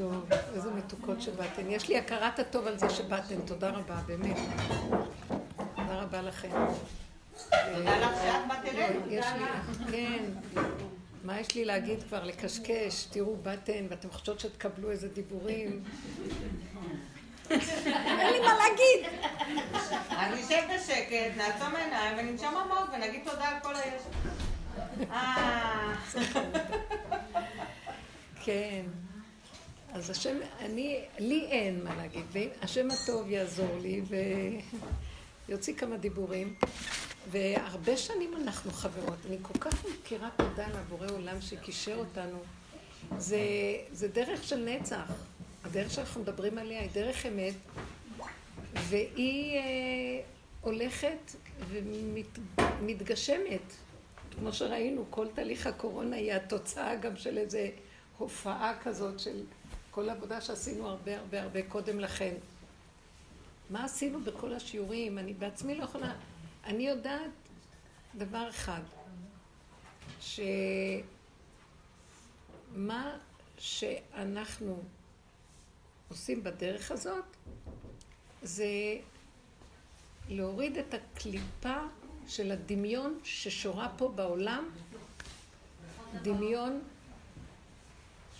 טוב, 0.00 0.24
איזה 0.54 0.70
מתוקות 0.70 1.22
שבאתן. 1.22 1.70
יש 1.70 1.88
לי 1.88 1.98
הכרת 1.98 2.38
הטוב 2.38 2.66
על 2.66 2.78
זה 2.78 2.90
שבאתן, 2.90 3.40
תודה 3.40 3.70
רבה, 3.70 3.94
באמת. 4.06 4.36
תודה 5.76 6.02
רבה 6.02 6.22
לכם. 6.22 6.50
תודה 7.50 7.98
לך 7.98 8.10
שאת 8.22 8.48
באת 8.48 8.64
אלינו. 8.64 9.00
כן. 9.90 10.24
מה 11.24 11.40
יש 11.40 11.54
לי 11.54 11.64
להגיד 11.64 12.02
כבר? 12.02 12.24
לקשקש, 12.24 13.06
תראו, 13.10 13.36
באתן, 13.36 13.86
ואתם 13.90 14.10
חושבות 14.10 14.40
שתקבלו 14.40 14.90
איזה 14.90 15.08
דיבורים. 15.08 15.84
אין 17.50 18.32
לי 18.32 18.40
מה 18.40 18.54
להגיד. 18.58 19.20
אני 20.10 20.42
אשב 20.42 20.62
בשקט, 20.74 21.36
נעצום 21.36 21.76
עיניים 21.76 22.18
וננשום 22.18 22.56
עמוק 22.56 22.90
ונגיד 22.94 23.20
תודה 23.24 23.48
על 23.48 23.60
כל 23.62 23.74
היש. 23.76 24.02
אה... 25.10 25.94
כן. 28.44 28.82
אז 29.92 30.10
השם, 30.10 30.36
אני, 30.60 31.00
לי 31.18 31.46
אין 31.46 31.84
מה 31.84 31.96
להגיד, 31.96 32.24
והשם 32.32 32.88
הטוב 32.90 33.30
יעזור 33.30 33.78
לי 33.82 34.02
ויוציא 35.48 35.74
כמה 35.74 35.96
דיבורים. 35.96 36.54
והרבה 37.30 37.96
שנים 37.96 38.34
אנחנו 38.36 38.70
חברות. 38.70 39.18
אני 39.26 39.36
כל 39.42 39.58
כך 39.58 39.84
מכירה 39.84 40.28
תודה 40.36 40.68
לבורא 40.68 41.06
עולם 41.10 41.40
שקישר 41.40 41.96
אותנו. 41.96 42.38
זה, 43.18 43.40
זה 43.92 44.08
דרך 44.08 44.44
של 44.44 44.64
נצח. 44.64 45.12
הדרך 45.64 45.90
שאנחנו 45.90 46.20
מדברים 46.20 46.58
עליה 46.58 46.80
היא 46.80 46.90
דרך 46.92 47.26
אמת, 47.26 47.54
והיא 48.74 49.56
אה, 49.56 49.62
הולכת 50.60 51.36
ומתגשמת. 52.80 53.72
כמו 54.38 54.52
שראינו, 54.52 55.04
כל 55.10 55.26
תהליך 55.34 55.66
הקורונה 55.66 56.16
היא 56.16 56.32
התוצאה 56.32 56.96
גם 56.96 57.16
של 57.16 57.38
איזה 57.38 57.70
הופעה 58.18 58.78
כזאת 58.82 59.20
של 59.20 59.42
כל 59.90 60.10
עבודה 60.10 60.40
שעשינו 60.40 60.88
הרבה 60.88 61.18
הרבה 61.18 61.42
הרבה 61.42 61.62
קודם 61.62 62.00
לכן. 62.00 62.34
מה 63.70 63.84
עשינו 63.84 64.20
בכל 64.20 64.54
השיעורים? 64.54 65.18
אני 65.18 65.34
בעצמי 65.34 65.74
לא 65.74 65.84
יכולה... 65.84 66.14
אני 66.64 66.88
יודעת 66.88 67.30
דבר 68.14 68.48
אחד, 68.48 68.80
שמה 72.70 73.16
שאנחנו 73.58 74.82
עושים 76.08 76.42
בדרך 76.42 76.90
הזאת 76.90 77.24
זה 78.42 78.66
להוריד 80.28 80.78
את 80.78 80.94
הקליפה 80.94 81.76
של 82.28 82.50
הדמיון 82.52 83.18
ששורה 83.24 83.88
פה 83.96 84.08
בעולם, 84.08 84.70
דמיון 86.22 86.80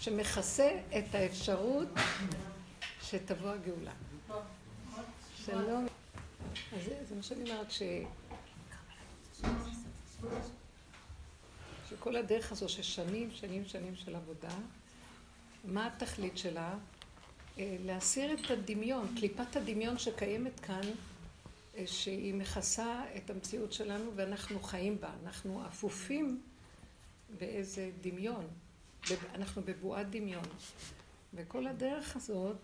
שמכסה 0.00 0.80
את 0.98 1.14
האפשרות 1.14 1.88
שתבוא 3.02 3.50
הגאולה. 3.50 3.92
שלום. 5.44 5.86
אז 6.72 6.84
זה, 7.08 7.14
מה 7.16 7.22
שאני 7.22 7.50
אומרת, 7.50 7.70
ש... 7.70 7.82
שכל 11.90 12.16
הדרך 12.16 12.52
הזו 12.52 12.68
ששנים, 12.68 13.30
שנים, 13.30 13.64
שנים 13.64 13.96
של 13.96 14.16
עבודה, 14.16 14.54
מה 15.64 15.86
התכלית 15.86 16.38
שלה? 16.38 16.74
אה, 17.58 17.76
להסיר 17.80 18.32
את 18.32 18.50
הדמיון, 18.50 19.14
קליפת 19.16 19.56
הדמיון 19.56 19.98
שקיימת 19.98 20.60
כאן, 20.60 20.80
אה, 21.76 21.86
שהיא 21.86 22.34
מכסה 22.34 23.02
את 23.16 23.30
המציאות 23.30 23.72
שלנו 23.72 24.10
ואנחנו 24.16 24.62
חיים 24.62 25.00
בה. 25.00 25.10
אנחנו 25.24 25.66
אפופים 25.66 26.42
באיזה 27.38 27.90
דמיון. 28.00 28.46
אנחנו 29.34 29.62
בבועת 29.62 30.10
דמיון. 30.10 30.44
וכל 31.34 31.66
הדרך 31.66 32.16
הזאת 32.16 32.56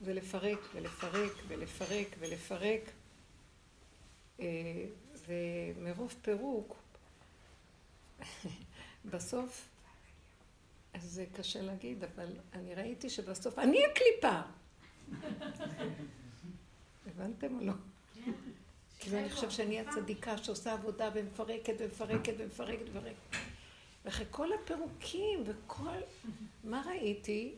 זה 0.00 0.14
לפרק 0.14 0.58
ולפרק 0.74 1.32
ולפרק 1.48 2.08
ולפרק. 2.18 2.90
אה, 4.40 4.84
ומרוב 5.26 6.14
פירוק, 6.22 6.76
בסוף, 9.12 9.68
אז 10.94 11.02
זה 11.02 11.24
קשה 11.36 11.62
להגיד, 11.62 12.04
אבל 12.04 12.26
אני 12.52 12.74
ראיתי 12.74 13.10
שבסוף 13.10 13.58
אני 13.58 13.78
הקליפה. 13.84 14.40
הבנתם 17.06 17.58
או 17.58 17.64
לא? 17.64 17.72
כאילו 18.98 19.18
אני 19.18 19.30
חושב 19.30 19.50
שאני 19.50 19.80
הצדיקה 19.80 20.38
שעושה 20.38 20.72
עבודה 20.72 21.10
ומפרקת 21.14 21.74
ומפרקת 21.78 22.34
ומפרקת 22.38 22.84
ומפרקת. 22.92 23.51
ואחרי 24.04 24.26
כל 24.30 24.48
הפירוקים 24.52 25.42
וכל... 25.46 25.96
מה 26.64 26.82
ראיתי? 26.86 27.54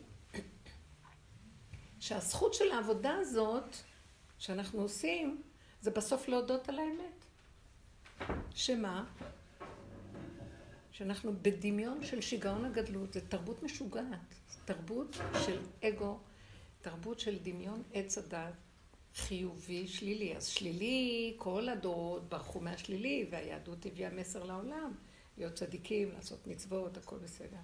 שהזכות 1.99 2.53
של 2.53 2.71
העבודה 2.71 3.13
הזאת 3.13 3.75
שאנחנו 4.37 4.81
עושים, 4.81 5.41
זה 5.81 5.91
בסוף 5.91 6.27
להודות 6.27 6.69
על 6.69 6.79
האמת. 6.79 7.25
שמה? 8.55 9.05
שאנחנו 10.91 11.33
בדמיון 11.41 12.03
של 12.03 12.21
שיגעון 12.21 12.65
הגדלות, 12.65 13.13
זה 13.13 13.21
תרבות 13.21 13.63
משוגעת, 13.63 14.35
זה 14.49 14.57
תרבות 14.65 15.17
של 15.45 15.59
אגו, 15.83 16.19
תרבות 16.81 17.19
של 17.19 17.37
דמיון 17.43 17.83
עץ 17.93 18.17
הדת, 18.17 18.53
חיובי, 19.15 19.87
שלילי. 19.87 20.35
אז 20.35 20.45
שלילי, 20.45 21.33
כל 21.37 21.69
הדורות 21.69 22.29
ברחו 22.29 22.59
מהשלילי, 22.59 23.27
והיהדות 23.31 23.85
הביאה 23.85 24.09
מסר 24.09 24.43
לעולם, 24.43 24.91
להיות 25.37 25.53
צדיקים, 25.53 26.11
לעשות 26.11 26.47
מצוות, 26.47 26.97
הכל 26.97 27.17
בסדר. 27.17 27.57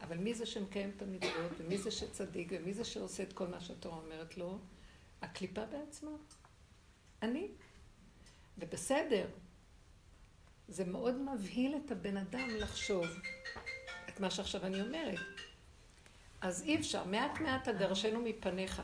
אבל 0.00 0.16
מי 0.16 0.34
זה 0.34 0.46
שמקיים 0.46 0.92
את 0.96 1.02
המצוות, 1.02 1.52
ומי 1.58 1.78
זה 1.78 1.90
שצדיק, 1.90 2.48
ומי 2.50 2.74
זה 2.74 2.84
שעושה 2.84 3.22
את 3.22 3.32
כל 3.32 3.46
מה 3.46 3.60
שהתורה 3.60 3.98
אומרת 3.98 4.38
לו? 4.38 4.58
הקליפה 5.22 5.64
בעצמה. 5.66 6.10
אני. 7.22 7.48
ובסדר, 8.58 9.26
זה 10.68 10.84
מאוד 10.84 11.14
מבהיל 11.14 11.76
את 11.84 11.90
הבן 11.90 12.16
אדם 12.16 12.48
לחשוב 12.48 13.06
את 14.08 14.20
מה 14.20 14.30
שעכשיו 14.30 14.66
אני 14.66 14.82
אומרת. 14.82 15.18
אז 16.40 16.62
אי 16.62 16.76
אפשר, 16.76 17.04
מעט 17.04 17.40
מעט 17.40 17.68
אגרשנו 17.68 18.20
מפניך. 18.22 18.82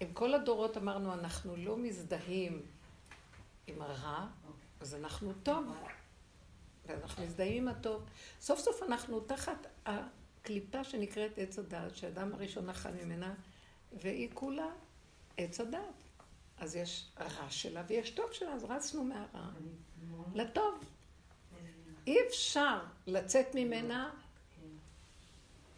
עם 0.00 0.12
כל 0.12 0.34
הדורות 0.34 0.76
אמרנו, 0.76 1.14
אנחנו 1.14 1.56
לא 1.56 1.76
מזדהים 1.76 2.62
עם 3.66 3.82
הרע, 3.82 4.26
אז 4.82 4.94
אנחנו 4.94 5.32
טוב. 5.42 5.64
ואנחנו 6.86 7.24
מזדהים 7.24 7.68
עם 7.68 7.68
הטוב. 7.68 8.02
סוף 8.40 8.60
סוף 8.60 8.82
אנחנו 8.82 9.20
תחת 9.20 9.66
הקליפה 9.86 10.84
שנקראת 10.84 11.38
עץ 11.38 11.58
הדת, 11.58 11.96
שהאדם 11.96 12.34
הראשון 12.34 12.68
אכל 12.68 12.88
ממנה, 12.90 13.34
והיא 13.92 14.28
כולה 14.34 14.68
עץ 15.36 15.60
הדת. 15.60 15.78
אז 16.58 16.76
יש 16.76 17.08
רע 17.20 17.50
שלה 17.50 17.82
ויש 17.86 18.10
טוב 18.10 18.32
שלה, 18.32 18.52
אז 18.52 18.64
רצנו 18.64 19.04
מהרע 19.04 19.50
לטוב. 20.34 20.84
אי 22.06 22.16
אפשר 22.28 22.78
לצאת 23.06 23.46
ממנה 23.54 24.10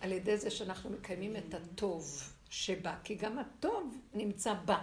על 0.00 0.12
ידי 0.12 0.38
זה 0.38 0.50
שאנחנו 0.50 0.90
מקיימים 0.90 1.36
את 1.36 1.54
הטוב 1.54 2.32
שבה, 2.50 2.96
כי 3.04 3.14
גם 3.14 3.38
הטוב 3.38 3.96
נמצא 4.14 4.54
בה. 4.54 4.82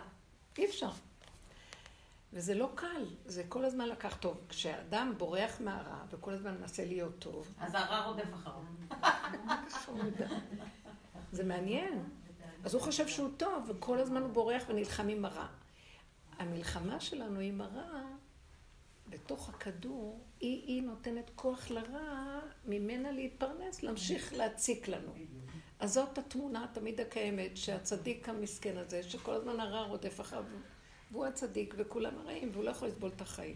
אי 0.57 0.65
אפשר. 0.65 0.91
וזה 2.33 2.53
לא 2.53 2.69
קל, 2.75 3.05
זה 3.25 3.43
כל 3.49 3.65
הזמן 3.65 3.89
לקח 3.89 4.17
טוב. 4.17 4.45
כשאדם 4.49 5.13
בורח 5.17 5.61
מהרע 5.61 6.03
וכל 6.09 6.33
הזמן 6.33 6.57
מנסה 6.57 6.85
להיות 6.85 7.19
טוב... 7.19 7.53
אז 7.59 7.75
הרע 7.75 8.05
רודף 8.05 8.33
אחריו. 8.33 8.63
זה 11.31 11.43
מעניין. 11.43 12.03
אז 12.63 12.73
הוא 12.73 12.81
חושב 12.81 13.07
שהוא 13.07 13.29
טוב, 13.37 13.69
וכל 13.69 13.99
הזמן 13.99 14.21
הוא 14.21 14.29
בורח 14.29 14.63
ונלחם 14.67 15.07
עם 15.07 15.25
הרע. 15.25 15.47
המלחמה 16.37 16.99
שלנו 16.99 17.39
עם 17.39 17.61
הרע, 17.61 18.01
בתוך 19.09 19.49
הכדור, 19.49 20.23
היא, 20.39 20.63
היא 20.67 20.83
נותנת 20.83 21.31
כוח 21.35 21.71
לרע 21.71 22.39
ממנה 22.65 23.11
להתפרנס, 23.11 23.83
להמשיך 23.83 24.33
להציק 24.33 24.87
לנו. 24.87 25.13
אז 25.79 25.93
זאת 25.93 26.17
התמונה 26.17 26.63
התמיד 26.63 27.01
הקיימת, 27.01 27.57
שהצדיק 27.57 28.29
המסכן 28.29 28.77
הזה, 28.77 29.03
שכל 29.03 29.33
הזמן 29.33 29.59
הרע 29.59 29.81
רודף 29.81 30.21
אחריו, 30.21 30.43
והוא 31.11 31.25
הצדיק 31.25 31.73
וכולם 31.77 32.17
הרעים, 32.17 32.49
והוא 32.53 32.63
לא 32.63 32.69
יכול 32.69 32.87
לסבול 32.87 33.11
את 33.15 33.21
החיים. 33.21 33.55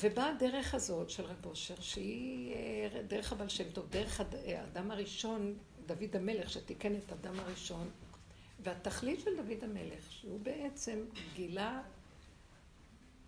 ובאה 0.00 0.30
הדרך 0.30 0.74
הזאת 0.74 1.10
של 1.10 1.24
רב 1.24 1.46
אושר, 1.46 1.74
שהיא 1.80 2.54
אה, 2.54 3.02
דרך 3.02 3.32
הבעל 3.32 3.48
שם 3.48 3.70
טוב, 3.72 3.86
דרך 3.90 4.20
האדם 4.20 4.90
הראשון, 4.90 5.54
דוד 5.86 6.16
המלך, 6.16 6.50
שתיקן 6.50 6.96
את 6.96 7.12
האדם 7.12 7.40
הראשון, 7.40 7.90
והתכלית 8.62 9.20
של 9.20 9.36
דוד 9.36 9.64
המלך, 9.64 10.12
שהוא 10.12 10.40
בעצם 10.40 10.98
גילה 11.34 11.82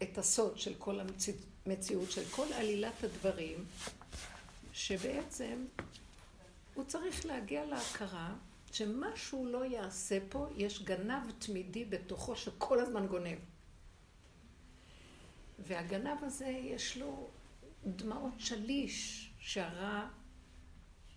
את 0.02 0.18
הסוד 0.18 0.58
של 0.58 0.74
כל 0.78 1.00
המציאות, 1.66 2.10
של 2.10 2.24
כל 2.24 2.52
עלילת 2.52 3.04
הדברים, 3.04 3.64
שבעצם 4.72 5.64
הוא 6.74 6.84
צריך 6.84 7.26
להגיע 7.26 7.64
להכרה 7.64 8.34
שמה 8.74 9.16
שהוא 9.16 9.46
לא 9.46 9.64
יעשה 9.64 10.18
פה, 10.28 10.46
יש 10.56 10.82
גנב 10.82 11.30
תמידי 11.38 11.84
בתוכו 11.84 12.36
שכל 12.36 12.80
הזמן 12.80 13.06
גונב. 13.06 13.38
והגנב 15.58 16.24
הזה 16.24 16.46
יש 16.46 16.96
לו 16.96 17.28
דמעות 17.86 18.34
שליש 18.38 19.30
שהרע 19.38 20.08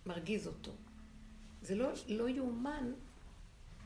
מרגיז 0.06 0.46
אותו. 0.46 0.72
זה 1.62 1.74
לא, 1.74 1.88
לא 2.08 2.28
יאומן 2.28 2.92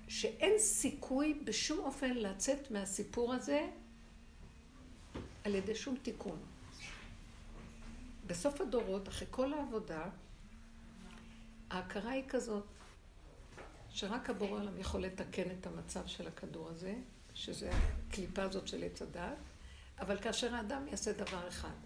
שאין 0.09 0.59
סיכוי 0.59 1.41
בשום 1.45 1.79
אופן 1.79 2.15
לצאת 2.15 2.71
מהסיפור 2.71 3.35
הזה 3.35 3.71
על 5.45 5.55
ידי 5.55 5.75
שום 5.75 5.97
תיקון. 6.03 6.39
בסוף 8.27 8.61
הדורות, 8.61 9.09
אחרי 9.09 9.29
כל 9.31 9.53
העבודה, 9.55 10.05
ההכרה 11.71 12.11
היא 12.11 12.25
כזאת, 12.29 12.65
שרק 13.95 14.31
הבורא 14.31 14.61
עולם 14.61 14.79
יכול 14.79 15.03
לתקן 15.03 15.51
את 15.51 15.67
המצב 15.67 16.07
של 16.07 16.29
הכדור 16.29 16.69
הזה, 16.69 16.95
שזה 17.35 17.71
הקליפה 17.73 18.43
הזאת 18.43 18.69
של 18.69 18.85
עץ 18.85 19.03
הדת, 19.03 19.37
אבל 19.99 20.21
כאשר 20.21 20.55
האדם 20.55 20.89
יעשה 20.89 21.13
דבר 21.13 21.49
אחד, 21.49 21.77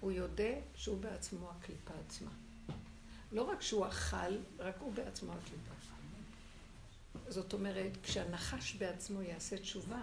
הוא 0.00 0.12
יודע 0.12 0.54
שהוא 0.74 1.00
בעצמו 1.00 1.50
הקליפה 1.50 1.94
עצמה. 2.06 2.30
לא 3.32 3.42
רק 3.42 3.62
שהוא 3.62 3.86
אכל, 3.86 4.36
רק 4.58 4.76
הוא 4.80 4.92
בעצמו 4.92 5.32
הקליפה. 5.32 5.74
זאת 7.28 7.52
אומרת, 7.52 7.92
כשהנחש 8.02 8.74
בעצמו 8.74 9.22
יעשה 9.22 9.58
תשובה, 9.58 10.02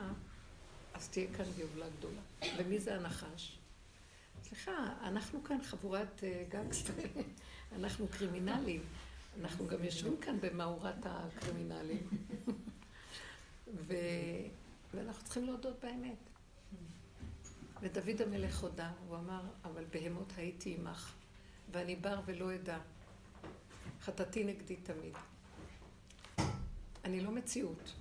אז 0.93 1.09
תהיה 1.09 1.27
כאן 1.37 1.45
גאולה 1.57 1.85
גדולה. 1.97 2.21
ומי 2.57 2.79
זה 2.79 2.95
הנחש? 2.95 3.57
סליחה, 4.43 4.93
אנחנו 5.03 5.43
כאן 5.43 5.63
חבורת 5.63 6.23
אה, 6.23 6.43
גנגסטרים, 6.49 7.11
אנחנו 7.79 8.07
קרימינלים. 8.07 8.81
אנחנו 9.39 9.67
גם 9.67 9.83
יושבים 9.83 10.17
כאן 10.17 10.37
במאורת 10.41 11.05
הקרימינלים. 11.05 12.07
ו... 13.87 13.95
ואנחנו 14.93 15.23
צריכים 15.23 15.45
להודות 15.45 15.79
באמת. 15.81 16.17
ודוד 17.81 18.21
המלך 18.21 18.59
הודה, 18.59 18.91
הוא 19.07 19.17
אמר, 19.17 19.41
אבל 19.63 19.83
בהמות 19.91 20.33
הייתי 20.37 20.75
עמך, 20.79 21.13
ואני 21.71 21.95
בר 21.95 22.19
ולא 22.25 22.55
אדע. 22.55 22.77
חטאתי 24.01 24.43
נגדי 24.43 24.75
תמיד. 24.75 25.13
אני 27.05 27.21
לא 27.21 27.31
מציאות. 27.31 27.93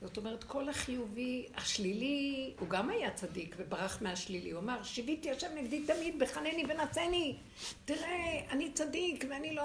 זאת 0.00 0.16
אומרת, 0.16 0.44
כל 0.44 0.68
החיובי, 0.68 1.46
השלילי, 1.54 2.54
הוא 2.58 2.68
גם 2.68 2.90
היה 2.90 3.10
צדיק 3.10 3.56
וברח 3.58 4.02
מהשלילי. 4.02 4.50
הוא 4.50 4.60
אמר, 4.60 4.82
שיביתי 4.82 5.30
השם 5.30 5.48
נגדי 5.54 5.86
תמיד, 5.86 6.18
בחנני 6.18 6.64
ונצני. 6.68 7.36
תראה, 7.84 8.46
אני 8.50 8.72
צדיק 8.72 9.24
ואני 9.30 9.54
לא... 9.54 9.64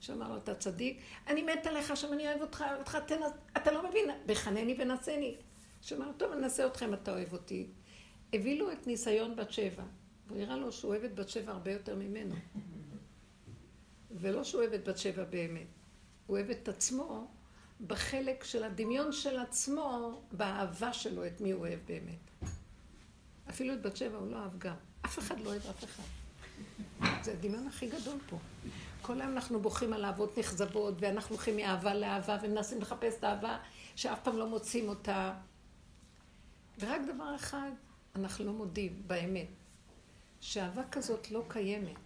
שאמר 0.00 0.28
לו, 0.28 0.36
אתה 0.36 0.54
צדיק, 0.54 1.00
אני 1.26 1.42
מת 1.42 1.66
עליך, 1.66 1.90
עכשיו 1.90 2.12
אני 2.12 2.28
אוהב 2.28 2.40
אותך, 2.40 2.64
אוהב 2.68 2.78
אותך, 2.78 2.98
תנס... 3.06 3.32
אתה 3.56 3.72
לא 3.72 3.88
מבין, 3.88 4.10
בחנני 4.26 4.76
ונצני. 4.78 5.36
שאמר, 5.80 6.10
טוב, 6.16 6.32
אני 6.32 6.42
אנסה 6.44 6.66
אתכם, 6.66 6.94
אתה 6.94 7.10
אוהב 7.10 7.32
אותי. 7.32 7.66
הביא 8.32 8.58
לו 8.58 8.72
את 8.72 8.86
ניסיון 8.86 9.36
בת 9.36 9.52
שבע, 9.52 9.82
והוא 10.26 10.40
הראה 10.40 10.56
לו 10.56 10.72
שהוא 10.72 10.90
אוהב 10.90 11.04
את 11.04 11.14
בת 11.14 11.28
שבע 11.28 11.52
הרבה 11.52 11.72
יותר 11.72 11.96
ממנו. 11.96 12.34
ולא 14.10 14.44
שהוא 14.44 14.60
אוהב 14.60 14.72
את 14.72 14.88
בת 14.88 14.98
שבע 14.98 15.24
באמת. 15.24 15.66
הוא 16.26 16.36
אוהב 16.36 16.50
את 16.50 16.68
עצמו 16.68 17.26
בחלק 17.86 18.44
של 18.44 18.64
הדמיון 18.64 19.12
של 19.12 19.38
עצמו, 19.38 20.20
באהבה 20.32 20.92
שלו, 20.92 21.26
את 21.26 21.40
מי 21.40 21.50
הוא 21.50 21.60
אוהב 21.60 21.78
באמת. 21.86 22.50
אפילו 23.50 23.74
את 23.74 23.82
בת 23.82 23.96
שבע 23.96 24.18
הוא 24.18 24.30
לא 24.30 24.36
אהב 24.36 24.58
גם. 24.58 24.74
אף 25.04 25.18
אחד 25.18 25.40
לא 25.40 25.50
אוהב 25.50 25.66
אף 25.66 25.84
אחד. 25.84 26.02
זה 27.22 27.32
הדמיון 27.32 27.66
הכי 27.66 27.88
גדול 27.88 28.18
פה. 28.30 28.38
כל 29.02 29.20
היום 29.20 29.32
אנחנו 29.32 29.60
בוכים 29.60 29.92
על 29.92 30.04
אהבות 30.04 30.38
נכזבות, 30.38 30.94
ואנחנו 30.98 31.34
הולכים 31.34 31.56
מאהבה 31.56 31.94
לאהבה, 31.94 32.36
ומנסים 32.42 32.80
לחפש 32.80 33.14
את 33.18 33.24
האהבה 33.24 33.58
שאף 33.96 34.18
פעם 34.22 34.36
לא 34.36 34.48
מוצאים 34.48 34.88
אותה. 34.88 35.34
ורק 36.80 37.00
דבר 37.14 37.34
אחד, 37.36 37.70
אנחנו 38.16 38.44
לא 38.44 38.52
מודים 38.52 39.02
באמת, 39.06 39.48
שאהבה 40.40 40.82
כזאת 40.92 41.30
לא 41.30 41.44
קיימת. 41.48 41.96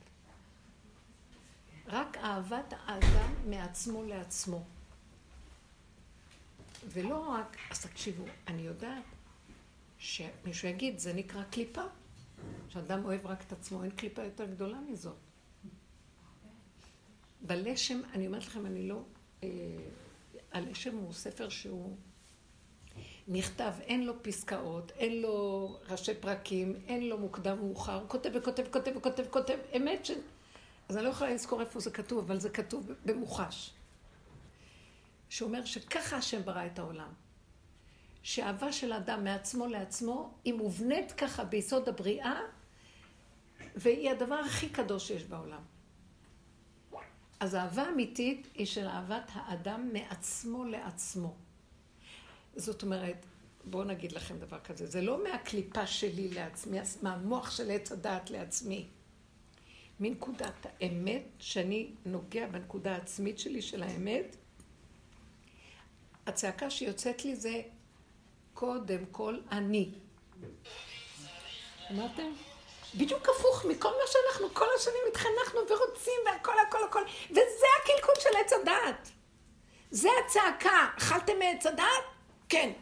רק 1.87 2.17
אהבת 2.17 2.75
האדם 2.87 3.51
מעצמו 3.51 4.05
לעצמו. 4.05 4.65
ולא 6.89 7.29
רק, 7.29 7.57
אז 7.71 7.87
תקשיבו, 7.87 8.25
אני 8.47 8.63
יודעת 8.63 9.03
שמישהו 9.99 10.69
יגיד, 10.69 10.99
זה 10.99 11.13
נקרא 11.13 11.43
קליפה. 11.43 11.83
שאדם 12.69 13.05
אוהב 13.05 13.27
רק 13.27 13.43
את 13.47 13.53
עצמו, 13.53 13.83
אין 13.83 13.91
קליפה 13.91 14.23
יותר 14.23 14.45
גדולה 14.45 14.79
מזאת. 14.89 15.17
בלשם, 17.43 18.01
אני 18.15 18.27
אומרת 18.27 18.47
לכם, 18.47 18.67
אני 18.67 18.89
לא... 18.89 19.03
אה, 19.43 19.49
הלשם 20.53 20.97
הוא 20.97 21.13
ספר 21.13 21.49
שהוא 21.49 21.97
נכתב, 23.29 23.73
אין 23.81 24.07
לו 24.07 24.23
פסקאות, 24.23 24.91
אין 24.91 25.23
לו 25.23 25.79
ראשי 25.89 26.15
פרקים, 26.15 26.77
אין 26.87 27.09
לו 27.09 27.19
מוקדם 27.19 27.59
מאוחר, 27.59 28.01
הוא 28.01 28.09
כותב 28.09 28.31
וכותב 28.35 28.63
וכותב 28.69 28.93
וכותב, 29.27 29.59
אמת 29.77 30.07
ש... 30.07 30.11
אז 30.89 30.97
אני 30.97 31.05
לא 31.05 31.11
יכולה 31.11 31.35
לזכור 31.35 31.61
איפה 31.61 31.81
זה 31.81 31.91
כתוב, 31.91 32.19
אבל 32.19 32.41
זה 32.41 32.51
כתוב 32.51 32.93
במוחש. 33.05 33.73
שאומר 35.31 35.65
שככה 35.65 36.17
השם 36.17 36.43
ברא 36.43 36.67
את 36.67 36.79
העולם. 36.79 37.13
שאהבה 38.23 38.73
של 38.73 38.93
אדם 38.93 39.25
מעצמו 39.25 39.67
לעצמו, 39.67 40.35
היא 40.45 40.55
מובנית 40.55 41.13
ככה 41.13 41.45
ביסוד 41.45 41.89
הבריאה, 41.89 42.41
והיא 43.77 44.11
הדבר 44.11 44.35
הכי 44.35 44.69
קדוש 44.69 45.09
שיש 45.09 45.25
בעולם. 45.25 45.63
אז 47.41 47.55
אהבה 47.55 47.89
אמיתית 47.89 48.49
היא 48.55 48.67
של 48.67 48.87
אהבת 48.87 49.31
האדם 49.33 49.91
מעצמו 49.93 50.65
לעצמו. 50.65 51.35
זאת 52.57 52.83
אומרת, 52.83 53.27
בואו 53.65 53.85
נגיד 53.85 54.13
לכם 54.13 54.39
דבר 54.39 54.59
כזה, 54.61 54.87
זה 54.87 55.03
לא 55.03 55.25
מהקליפה 55.25 55.87
שלי 55.87 56.29
לעצמי, 56.29 56.79
מהמוח 57.03 57.51
של 57.51 57.71
עץ 57.71 57.93
הדעת 57.93 58.31
לעצמי. 58.31 58.89
מנקודת 60.01 60.67
האמת, 60.67 61.23
שאני 61.39 61.91
נוגע 62.07 62.47
בנקודה 62.47 62.95
העצמית 62.95 63.39
שלי 63.39 63.63
של 63.63 63.83
האמת, 63.83 64.37
הצעקה 66.31 66.71
שיוצאת 66.71 67.25
לי 67.25 67.37
זה 67.37 67.61
קודם 68.55 69.05
כל 69.11 69.37
אני. 69.53 69.91
אמרתם? 71.91 72.33
בדיוק 72.95 73.29
הפוך 73.29 73.65
מכל 73.65 73.89
מה 73.89 74.05
שאנחנו 74.07 74.55
כל 74.55 74.67
השנים 74.77 75.03
התחנכנו 75.09 75.61
ורוצים 75.69 76.21
והכל 76.27 76.59
הכל 76.69 76.85
הכל 76.85 77.03
וזה 77.31 77.67
הקלקול 77.83 78.15
של 78.19 78.37
עץ 78.45 78.53
הדעת. 78.53 79.09
זה 79.91 80.09
הצעקה. 80.25 80.89
אכלתם 80.99 81.39
מעץ 81.39 81.67
הדעת? 81.67 82.05
כן. 82.49 82.73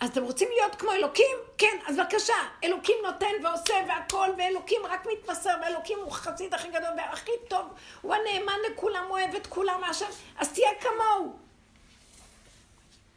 אז 0.00 0.08
אתם 0.08 0.22
רוצים 0.22 0.48
להיות 0.48 0.74
כמו 0.74 0.92
אלוקים? 0.92 1.36
כן, 1.58 1.78
אז 1.86 1.96
בבקשה. 1.96 2.34
אלוקים 2.64 2.96
נותן 3.02 3.44
ועושה 3.44 3.74
והכל, 3.88 4.28
ואלוקים 4.38 4.80
רק 4.86 5.06
מתמסר, 5.12 5.54
ואלוקים 5.62 5.98
הוא 5.98 6.12
חסיד 6.12 6.54
הכי 6.54 6.68
גדול 6.68 6.90
והכי 6.96 7.32
טוב, 7.48 7.66
הוא 8.00 8.14
הנאמן 8.14 8.58
לכולם, 8.72 9.04
הוא 9.08 9.18
אוהב 9.18 9.34
את 9.34 9.46
כולם 9.46 9.80
מהשם, 9.80 10.06
אז 10.36 10.52
תהיה 10.52 10.70
כמוהו. 10.80 11.36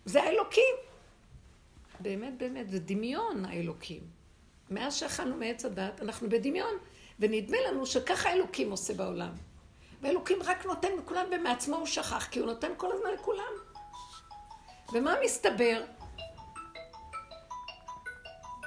זה 0.05 0.23
האלוקים. 0.23 0.75
באמת, 1.99 2.37
באמת, 2.37 2.69
זה 2.69 2.79
דמיון 2.79 3.45
האלוקים. 3.45 4.01
מאז 4.69 4.95
שאכלנו 4.95 5.35
מעץ 5.35 5.65
הדת, 5.65 6.01
אנחנו 6.01 6.29
בדמיון, 6.29 6.73
ונדמה 7.19 7.57
לנו 7.67 7.85
שככה 7.85 8.33
אלוקים 8.33 8.71
עושה 8.71 8.93
בעולם. 8.93 9.31
ואלוקים 10.01 10.43
רק 10.43 10.65
נותן 10.65 10.87
לכולם, 10.97 11.25
ומעצמו 11.31 11.75
הוא 11.75 11.85
שכח, 11.85 12.27
כי 12.31 12.39
הוא 12.39 12.47
נותן 12.47 12.71
כל 12.77 12.91
הזמן 12.91 13.09
לכולם. 13.13 13.53
ומה 14.93 15.15
מסתבר? 15.23 15.83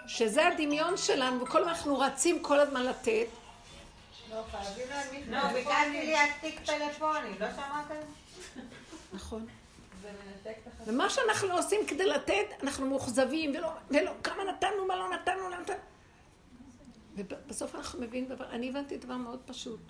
שזה 0.07 0.47
הדמיון 0.47 0.97
שלנו, 0.97 1.42
וכל 1.42 1.59
הזמן 1.59 1.73
אנחנו 1.73 1.99
רצים 1.99 2.42
כל 2.42 2.61
הזמן 2.61 2.87
לתת. 2.87 3.26
לא, 4.30 4.42
חייבים 4.50 4.88
להנמיך. 4.90 5.28
לא, 5.28 5.52
ביקשתי 5.52 6.12
להעתיק 6.12 6.61
טלפונים, 6.64 7.35
לא 7.40 7.47
שמעתם? 7.52 8.00
נכון. 9.12 9.47
ומה 10.86 11.10
שאנחנו 11.10 11.52
עושים 11.56 11.80
כדי 11.86 12.06
לתת, 12.06 12.46
אנחנו 12.62 12.86
מאוכזבים, 12.86 13.50
ולא, 13.50 13.68
ולא, 13.90 14.10
כמה 14.22 14.44
נתנו, 14.44 14.86
מה 14.86 14.96
לא 14.96 15.10
נתנו, 15.10 15.48
לא 15.50 15.60
נתנו. 15.60 15.76
ובסוף 17.16 17.74
אנחנו 17.74 18.00
מבינים 18.00 18.28
דבר, 18.28 18.50
אני 18.50 18.68
הבנתי 18.68 18.96
דבר 18.96 19.16
מאוד 19.16 19.40
פשוט. 19.46 19.80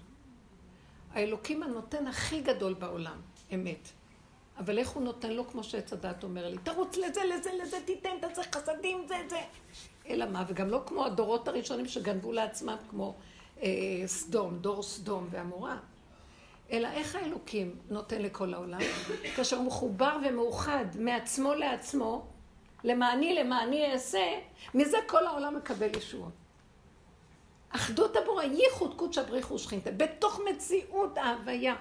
האלוקים 1.12 1.62
הנותן 1.62 2.06
הכי 2.06 2.40
גדול 2.40 2.74
בעולם, 2.74 3.20
אמת. 3.54 3.88
אבל 4.58 4.78
איך 4.78 4.90
הוא 4.90 5.02
נותן 5.02 5.30
לו 5.30 5.48
כמו 5.48 5.64
שעץ 5.64 5.92
הדת 5.92 6.22
אומר 6.24 6.48
לי, 6.48 6.56
תרוץ 6.58 6.96
לזה, 6.96 7.20
לזה, 7.24 7.50
לזה, 7.62 7.76
תיתן, 7.84 8.10
צריך 8.32 8.48
חסדים, 8.54 9.04
זה, 9.08 9.16
זה. 9.28 9.40
אלא 10.08 10.26
מה, 10.26 10.44
וגם 10.48 10.68
לא 10.68 10.82
כמו 10.86 11.04
הדורות 11.04 11.48
הראשונים 11.48 11.88
שגנבו 11.88 12.32
לעצמם, 12.32 12.76
כמו 12.90 13.14
אה, 13.62 13.68
סדום, 14.06 14.58
דור 14.58 14.82
סדום 14.82 15.28
ועמורה. 15.30 15.78
אלא 16.70 16.88
איך 16.88 17.16
האלוקים 17.16 17.76
נותן 17.90 18.22
לכל 18.22 18.54
העולם? 18.54 18.80
כאשר 19.36 19.56
הוא 19.56 19.66
מחובר 19.66 20.16
ומאוחד 20.24 20.84
מעצמו 20.98 21.54
לעצמו, 21.54 22.26
למעני 22.84 23.34
למעני 23.34 23.92
אעשה, 23.92 24.26
מזה 24.74 24.98
כל 25.06 25.26
העולם 25.26 25.56
מקבל 25.56 25.96
ישועות. 25.96 26.32
אחדות 27.70 28.16
הבורא, 28.16 28.42
ייחוד 28.42 28.94
קודשא 28.96 29.22
בריחו 29.22 29.58
שכינתא, 29.58 29.90
בתוך 29.96 30.40
מציאות 30.50 31.18
ההוויה. 31.18 31.74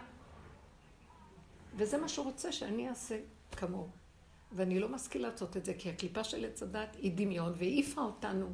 וזה 1.75 1.97
מה 1.97 2.07
שהוא 2.07 2.25
רוצה 2.25 2.51
שאני 2.51 2.89
אעשה 2.89 3.17
כמוהו. 3.51 3.89
ואני 4.51 4.79
לא 4.79 4.89
משכיל 4.89 5.21
לעשות 5.21 5.57
את 5.57 5.65
זה, 5.65 5.73
כי 5.73 5.89
הקליפה 5.89 6.23
של 6.23 6.45
עץ 6.45 6.63
הדת 6.63 6.95
היא 6.95 7.11
דמיון, 7.15 7.53
והעיפה 7.55 8.01
אותנו 8.01 8.49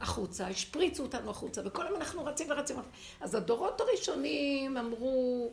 החוצה, 0.00 0.48
השפריצו 0.48 1.02
אותנו 1.02 1.30
החוצה, 1.30 1.62
וכל 1.64 1.86
היום 1.86 1.96
אנחנו 1.96 2.24
רצים 2.24 2.50
ורצים. 2.50 2.76
אז 3.20 3.34
הדורות 3.34 3.80
הראשונים 3.80 4.76
אמרו, 4.76 5.52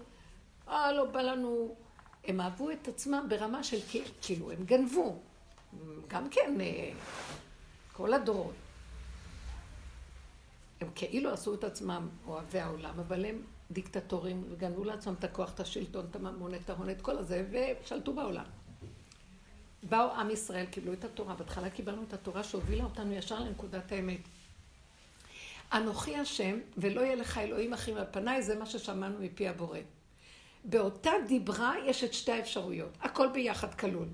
אה, 0.70 0.92
לא 0.92 1.06
בא 1.06 1.22
לנו... 1.22 1.76
הם 2.24 2.42
אהבו 2.42 2.72
את 2.72 2.88
עצמם 2.88 3.26
ברמה 3.30 3.64
של 3.64 3.78
כאילו, 4.22 4.52
הם 4.52 4.64
גנבו. 4.66 5.20
גם 6.08 6.30
כן, 6.30 6.62
אה, 6.62 6.92
כל 7.94 8.14
הדורות. 8.14 8.54
הם 10.82 10.88
כאילו 10.96 11.34
עשו 11.34 11.54
את 11.54 11.64
עצמם 11.64 12.10
אוהבי 12.28 12.60
העולם, 12.60 13.00
אבל 13.00 13.26
הם 13.26 13.42
דיקטטורים, 13.72 14.44
וגנבו 14.50 14.84
לעצמם 14.84 15.14
את 15.20 15.24
הכוח, 15.24 15.54
את 15.54 15.60
השלטון, 15.60 16.06
את 16.12 16.16
הממון, 16.16 16.56
את 16.56 16.70
ההון, 16.70 16.90
את 16.90 17.02
כל 17.02 17.18
הזה, 17.18 17.46
ושלטו 17.52 18.14
בעולם. 18.14 18.46
באו 19.84 20.12
עם 20.12 20.30
ישראל, 20.30 20.66
קיבלו 20.66 20.94
את 20.94 21.04
התורה, 21.04 21.36
בהתחלה 21.36 21.70
קיבלנו 21.70 22.04
את 22.08 22.14
התורה 22.14 22.44
שהובילה 22.44 22.84
אותנו 22.84 23.14
ישר 23.14 23.40
לנקודת 23.40 23.92
האמת. 23.92 24.20
אנוכי 25.74 26.16
השם, 26.16 26.60
ולא 26.78 27.02
יהיה 27.02 27.16
לך 27.16 27.38
אלוהים 27.38 27.74
אחרים 27.74 27.98
על 27.98 28.06
פניי, 28.12 28.44
זה 28.44 28.60
מה 28.60 28.66
ששמענו 28.66 29.20
מפי 29.20 29.48
הבורא. 29.48 29.80
באותה 30.64 31.12
דיברה 31.28 31.74
יש 31.86 32.04
את 32.04 32.14
שתי 32.14 32.32
האפשרויות, 32.32 32.98
הכל 33.02 33.28
ביחד 33.28 33.74
כלול. 33.74 34.08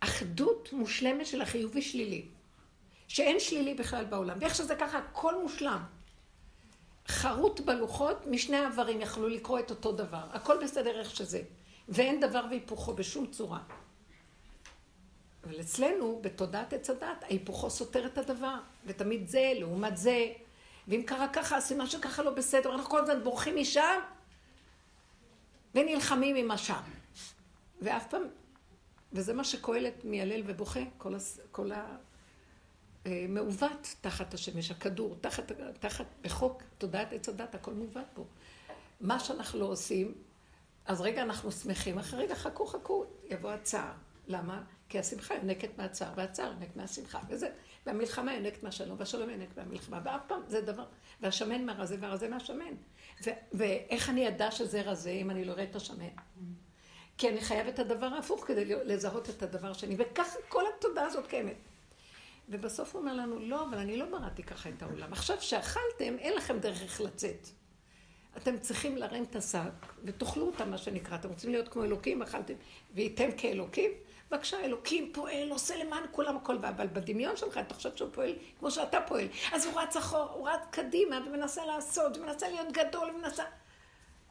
אחדות 0.00 0.72
מושלמת 0.72 1.26
של 1.26 1.42
החיובי 1.42 1.82
שלילי, 1.82 2.26
שאין 3.08 3.40
שלילי 3.40 3.74
בכלל 3.74 4.04
בעולם, 4.04 4.38
ואיך 4.40 4.54
שזה 4.54 4.76
ככה, 4.76 4.98
הכל 4.98 5.42
מושלם. 5.42 5.82
חרוט 7.08 7.60
בלוחות, 7.60 8.26
משני 8.26 8.56
העברים 8.56 9.00
יכלו 9.00 9.28
לקרוא 9.28 9.58
את 9.58 9.70
אותו 9.70 9.92
דבר, 9.92 10.26
הכל 10.32 10.64
בסדר 10.64 10.98
איך 11.00 11.16
שזה, 11.16 11.42
ואין 11.88 12.20
דבר 12.20 12.44
והיפוכו 12.50 12.94
בשום 12.94 13.26
צורה. 13.26 13.60
אבל 15.44 15.60
אצלנו, 15.60 16.18
בתודעת 16.22 16.72
עץ 16.72 16.90
הדת, 16.90 17.22
ההיפוכו 17.22 17.70
סותר 17.70 18.06
את 18.06 18.18
הדבר, 18.18 18.54
ותמיד 18.86 19.28
זה 19.28 19.52
לעומת 19.54 19.96
זה, 19.96 20.32
ואם 20.88 21.02
קרה 21.06 21.28
ככה, 21.28 21.56
אז 21.56 21.64
סימן 21.64 21.86
שככה 21.86 22.22
לא 22.22 22.30
בסדר, 22.30 22.74
אנחנו 22.74 22.90
כל 22.90 23.00
הזמן 23.00 23.24
בורחים 23.24 23.56
משם, 23.56 24.00
ונלחמים 25.74 26.36
עם 26.36 26.50
השם. 26.50 26.82
ואף 27.82 28.06
פעם, 28.06 28.22
וזה 29.12 29.34
מה 29.34 29.44
שקהלת 29.44 30.04
מיילל 30.04 30.42
ובוכה, 30.46 30.80
כל, 30.98 31.14
הס, 31.14 31.40
כל 31.50 31.70
המעוות 33.04 33.94
תחת 34.00 34.34
השמש, 34.34 34.70
הכדור, 34.70 35.16
תחת, 35.20 35.52
תחת, 35.80 36.06
בחוק 36.22 36.62
תודעת 36.78 37.12
עץ 37.12 37.28
הדת, 37.28 37.54
הכל 37.54 37.72
מעוות 37.72 38.06
פה. 38.14 38.24
מה 39.00 39.20
שאנחנו 39.20 39.58
לא 39.58 39.64
עושים, 39.64 40.14
אז 40.86 41.00
רגע 41.00 41.22
אנחנו 41.22 41.52
שמחים, 41.52 41.98
אחרי 41.98 42.24
רגע 42.24 42.34
חכו 42.34 42.66
חכו, 42.66 43.04
יבוא 43.24 43.50
הצער. 43.50 43.92
למה? 44.26 44.62
כי 44.88 44.98
השמחה 44.98 45.34
יונקת 45.34 45.78
מהצער, 45.78 46.12
והצער 46.16 46.46
יונק 46.46 46.76
מהשמחה, 46.76 47.20
וזה, 47.28 47.50
והמלחמה 47.86 48.34
יונקת 48.34 48.62
מהשלום, 48.62 48.96
והשלום 48.98 49.30
יונק 49.30 49.56
מהמלחמה, 49.56 50.00
ואף 50.04 50.20
פעם 50.26 50.40
זה 50.48 50.60
דבר, 50.60 50.84
והשמן 51.20 51.66
מהרזה, 51.66 51.96
והרזה 52.00 52.28
מהשמן. 52.28 52.74
ו, 53.24 53.30
ואיך 53.52 54.10
אני 54.10 54.28
אדע 54.28 54.50
שזה 54.50 54.82
רזה 54.82 55.10
אם 55.10 55.30
אני 55.30 55.44
לא 55.44 55.52
רואה 55.52 55.64
את 55.64 55.76
השמן? 55.76 56.08
כי 57.18 57.28
אני 57.28 57.40
חייב 57.40 57.66
את 57.66 57.78
הדבר 57.78 58.06
ההפוך 58.06 58.46
כדי 58.46 58.64
לזהות 58.64 59.30
את 59.30 59.42
הדבר 59.42 59.70
השני, 59.70 59.96
וככה 59.98 60.36
כל 60.48 60.62
התודעה 60.76 61.06
הזאת 61.06 61.26
קיימת. 61.26 61.56
ובסוף 62.48 62.94
הוא 62.94 63.00
אומר 63.00 63.14
לנו, 63.14 63.38
לא, 63.38 63.68
אבל 63.68 63.78
אני 63.78 63.96
לא 63.96 64.06
בראתי 64.06 64.42
ככה 64.42 64.68
את 64.68 64.82
העולם. 64.82 65.12
עכשיו 65.12 65.40
שאכלתם, 65.40 66.18
אין 66.18 66.34
לכם 66.34 66.58
דרך 66.58 66.82
איך 66.82 67.00
לצאת. 67.00 67.48
אתם 68.36 68.58
צריכים 68.58 68.96
להרים 68.96 69.24
את 69.24 69.36
השק, 69.36 69.58
ותאכלו 70.04 70.46
אותה, 70.46 70.64
מה 70.64 70.78
שנקרא. 70.78 71.16
אתם 71.16 71.28
רוצים 71.28 71.50
להיות 71.50 71.68
כמו 71.68 71.84
אלוקים, 71.84 72.22
אכלתם, 72.22 72.54
וייתם 72.94 73.28
כאלוקים? 73.36 73.90
בבקשה, 74.30 74.60
אלוקים 74.64 75.10
פועל, 75.14 75.50
עושה 75.50 75.84
למען 75.84 76.02
כולם 76.10 76.36
הכל, 76.36 76.56
אבל 76.56 76.86
בדמיון 76.86 77.36
שלך 77.36 77.58
אתה 77.58 77.74
חושב 77.74 77.96
שהוא 77.96 78.10
פועל 78.12 78.34
כמו 78.58 78.70
שאתה 78.70 79.00
פועל. 79.00 79.28
אז 79.52 79.66
הוא 79.66 79.80
רץ 79.80 79.96
אחורה, 79.96 80.32
הוא 80.32 80.48
רץ 80.48 80.60
קדימה, 80.70 81.20
ומנסה 81.26 81.66
לעשות, 81.66 82.16
ומנסה 82.16 82.48
להיות 82.48 82.72
גדול, 82.72 83.10
ומנסה... 83.10 83.44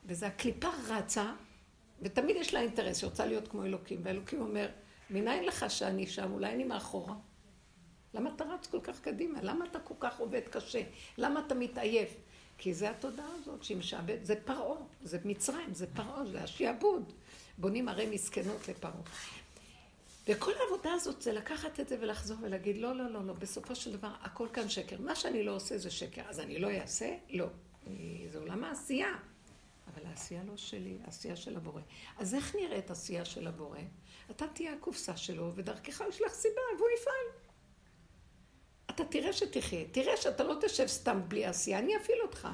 וזה 0.06 0.28
הקליפה 0.28 0.70
רצה, 0.88 1.32
ותמיד 2.02 2.36
יש 2.36 2.54
לה 2.54 2.60
אינטרס, 2.60 3.02
היא 3.02 3.10
רוצה 3.10 3.26
להיות 3.26 3.48
כמו 3.48 3.66
אלוקים, 3.66 4.00
והאלוקים 4.04 4.42
אומר, 4.42 4.70
מניין 5.10 5.44
לך 5.46 5.66
שאני 5.70 6.08
שם, 6.08 6.32
אולי 6.32 6.54
אני 6.54 6.64
מאחורה? 6.64 7.16
למה 8.14 8.30
אתה 8.36 8.44
רץ 8.44 8.68
כל 8.68 8.80
כך 8.84 9.00
קדימה? 9.00 9.40
למה 9.42 9.66
אתה 9.66 9.80
כל 9.80 9.94
כך 10.00 10.20
עובד 10.20 10.42
קשה? 10.50 10.82
למה 11.18 11.40
אתה 11.46 11.56
מתעייף? 11.56 12.16
כי 12.62 12.74
זה 12.74 12.90
התודעה 12.90 13.28
הזאת 13.42 13.64
שהיא 13.64 13.78
משעבדת, 13.78 14.26
זה 14.26 14.36
פרעה, 14.46 14.82
זה 15.04 15.18
מצרים, 15.26 15.74
זה 15.74 15.88
פרעה, 15.94 16.26
זה 16.32 16.44
השיעבוד. 16.44 17.14
בונים 17.58 17.90
ערי 17.90 18.10
מסכנות 18.10 18.68
לפרעה. 18.68 19.02
וכל 20.28 20.52
העבודה 20.62 20.94
הזאת 20.94 21.22
זה 21.22 21.34
לקחת 21.34 21.80
את 21.80 21.88
זה 21.88 21.98
ולחזור 22.02 22.38
ולהגיד, 22.42 22.78
לא, 22.78 22.96
לא, 22.96 23.10
לא, 23.10 23.26
לא, 23.26 23.34
בסופו 23.34 23.76
של 23.76 23.92
דבר 23.92 24.12
הכל 24.22 24.48
כאן 24.54 24.70
שקר. 24.70 24.96
מה 25.00 25.16
שאני 25.16 25.44
לא 25.44 25.56
עושה 25.56 25.78
זה 25.78 25.92
שקר, 25.92 26.22
אז 26.30 26.40
אני 26.40 26.60
לא 26.60 26.72
אעשה? 26.72 27.18
לא. 27.30 27.48
זה 28.32 28.40
עולם 28.40 28.64
העשייה. 28.64 29.16
אבל 29.94 30.06
העשייה 30.06 30.44
לא 30.44 30.58
שלי, 30.58 30.98
העשייה 31.04 31.36
של 31.36 31.58
הבורא. 31.58 31.82
אז 32.18 32.36
איך 32.36 32.56
נראית 32.56 32.92
עשייה 32.92 33.26
של 33.26 33.48
הבורא? 33.48 33.80
אתה 34.32 34.48
תהיה 34.48 34.74
הקופסה 34.74 35.18
שלו, 35.18 35.52
ודרכך 35.56 36.02
יש 36.10 36.22
לך 36.22 36.34
סיבה, 36.34 36.62
והוא 36.78 36.90
יפעל. 37.00 37.41
אתה 39.02 39.10
תראה 39.10 39.34
שתחיה, 39.34 39.86
תראה 39.92 40.18
שאתה 40.18 40.44
לא 40.44 40.56
תשב 40.62 40.88
סתם 40.88 41.22
בלי 41.28 41.46
עשייה, 41.46 41.80
אני 41.80 41.98
אפעיל 41.98 42.22
אותך. 42.22 42.48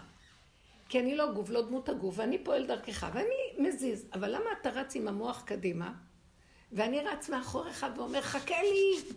כי 0.89 0.99
אני 0.99 1.15
לא 1.15 1.33
גוף, 1.33 1.49
לא 1.49 1.61
דמות 1.61 1.89
הגוף, 1.89 2.15
ואני 2.17 2.43
פועל 2.43 2.67
דרכך, 2.67 3.07
ואני 3.13 3.69
מזיז. 3.69 4.05
אבל 4.13 4.35
למה 4.35 4.49
אתה 4.61 4.69
רץ 4.69 4.95
עם 4.95 5.07
המוח 5.07 5.43
קדימה? 5.45 5.93
ואני 6.71 6.99
רץ 6.99 7.29
מאחוריך 7.29 7.85
ואומר, 7.97 8.21
חכה 8.21 8.61
לי. 8.61 9.13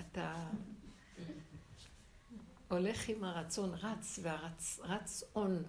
אתה 0.00 0.34
הולך 2.68 3.08
עם 3.08 3.24
הרצון, 3.24 3.74
רץ, 3.74 4.18
והרץ 4.22 4.80
רץ 4.82 5.24
און, 5.36 5.62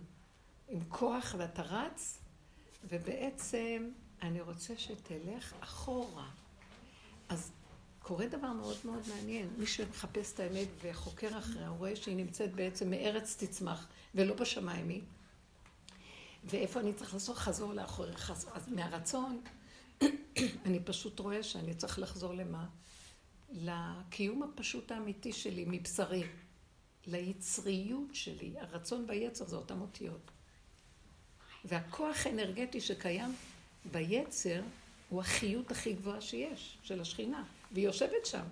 עם 0.67 0.79
כוח, 0.89 1.35
ואתה 1.37 1.61
רץ, 1.61 2.19
ובעצם 2.83 3.89
אני 4.21 4.41
רוצה 4.41 4.73
שתלך 4.77 5.53
אחורה. 5.59 6.29
אז 7.29 7.51
קורה 8.09 8.27
דבר 8.27 8.53
מאוד 8.53 8.77
מאוד 8.85 9.01
מעניין. 9.07 9.49
מי 9.57 9.65
שמחפש 9.65 10.33
את 10.33 10.39
האמת 10.39 10.67
וחוקר 10.81 11.39
אחריה, 11.39 11.67
הוא 11.67 11.77
רואה 11.77 11.95
שהיא 11.95 12.15
נמצאת 12.15 12.53
בעצם 12.55 12.89
מארץ 12.89 13.35
תצמח, 13.43 13.87
ולא 14.15 14.33
בשמיים 14.33 14.89
היא. 14.89 15.01
ואיפה 16.43 16.79
אני 16.79 16.93
צריך 16.93 17.13
לעשות? 17.13 17.37
חזור 17.37 17.73
לאחורי, 17.73 18.15
חזור. 18.15 18.51
אז 18.53 18.67
מהרצון 18.67 19.41
אני 20.65 20.79
פשוט 20.85 21.19
רואה 21.19 21.43
שאני 21.43 21.73
צריך 21.73 21.99
לחזור 21.99 22.33
למה? 22.33 22.65
לקיום 23.51 24.43
הפשוט 24.43 24.91
האמיתי 24.91 25.33
שלי, 25.33 25.65
מבשרי. 25.67 26.23
ליצריות 27.07 28.15
שלי. 28.15 28.53
הרצון 28.59 29.07
ביצר 29.07 29.45
זה 29.45 29.55
אותם 29.55 29.81
אותיות. 29.81 30.31
והכוח 31.65 32.25
האנרגטי 32.25 32.81
שקיים 32.81 33.35
ביצר 33.91 34.61
הוא 35.09 35.21
החיות 35.21 35.71
הכי 35.71 35.93
גבוהה 35.93 36.21
שיש, 36.21 36.77
של 36.83 37.01
השכינה. 37.01 37.43
והיא 37.71 37.85
יושבת 37.85 38.25
שם. 38.25 38.43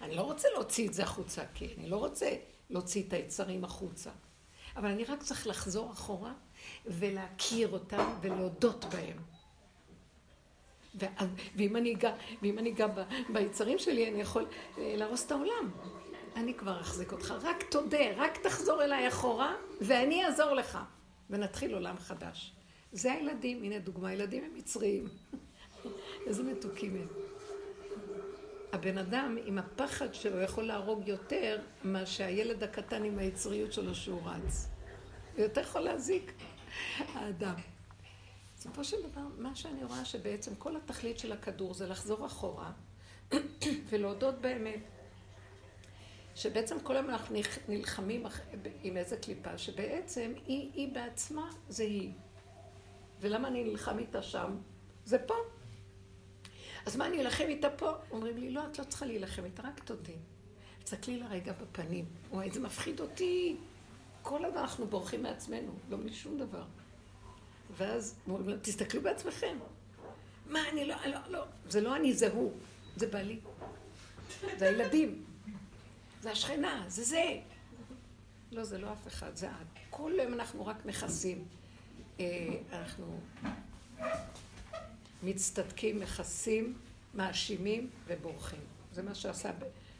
אני 0.00 0.16
לא 0.16 0.22
רוצה 0.22 0.48
להוציא 0.54 0.88
את 0.88 0.94
זה 0.94 1.02
החוצה, 1.02 1.42
כי 1.54 1.74
אני 1.78 1.88
לא 1.88 1.96
רוצה 1.96 2.36
להוציא 2.70 3.02
את 3.08 3.12
היצרים 3.12 3.64
החוצה. 3.64 4.10
אבל 4.76 4.88
אני 4.88 5.04
רק 5.04 5.22
צריך 5.22 5.46
לחזור 5.46 5.92
אחורה 5.92 6.32
ולהכיר 6.86 7.72
אותם 7.72 8.12
ולהודות 8.20 8.84
בהם. 8.84 9.16
ואם 11.56 11.76
אני 11.76 11.94
אגע, 11.94 12.12
ואם 12.42 12.58
אני 12.58 12.70
אגע 12.70 12.86
ביצרים 13.32 13.78
שלי, 13.78 14.08
אני 14.08 14.20
יכול 14.20 14.46
אה, 14.78 14.94
להרוס 14.96 15.26
את 15.26 15.32
העולם. 15.32 15.70
אני 16.36 16.54
כבר 16.54 16.80
אחזיק 16.80 17.12
אותך. 17.12 17.34
רק 17.42 17.62
תודה, 17.70 18.16
רק 18.16 18.38
תחזור 18.38 18.84
אליי 18.84 19.08
אחורה, 19.08 19.54
ואני 19.80 20.24
אעזור 20.24 20.54
לך. 20.54 20.78
ונתחיל 21.30 21.74
עולם 21.74 21.98
חדש. 21.98 22.52
זה 22.92 23.12
הילדים, 23.12 23.62
הנה 23.62 23.78
דוגמה, 23.78 24.12
ילדים 24.12 24.44
הם 24.44 24.54
מצריים. 24.54 25.08
איזה 26.26 26.42
מתוקים 26.42 26.96
הם. 26.96 27.29
הבן 28.72 28.98
אדם 28.98 29.36
עם 29.44 29.58
הפחד 29.58 30.14
שלו 30.14 30.40
יכול 30.40 30.64
להרוג 30.64 31.08
יותר 31.08 31.60
מה 31.84 32.06
שהילד 32.06 32.62
הקטן 32.62 33.04
עם 33.04 33.18
היצריות 33.18 33.72
שלו 33.72 33.94
שהוא 33.94 34.22
רץ. 34.24 34.68
הוא 35.36 35.42
יותר 35.42 35.60
יכול 35.60 35.80
להזיק, 35.80 36.32
האדם. 36.98 37.54
בסופו 38.56 38.84
של 38.84 38.96
דבר, 39.10 39.22
מה 39.38 39.54
שאני 39.54 39.84
רואה 39.84 40.04
שבעצם 40.04 40.54
כל 40.54 40.76
התכלית 40.76 41.18
של 41.18 41.32
הכדור 41.32 41.74
זה 41.74 41.88
לחזור 41.88 42.26
אחורה 42.26 42.72
ולהודות 43.88 44.40
באמת. 44.40 44.80
שבעצם 46.34 46.80
כל 46.80 46.96
הזמן 46.96 47.10
אנחנו 47.10 47.36
נלחמים 47.68 48.26
עם 48.82 48.96
איזה 48.96 49.16
קליפה, 49.16 49.58
שבעצם 49.58 50.32
היא, 50.46 50.70
היא 50.74 50.94
בעצמה 50.94 51.50
זה 51.68 51.82
היא. 51.82 52.12
ולמה 53.20 53.48
אני 53.48 53.64
נלחם 53.64 53.98
איתה 53.98 54.22
שם? 54.22 54.56
זה 55.04 55.18
פה. 55.18 55.34
אז 56.86 56.96
מה, 56.96 57.06
אני 57.06 57.20
אלחם 57.20 57.44
איתה 57.48 57.70
פה? 57.70 57.92
אומרים 58.10 58.36
לי, 58.36 58.50
לא, 58.50 58.62
את 58.72 58.78
לא 58.78 58.84
צריכה 58.84 59.06
להילחם 59.06 59.44
איתה, 59.44 59.62
רק 59.62 59.80
תודי. 59.84 60.16
תסתכלי 60.84 61.18
לה 61.18 61.26
רגע 61.26 61.52
בפנים. 61.52 62.04
וואי, 62.30 62.50
זה 62.50 62.60
מפחיד 62.60 63.00
אותי. 63.00 63.56
כל 64.22 64.44
הזמן 64.44 64.58
אנחנו 64.58 64.86
בורחים 64.86 65.22
מעצמנו, 65.22 65.72
לא 65.90 65.98
משום 65.98 66.38
דבר. 66.38 66.64
ואז 67.76 68.14
אומרים 68.28 68.58
תסתכלו 68.62 69.02
בעצמכם. 69.02 69.58
מה, 70.46 70.68
אני 70.68 70.86
לא, 70.86 70.96
לא, 71.06 71.18
לא. 71.28 71.44
זה 71.68 71.80
לא 71.80 71.96
אני, 71.96 72.14
זה 72.14 72.32
הוא. 72.32 72.52
זה 72.96 73.06
בעלי. 73.06 73.40
זה 74.58 74.68
הילדים, 74.68 75.24
זה 76.20 76.30
השכנה, 76.30 76.84
זה 76.88 77.04
זה. 77.04 77.40
לא, 78.52 78.64
זה 78.64 78.78
לא 78.78 78.92
אף 78.92 79.06
אחד, 79.06 79.36
זה 79.36 79.50
את. 79.50 79.78
כל 79.90 80.12
יום 80.22 80.34
אנחנו 80.34 80.66
רק 80.66 80.86
מכסים. 80.86 81.44
אה, 82.20 82.48
אנחנו 82.72 83.20
מצטדקים, 85.22 86.00
מכסים, 86.00 86.74
מאשימים 87.14 87.90
ובורחים. 88.06 88.60
זה 88.92 89.02
מה 89.02 89.14
שעשה 89.14 89.50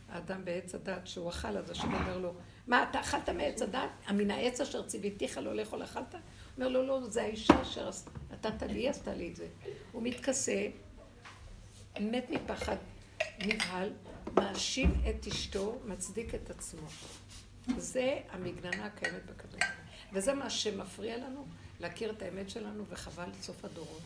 האדם 0.09 0.45
בעץ 0.45 0.75
הדת, 0.75 1.07
שהוא 1.07 1.29
אכל, 1.29 1.57
אז 1.57 1.71
השם 1.71 1.95
אומר 1.95 2.19
לו, 2.19 2.35
מה, 2.67 2.87
אתה 2.91 3.01
אכלת 3.01 3.29
מעץ 3.29 3.63
הדת? 3.63 3.91
מן 4.11 4.31
העץ 4.31 4.61
אשר 4.61 4.87
ציוויתיך 4.87 5.39
לא 5.39 5.55
לאכול 5.55 5.85
אכלת? 5.85 6.15
אומר 6.57 6.69
לו, 6.69 6.87
לא, 6.87 7.09
זה 7.09 7.23
האישה 7.23 7.63
אשר 7.63 7.91
נתת 8.33 8.63
לי, 8.63 8.89
עשתה 8.89 9.15
לי 9.15 9.29
את 9.29 9.37
זה. 9.37 9.47
הוא 9.93 10.03
מתכסה, 10.03 10.67
מת 12.01 12.31
מפחד, 12.31 12.77
נבהל, 13.47 13.93
מאשים 14.35 15.03
את 15.11 15.27
אשתו, 15.27 15.79
מצדיק 15.85 16.35
את 16.35 16.51
עצמו. 16.51 16.89
זה 17.77 18.19
המגננה 18.31 18.87
הקיימת 18.87 19.27
בכדור. 19.27 19.61
וזה 20.13 20.35
מה 20.35 20.51
שמפריע 20.51 21.17
לנו, 21.17 21.47
להכיר 21.81 22.11
את 22.11 22.23
האמת 22.23 22.51
שלנו, 22.51 22.85
וחבל 22.89 23.29
סוף 23.41 23.65
הדורות. 23.65 24.03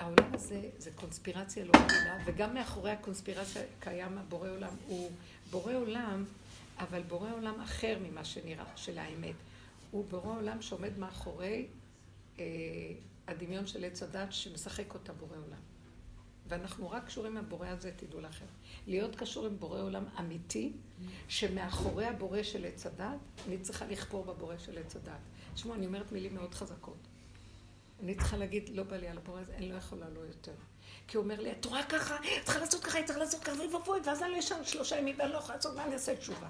העולם 0.00 0.34
הזה 0.34 0.70
זה 0.78 0.90
קונספירציה 0.94 1.64
לא 1.64 1.72
גדולה, 1.72 2.18
וגם 2.24 2.54
מאחורי 2.54 2.90
הקונספירציה 2.90 3.62
קיים 3.80 4.18
הבורא 4.18 4.48
עולם. 4.48 4.74
הוא 4.86 5.10
בורא 5.50 5.74
עולם, 5.74 6.24
אבל 6.78 7.02
בורא 7.02 7.32
עולם 7.32 7.60
אחר 7.60 7.98
ממה 8.02 8.24
שנראה, 8.24 8.64
של 8.76 8.98
האמת. 8.98 9.34
הוא 9.90 10.04
בורא 10.10 10.36
עולם 10.36 10.62
שעומד 10.62 10.98
מאחורי 10.98 11.66
אה, 12.38 12.44
הדמיון 13.26 13.66
של 13.66 13.84
עץ 13.84 14.02
הדת 14.02 14.32
שמשחק 14.32 14.94
אותה 14.94 15.12
בורא 15.12 15.36
עולם. 15.36 15.60
ואנחנו 16.48 16.90
רק 16.90 17.06
קשורים 17.06 17.36
עם 17.36 17.44
הבורא 17.44 17.68
הזה, 17.68 17.92
תדעו 17.96 18.20
לכם. 18.20 18.46
להיות 18.86 19.16
קשור 19.16 19.46
עם 19.46 19.58
בורא 19.58 19.82
עולם 19.82 20.04
אמיתי, 20.18 20.72
שמאחורי 21.28 22.06
הבורא 22.06 22.42
של 22.42 22.64
עץ 22.64 22.86
הדת, 22.86 23.18
אני 23.48 23.58
צריכה 23.58 23.86
לכפור 23.86 24.24
בבורא 24.24 24.58
של 24.58 24.78
עץ 24.78 24.96
הדת. 24.96 25.20
תשמעו, 25.54 25.74
אני 25.74 25.86
אומרת 25.86 26.12
מילים 26.12 26.34
מאוד 26.34 26.54
חזקות. 26.54 27.09
אני 28.02 28.14
צריכה 28.14 28.36
להגיד, 28.36 28.68
לא 28.68 28.82
בא 28.82 28.96
לי 28.96 29.08
על 29.08 29.18
הזה, 29.26 29.56
אני 29.56 29.68
לא 29.68 29.76
יכולה 29.76 30.08
לא 30.08 30.20
יותר. 30.20 30.52
כי 31.08 31.16
הוא 31.16 31.24
אומר 31.24 31.40
לי, 31.40 31.52
את 31.52 31.64
רואה 31.64 31.82
ככה, 31.82 32.16
את 32.16 32.44
צריכה 32.44 32.60
לעשות 32.60 32.84
ככה, 32.84 33.00
את 33.00 33.04
צריכה 33.04 33.20
לעשות 33.20 33.44
ככה, 33.44 33.62
ואבוי, 33.72 34.00
ואז 34.04 34.22
אני 34.22 34.38
אשן 34.38 34.64
שלושה 34.64 34.98
ימים 34.98 35.16
ואני 35.18 35.32
לא 35.32 35.38
יכולה 35.38 35.56
לעשות, 35.56 35.76
ואני 35.76 35.94
אעשה 35.94 36.16
תשובה. 36.16 36.48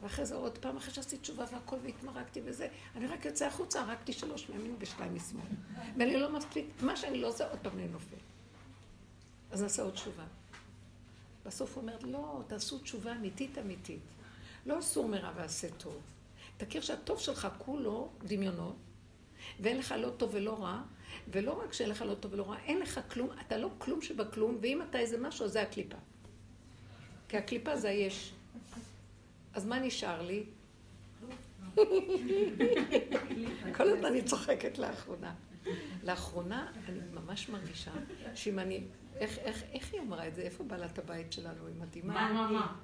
ואחרי 0.00 0.26
זה 0.26 0.34
עוד 0.34 0.58
פעם, 0.58 0.76
אחרי 0.76 0.94
שעשיתי 0.94 1.18
תשובה 1.18 1.44
והכל 1.52 1.76
והתמרקתי 1.82 2.40
וזה, 2.44 2.68
אני 2.96 3.06
רק 3.06 3.24
יוצא 3.24 3.46
החוצה, 3.46 3.80
הרגתי 3.80 4.12
שלוש 4.12 4.48
מימין 4.48 4.76
ושתיים 4.78 5.14
משמאל. 5.14 5.44
ואני 5.98 6.20
לא 6.20 6.32
מספיק, 6.32 6.66
מה 6.80 6.96
שאני 6.96 7.20
לא 7.20 7.28
עושה, 7.28 7.50
עוד 7.50 7.58
פעם 7.62 7.78
אני 7.78 7.88
נופל. 7.88 8.16
אז 9.50 9.62
נעשה 9.62 9.82
עוד 9.82 9.92
תשובה. 9.92 10.24
בסוף 11.46 11.74
הוא 11.74 11.82
אומר, 11.82 11.98
לא, 12.02 12.42
תעשו 12.46 12.78
תשובה 12.78 13.12
אמיתית 13.12 13.58
אמיתית. 13.58 14.00
לא 14.66 14.78
אסור 14.78 15.08
מרע 15.08 15.32
ועשה 15.36 15.68
טוב. 15.70 16.00
תכיר 16.56 16.82
שהטוב 16.82 17.20
שלך 17.20 17.48
כולו 17.58 18.10
דמיונות, 18.24 18.76
ואין 19.60 19.78
לך 19.78 19.94
לא 19.98 20.10
טוב 20.10 20.30
ולא 20.32 20.62
רע, 20.62 20.82
ולא 21.28 21.62
רק 21.64 21.72
שאין 21.72 21.90
לך 21.90 22.02
לא 22.02 22.14
טוב 22.14 22.32
ולא 22.32 22.50
רע, 22.50 22.56
אין 22.64 22.78
לך 22.78 23.00
כלום, 23.08 23.28
אתה 23.46 23.56
לא 23.56 23.70
כלום 23.78 24.02
שבכלום, 24.02 24.58
ואם 24.60 24.82
אתה 24.82 24.98
איזה 24.98 25.18
משהו, 25.20 25.48
זה 25.48 25.62
הקליפה. 25.62 25.96
כי 27.28 27.36
הקליפה 27.36 27.76
זה 27.76 27.88
היש. 27.88 28.32
אז 29.54 29.66
מה 29.66 29.78
נשאר 29.78 30.22
לי? 30.22 30.44
כל 33.76 33.88
הזמן 33.88 34.04
אני 34.04 34.22
צוחקת 34.22 34.78
לאחרונה. 34.78 35.34
לאחרונה 36.02 36.72
אני 36.88 36.98
ממש 37.12 37.48
מרגישה 37.48 37.90
שאם 38.34 38.58
אני... 38.58 38.80
איך, 39.16 39.38
איך, 39.38 39.62
איך 39.72 39.92
היא 39.92 40.00
אמרה 40.00 40.28
את 40.28 40.34
זה? 40.34 40.42
איפה 40.42 40.64
בעלת 40.64 40.98
הבית 40.98 41.32
שלנו? 41.32 41.66
היא 41.66 41.74
מדהימה. 41.80 42.14
מה, 42.14 42.32
מה, 42.32 42.50
מה? 42.50 42.76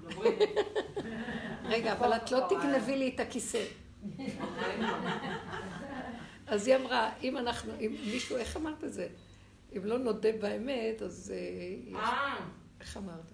רגע, 1.64 1.92
אבל 1.92 2.12
את 2.16 2.32
לא 2.32 2.46
תגנבי 2.48 2.96
לי 2.96 3.12
את 3.14 3.20
הכיסא. 3.20 3.64
אז 6.50 6.66
היא 6.66 6.76
אמרה, 6.76 7.10
אם 7.22 7.38
אנחנו, 7.38 7.72
אם 7.80 7.96
מישהו, 8.06 8.36
איך 8.36 8.56
אמרת 8.56 8.84
את 8.84 8.92
זה? 8.92 9.08
אם 9.76 9.84
לא 9.84 9.98
נודה 9.98 10.28
באמת, 10.40 11.02
אז... 11.02 11.34
אה, 11.94 11.98
אה. 12.00 12.36
איך 12.80 12.96
אמרת? 12.96 13.32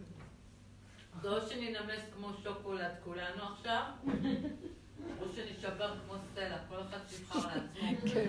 זה 1.23 1.29
או 1.29 1.41
שננמס 1.49 2.03
כמו 2.15 2.31
שוקולד 2.43 2.93
כולנו 3.05 3.43
עכשיו, 3.53 3.83
או 5.21 5.27
שנשבר 5.37 5.95
כמו 6.05 6.15
סלע, 6.35 6.57
כל 6.69 6.77
אחד 6.81 6.99
שיבחר 7.09 7.39
לעצמו. 7.39 8.11
כן. 8.15 8.27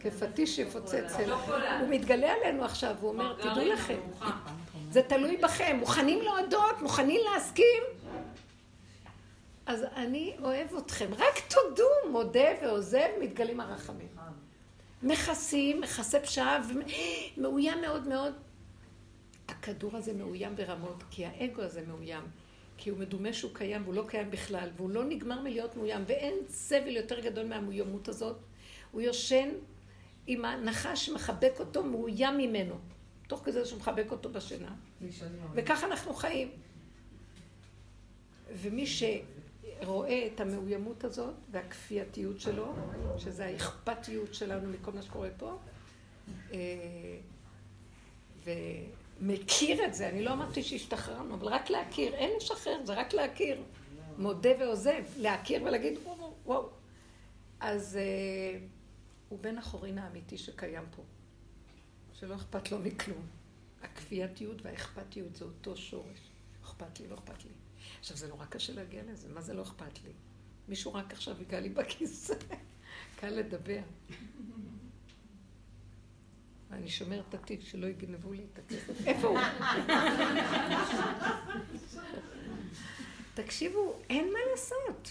כפטיש 0.00 0.58
יפוצץ 0.58 1.16
אליו. 1.18 1.38
הוא 1.80 1.88
מתגלה 1.88 2.32
עלינו 2.32 2.64
עכשיו, 2.64 2.96
הוא 3.00 3.10
אומר, 3.10 3.36
תדעו 3.40 3.64
לכם, 3.64 4.00
זה 4.90 5.02
תלוי 5.02 5.36
בכם, 5.36 5.76
מוכנים 5.80 6.22
להודות, 6.22 6.82
מוכנים 6.82 7.20
להסכים? 7.32 7.82
אז 9.70 9.84
אני 9.96 10.36
אוהב 10.42 10.74
אתכם, 10.74 11.14
רק 11.14 11.38
תודו, 11.48 12.12
מודה 12.12 12.48
ועוזב, 12.62 13.08
מתגלים 13.20 13.60
הרחמים. 13.60 14.08
מכסים, 15.02 15.80
מכסה 15.80 16.20
פשעה, 16.20 16.62
מאוים 17.36 17.80
מאוד 17.80 18.08
מאוד. 18.08 18.34
הכדור 19.48 19.96
הזה 19.96 20.12
מאוים 20.12 20.56
ברמות, 20.56 21.02
כי 21.10 21.26
האגו 21.26 21.62
הזה 21.62 21.82
מאוים. 21.86 22.22
כי 22.76 22.90
הוא 22.90 22.98
מדומה 22.98 23.32
שהוא 23.32 23.50
קיים 23.54 23.82
והוא 23.82 23.94
לא 23.94 24.04
קיים 24.08 24.30
בכלל, 24.30 24.68
והוא 24.76 24.90
לא 24.90 25.04
נגמר 25.04 25.40
מלהיות 25.40 25.76
מאוים, 25.76 26.04
ואין 26.06 26.34
סבל 26.48 26.96
יותר 26.96 27.20
גדול 27.20 27.46
מהמאוימות 27.46 28.08
הזאת. 28.08 28.36
הוא 28.90 29.00
יושן 29.00 29.48
עם 30.26 30.44
הנחש 30.44 31.08
מחבק 31.08 31.52
אותו, 31.58 31.84
מאוים 31.84 32.38
ממנו. 32.38 32.74
תוך 33.26 33.42
כזה 33.44 33.64
שהוא 33.64 33.78
מחבק 33.78 34.10
אותו 34.10 34.28
בשינה. 34.32 34.74
וככה 35.54 35.86
אנחנו 35.86 36.14
חיים. 36.14 36.50
ומי 38.52 38.86
שרואה 39.82 40.26
את 40.26 40.40
המאוימות 40.40 41.04
הזאת 41.04 41.34
והכפייתיות 41.50 42.40
שלו, 42.40 42.74
שזה 43.18 43.46
האכפתיות 43.46 44.34
שלנו 44.34 44.68
מכל 44.70 44.92
מה 44.92 45.02
שקורה 45.02 45.28
פה, 45.36 45.58
אה, 46.52 46.58
ומכיר 48.44 49.84
את 49.84 49.94
זה, 49.94 50.08
אני 50.08 50.24
לא 50.24 50.32
אמרתי 50.32 50.62
שהשתחררנו, 50.62 51.34
אבל 51.34 51.48
רק 51.48 51.70
להכיר, 51.70 52.14
אין 52.14 52.30
לשחרר, 52.36 52.80
זה 52.84 52.94
רק 52.94 53.12
להכיר. 53.12 53.62
מודה 54.18 54.50
ועוזב, 54.58 55.02
להכיר 55.16 55.62
ולהגיד 55.62 55.98
וואו 56.04 56.34
וואו. 56.44 56.68
אז... 57.60 57.96
אה, 57.96 58.58
הוא 59.30 59.38
בן 59.38 59.58
החורין 59.58 59.98
האמיתי 59.98 60.38
שקיים 60.38 60.84
פה, 60.96 61.02
שלא 62.12 62.34
אכפת 62.34 62.72
לו 62.72 62.78
מכלום. 62.78 63.26
הכפייתיות 63.82 64.62
והאכפתיות 64.62 65.36
זה 65.36 65.44
אותו 65.44 65.76
שורש. 65.76 66.30
אכפת 66.64 67.00
לי, 67.00 67.08
לא 67.08 67.14
אכפת 67.14 67.44
לי. 67.44 67.50
עכשיו, 68.00 68.16
זה 68.16 68.28
נורא 68.28 68.44
קשה 68.44 68.72
להגיע 68.72 69.02
לזה, 69.02 69.28
מה 69.28 69.40
זה 69.40 69.54
לא 69.54 69.62
אכפת 69.62 70.04
לי? 70.04 70.12
מישהו 70.68 70.94
רק 70.94 71.12
עכשיו 71.12 71.34
ייגע 71.38 71.60
לי 71.60 71.68
בכיסא, 71.68 72.34
קל 73.20 73.30
לדבר. 73.30 73.80
אני 76.72 76.88
שומרת 76.88 77.24
את 77.28 77.34
התיק 77.34 77.60
שלא 77.60 77.86
יגנבו 77.86 78.32
לי 78.32 78.46
את 78.52 78.58
הכסף. 78.58 79.06
איפה 79.06 79.28
הוא? 79.28 79.38
תקשיבו, 83.34 83.94
אין 84.10 84.32
מה 84.32 84.38
לעשות. 84.50 85.10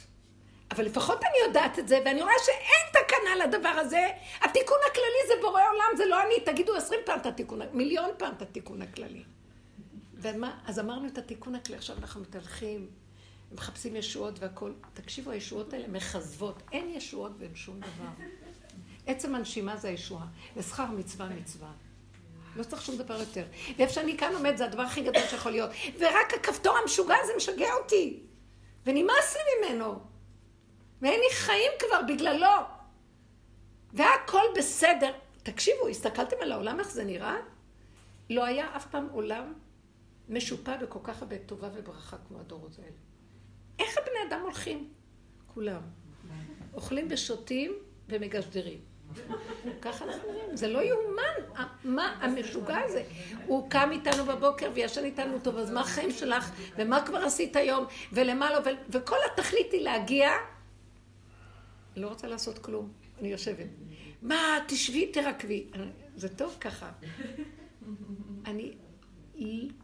אבל 0.71 0.86
לפחות 0.86 1.23
אני 1.23 1.47
יודעת 1.47 1.80
את 1.80 1.88
זה, 1.88 1.99
ואני 2.06 2.21
רואה 2.21 2.34
שאין 2.45 3.04
תקנה 3.04 3.45
לדבר 3.45 3.69
הזה. 3.69 4.08
התיקון 4.41 4.78
הכללי 4.91 5.28
זה 5.28 5.34
בורא 5.41 5.62
עולם, 5.71 5.97
זה 5.97 6.06
לא 6.06 6.21
אני. 6.21 6.45
תגידו 6.45 6.75
עשרים 6.75 6.99
פעם 7.06 7.19
את 7.19 7.25
התיקון, 7.25 7.62
מיליון 7.73 8.10
פעם 8.17 8.34
את 8.34 8.41
התיקון 8.41 8.82
הכללי. 8.82 9.23
ומה, 10.21 10.60
אז 10.65 10.79
אמרנו 10.79 11.08
את 11.08 11.17
התיקון 11.17 11.55
הכללי, 11.55 11.77
עכשיו 11.77 11.97
אנחנו 11.97 12.21
מתהלכים, 12.21 12.89
מחפשים 13.51 13.95
ישועות 13.95 14.39
והכול. 14.39 14.73
תקשיבו, 14.93 15.32
הישועות 15.32 15.73
האלה 15.73 15.88
מכזבות. 15.88 16.63
אין 16.71 16.89
ישועות 16.89 17.32
ואין 17.39 17.55
שום 17.55 17.79
דבר. 17.79 18.25
עצם 19.08 19.36
הנשימה 19.36 19.77
זה 19.77 19.88
הישועה, 19.88 20.27
ושכר 20.58 20.91
מצווה 20.91 21.29
מצווה. 21.29 21.71
לא 22.55 22.63
צריך 22.63 22.82
שום 22.82 22.97
דבר 22.97 23.19
יותר. 23.19 23.45
ואיפה 23.77 23.93
שאני 23.93 24.17
כאן 24.17 24.34
עומד 24.34 24.58
זה 24.58 24.65
הדבר 24.65 24.82
הכי 24.82 25.01
גדול 25.01 25.23
שיכול 25.29 25.51
להיות. 25.51 25.69
ורק 25.99 26.34
הכפתור 26.39 26.77
המשוגע 26.77 27.15
הזה 27.23 27.34
משגע 27.38 27.73
אותי. 27.84 28.19
ונמאס 28.86 29.36
לי 29.36 29.69
ממנו. 29.69 29.99
ואין 31.01 31.19
לי 31.19 31.36
חיים 31.36 31.71
כבר 31.79 32.01
בגללו. 32.08 32.47
והכל 33.93 34.43
בסדר. 34.58 35.12
תקשיבו, 35.43 35.88
הסתכלתם 35.88 36.36
על 36.41 36.51
העולם 36.51 36.79
איך 36.79 36.91
זה 36.91 37.03
נראה? 37.03 37.36
לא 38.29 38.45
היה 38.45 38.75
אף 38.75 38.88
פעם 38.88 39.08
עולם 39.12 39.53
משופע 40.29 40.77
בכל 40.77 40.99
כך 41.03 41.21
הרבה 41.21 41.37
טובה 41.37 41.69
וברכה 41.73 42.17
כמו 42.27 42.39
הדורות 42.39 42.79
האלה. 42.79 42.97
איך 43.79 43.97
הבני 43.97 44.19
אדם 44.29 44.41
הולכים? 44.41 44.89
כולם. 45.47 45.81
אוכלים 46.73 47.07
ושותים 47.09 47.73
ומגשדרים. 48.09 48.79
ככה 49.81 50.05
אנחנו 50.05 50.31
נראים, 50.31 50.55
זה 50.55 50.67
לא 50.67 50.79
יאומן, 50.79 51.63
מה 51.83 52.17
המשוגע 52.21 52.77
הזה? 52.77 53.03
הוא 53.45 53.69
קם 53.69 53.89
איתנו 53.91 54.25
בבוקר 54.25 54.71
וישן 54.73 55.03
איתנו 55.03 55.39
טוב, 55.39 55.57
אז 55.57 55.71
מה 55.71 55.81
החיים 55.81 56.11
שלך? 56.11 56.51
ומה 56.77 57.05
כבר 57.05 57.17
עשית 57.17 57.55
היום? 57.55 57.85
ולמה 58.13 58.51
לא? 58.51 58.71
וכל 58.89 59.17
התכלית 59.31 59.71
היא 59.71 59.81
להגיע 59.81 60.29
לא 61.95 62.07
רוצה 62.07 62.27
לעשות 62.27 62.59
כלום, 62.59 62.91
אני 63.19 63.27
יושבת. 63.27 63.67
מה, 64.21 64.57
תשבי, 64.67 65.11
תרקבי. 65.11 65.67
זה 66.15 66.29
טוב 66.29 66.57
ככה. 66.59 66.91
אני 68.45 68.73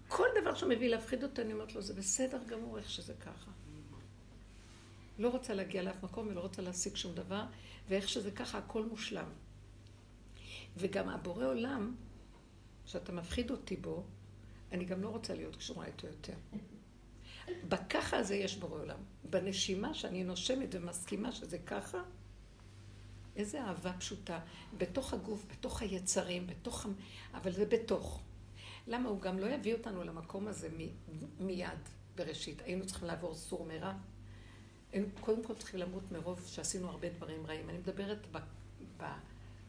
כל 0.08 0.28
דבר 0.42 0.56
שמביא 0.56 0.90
להפחיד 0.90 1.24
אותי, 1.24 1.42
אני 1.42 1.54
אומרת 1.54 1.76
לו, 1.76 1.82
זה 1.82 1.94
בסדר 1.94 2.44
גמור 2.48 2.78
איך 2.78 2.90
שזה 2.90 3.14
ככה. 3.14 3.52
לא 5.20 5.30
רוצה 5.30 5.54
להגיע 5.54 5.82
לאף 5.82 6.04
מקום 6.04 6.28
ולא 6.28 6.42
רוצה 6.42 6.62
להשיג 6.62 6.96
שום 6.96 7.16
דבר, 7.16 7.44
ואיך 7.90 8.10
שזה 8.10 8.32
ככה, 8.32 8.58
הכל 8.58 8.86
מושלם. 8.86 9.30
וגם 10.78 11.10
הבורא 11.10 11.46
עולם, 11.46 11.96
שאתה 12.86 13.12
מפחיד 13.12 13.52
אותי 13.52 13.76
בו, 13.76 14.04
אני 14.72 14.86
גם 14.86 15.02
לא 15.02 15.10
רוצה 15.10 15.34
להיות 15.34 15.56
קשורה 15.56 15.86
איתו 15.86 16.08
יותר. 16.08 16.34
בככה 17.70 18.18
הזה 18.18 18.36
יש 18.36 18.58
בורא 18.58 18.82
עולם. 18.82 19.00
בנשימה 19.30 19.94
שאני 19.94 20.24
נושמת 20.24 20.70
ומסכימה 20.72 21.32
שזה 21.32 21.58
ככה, 21.58 22.04
איזה 23.36 23.62
אהבה 23.62 23.94
פשוטה. 23.94 24.40
בתוך 24.78 25.14
הגוף, 25.14 25.46
בתוך 25.52 25.82
היצרים, 25.82 26.48
בתוך... 26.48 26.86
אבל 27.34 27.52
זה 27.52 27.66
בתוך. 27.66 28.22
למה? 28.88 29.10
הוא 29.10 29.22
גם 29.22 29.40
לא 29.40 29.46
יביא 29.46 29.74
אותנו 29.74 30.04
למקום 30.04 30.48
הזה 30.48 30.70
מ... 30.70 30.82
מיד, 31.46 31.70
בראשית. 32.16 32.62
היינו 32.62 32.86
צריכים 32.86 33.08
לעבור 33.08 33.36
סור 33.36 33.66
מרע. 33.66 33.94
היינו 34.92 35.08
קודם 35.20 35.44
כל 35.44 35.56
צריכים 35.56 35.80
למות 35.80 36.12
מרוב 36.12 36.44
שעשינו 36.46 36.90
הרבה 36.90 37.10
דברים 37.10 37.46
רעים. 37.46 37.70
אני 37.70 37.78
מדברת. 37.78 38.28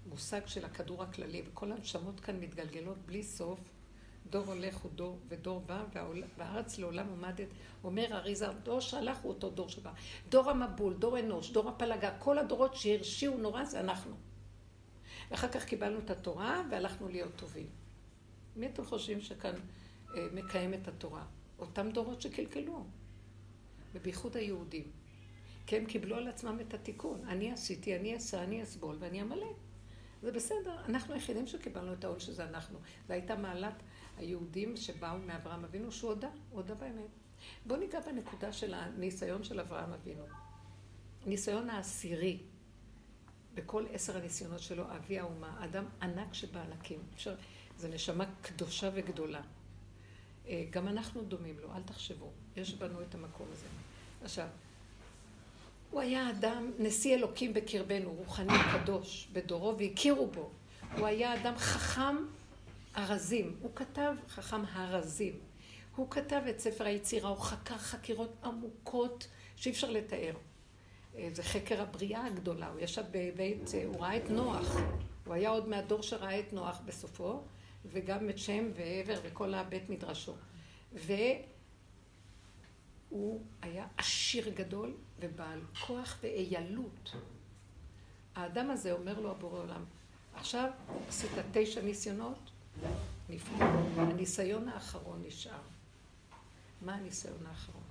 במושג 0.07 0.47
של 0.47 0.65
הכדור 0.65 1.03
הכללי, 1.03 1.43
וכל 1.47 1.73
הנשמות 1.73 2.21
כאן 2.21 2.41
מתגלגלות 2.41 2.99
בלי 3.07 3.23
סוף. 3.23 3.61
דור 4.31 4.45
הולך 4.47 4.77
הוא 4.77 4.91
דור 4.95 5.19
ודור 5.29 5.61
בא, 5.61 5.85
והארץ 6.39 6.79
לעולם 6.79 7.09
עומדת. 7.09 7.49
אומר 7.85 8.07
אריזה, 8.13 8.47
דור 8.63 8.81
שהלך 8.81 9.19
הוא 9.19 9.33
אותו 9.33 9.51
דור 9.51 9.69
שבא. 9.69 9.93
דור 10.29 10.51
המבול, 10.51 10.95
דור 10.95 11.19
אנוש, 11.19 11.51
דור 11.51 11.69
הפלגה, 11.69 12.19
כל 12.19 12.39
הדורות 12.39 12.77
שהרשיעו 12.77 13.39
נורא 13.39 13.65
זה 13.65 13.81
אנחנו. 13.81 14.17
ואחר 15.31 15.49
כך 15.49 15.65
קיבלנו 15.65 15.99
את 15.99 16.11
התורה 16.11 16.63
והלכנו 16.71 17.09
להיות 17.09 17.37
טובים. 17.37 17.67
מי 18.57 18.67
אתם 18.67 18.85
חושבים 18.85 19.21
שכאן 19.21 19.55
אה, 20.17 20.27
מקיים 20.33 20.75
את 20.75 20.89
התורה? 20.89 21.25
אותם 21.59 21.91
דורות 21.91 22.23
שקלקלו, 22.23 22.85
ובייחוד 23.95 24.37
היהודים. 24.37 24.91
כי 25.67 25.77
הם 25.77 25.87
קיבלו 25.87 26.17
על 26.17 26.29
עצמם 26.29 26.59
את 26.61 26.75
התיקון. 26.75 27.25
אני 27.29 27.53
עשיתי, 27.53 27.97
אני 27.97 28.15
אעשה, 28.15 28.43
אני 28.43 28.63
אסבול 28.63 28.97
ואני 29.01 29.23
אמלא. 29.23 29.53
זה 30.23 30.33
בסדר, 30.33 30.77
אנחנו 30.89 31.15
היחידים 31.15 31.47
שקיבלנו 31.47 31.93
את 31.93 32.05
העול 32.05 32.19
שזה 32.19 32.45
אנחנו. 32.45 32.79
זו 33.09 33.13
הייתה 33.13 33.37
מעלת 33.37 33.83
היהודים 34.19 34.77
שבאו 34.77 35.19
מאברהם 35.19 35.65
אבינו, 35.65 35.93
שהוא 35.93 36.11
הודה, 36.11 36.29
הוא 36.29 36.61
הודה 36.61 36.75
באמת. 36.75 37.11
בואו 37.67 37.81
ניגע 37.81 38.01
בנקודה 38.01 38.53
של 38.53 38.75
הניסיון 38.75 39.45
של 39.45 39.61
אברהם 39.61 39.93
אבינו. 39.93 40.25
הניסיון 41.27 41.71
העשירי, 41.71 42.39
בכל 43.55 43.85
עשר 43.93 44.17
הניסיונות 44.17 44.61
שלו, 44.61 44.85
אבי 44.97 45.19
האומה, 45.19 45.65
אדם 45.65 45.85
ענק 46.03 46.35
שבא 46.35 46.65
להקים. 46.69 47.01
אפשר, 47.15 47.35
זו 47.79 47.89
נשמה 47.89 48.25
קדושה 48.43 48.91
וגדולה. 48.95 49.41
אה, 50.49 50.65
גם 50.71 50.89
אנחנו 50.89 51.23
דומים 51.23 51.59
לו, 51.59 51.69
אל 51.77 51.83
תחשבו. 51.83 52.31
יש 52.57 52.75
בנו 52.75 53.03
את 53.03 53.15
המקום 53.15 53.47
הזה. 53.53 53.67
עכשיו, 54.25 54.47
הוא 55.91 56.01
היה 56.01 56.31
אדם, 56.31 56.71
נשיא 56.79 57.15
אלוקים 57.15 57.55
בקרבנו, 57.55 58.13
רוחני 58.13 58.59
קדוש 58.73 59.29
בדורו, 59.33 59.79
והכירו 59.79 60.27
בו. 60.27 60.51
הוא 60.97 61.07
היה 61.07 61.35
אדם 61.35 61.57
חכם 61.57 62.17
ארזים. 62.97 63.57
הוא 63.61 63.71
כתב, 63.75 64.15
חכם 64.29 64.63
הארזים. 64.73 65.39
הוא 65.97 66.11
כתב 66.11 66.41
את 66.51 66.61
ספר 66.61 66.85
היצירה, 66.85 67.29
הוא 67.29 67.39
חקר 67.39 67.79
חקירות 67.79 68.33
עמוקות 68.45 69.29
שאי 69.57 69.73
אפשר 69.73 69.91
לתאר. 69.91 70.35
אה, 71.17 71.29
זה 71.33 71.43
חקר 71.43 71.83
הבריאה 71.83 72.27
הגדולה. 72.27 72.69
הוא 72.69 72.81
ישב 72.81 73.05
בבית, 73.11 73.75
אה, 73.75 73.85
הוא 73.87 74.01
ראה 74.01 74.17
את 74.17 74.31
נוח. 74.31 74.77
הוא 75.27 75.35
היה 75.35 75.51
עוד 75.51 75.69
מהדור 75.69 76.03
שראה 76.03 76.41
את 76.41 76.53
נוח 76.53 76.81
בסופו, 76.85 77.41
וגם 77.93 78.31
את 78.31 78.39
שם 78.39 78.71
ועבר 78.75 79.21
וכל 79.23 79.55
הבית 79.55 79.91
מדרשו. 79.91 80.35
והוא 80.93 81.47
היה 83.63 83.87
עשיר 83.97 84.49
גדול 84.49 84.95
ובעל 85.21 85.61
כוח 85.87 86.19
ואיילות. 86.23 87.15
האדם 88.35 88.71
הזה 88.71 88.93
אומר 88.93 89.21
לו 89.21 89.31
הבורא 89.31 89.61
עולם, 89.61 89.85
עכשיו 90.35 90.71
עשית 91.09 91.31
תשע 91.53 91.83
ניסיונות, 91.83 92.51
נפלא. 93.29 93.67
הניסיון 93.97 94.69
האחרון 94.69 95.23
נשאר. 95.27 95.59
מה 96.83 96.95
הניסיון 96.95 97.47
האחרון? 97.49 97.83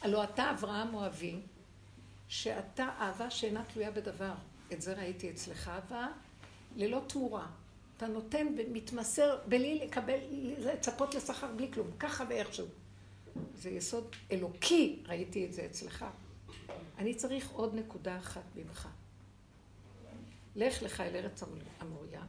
הלא 0.00 0.24
אתה 0.24 0.50
אברהם 0.50 0.94
או 0.94 1.06
אבי, 1.06 1.40
שאתה 2.28 2.88
אהבה 3.00 3.30
שאינה 3.30 3.64
תלויה 3.64 3.90
בדבר. 3.90 4.34
את 4.72 4.82
זה 4.82 4.94
ראיתי 4.94 5.30
אצלך, 5.30 5.68
אהבה 5.68 6.06
ללא 6.76 7.02
תמורה. 7.06 7.46
אתה 7.98 8.06
נותן 8.06 8.46
ומתמסר 8.58 9.38
בלי 9.48 9.78
לקבל, 9.84 10.18
לצפות 10.58 11.14
לשכר 11.14 11.52
בלי 11.56 11.72
כלום, 11.72 11.90
ככה 11.98 12.24
ואיכשהו. 12.28 12.66
זה 13.54 13.70
יסוד 13.70 14.16
אלוקי, 14.32 15.02
ראיתי 15.06 15.46
את 15.46 15.52
זה 15.52 15.66
אצלך. 15.66 16.04
אני 16.98 17.14
צריך 17.14 17.50
עוד 17.50 17.74
נקודה 17.74 18.18
אחת 18.18 18.42
ממך. 18.56 18.88
לך 20.56 20.82
לך 20.82 21.00
אל 21.00 21.16
ארץ 21.16 21.42
המוריה, 21.80 22.22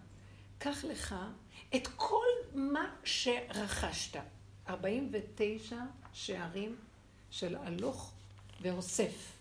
קח 0.57 0.83
לך 0.83 1.15
את 1.75 1.87
כל 1.95 2.25
מה 2.53 2.95
שרכשת. 3.03 4.19
49 4.69 5.75
שערים 6.13 6.75
של 7.31 7.55
הלוך 7.55 8.13
ואוסף. 8.61 9.31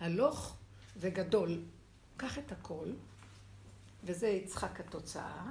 הלוך 0.00 0.56
וגדול. 0.96 1.62
קח 2.16 2.38
את 2.38 2.52
הכל, 2.52 2.88
וזה 4.04 4.28
יצחק 4.28 4.80
התוצאה. 4.80 5.46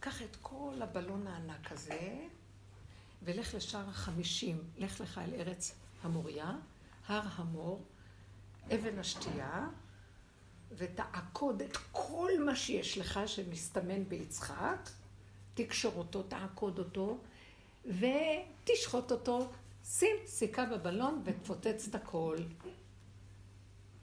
קח 0.00 0.22
את 0.22 0.36
כל 0.42 0.74
הבלון 0.80 1.26
הענק 1.26 1.72
הזה, 1.72 2.26
ולך 3.22 3.54
לשער 3.54 3.88
החמישים. 3.88 4.62
לך 4.78 5.00
לך 5.00 5.18
אל 5.18 5.34
ארץ 5.34 5.74
המוריה, 6.02 6.52
הר 7.06 7.22
המור, 7.36 7.84
אבן 8.74 8.98
השתייה, 8.98 9.68
ותעקוד 10.76 11.62
את 11.62 11.76
כל 11.92 12.30
מה 12.44 12.56
שיש 12.56 12.98
לך 12.98 13.20
שמסתמן 13.26 14.04
ביצחק, 14.04 14.90
תקשור 15.54 15.92
אותו, 15.96 16.22
תעקוד 16.22 16.78
אותו, 16.78 17.18
ותשחוט 17.86 19.12
אותו, 19.12 19.50
שים 19.84 20.16
סיכה 20.26 20.64
בבלון 20.64 21.22
ותפוצץ 21.24 21.88
את 21.88 21.94
הכל. 21.94 22.36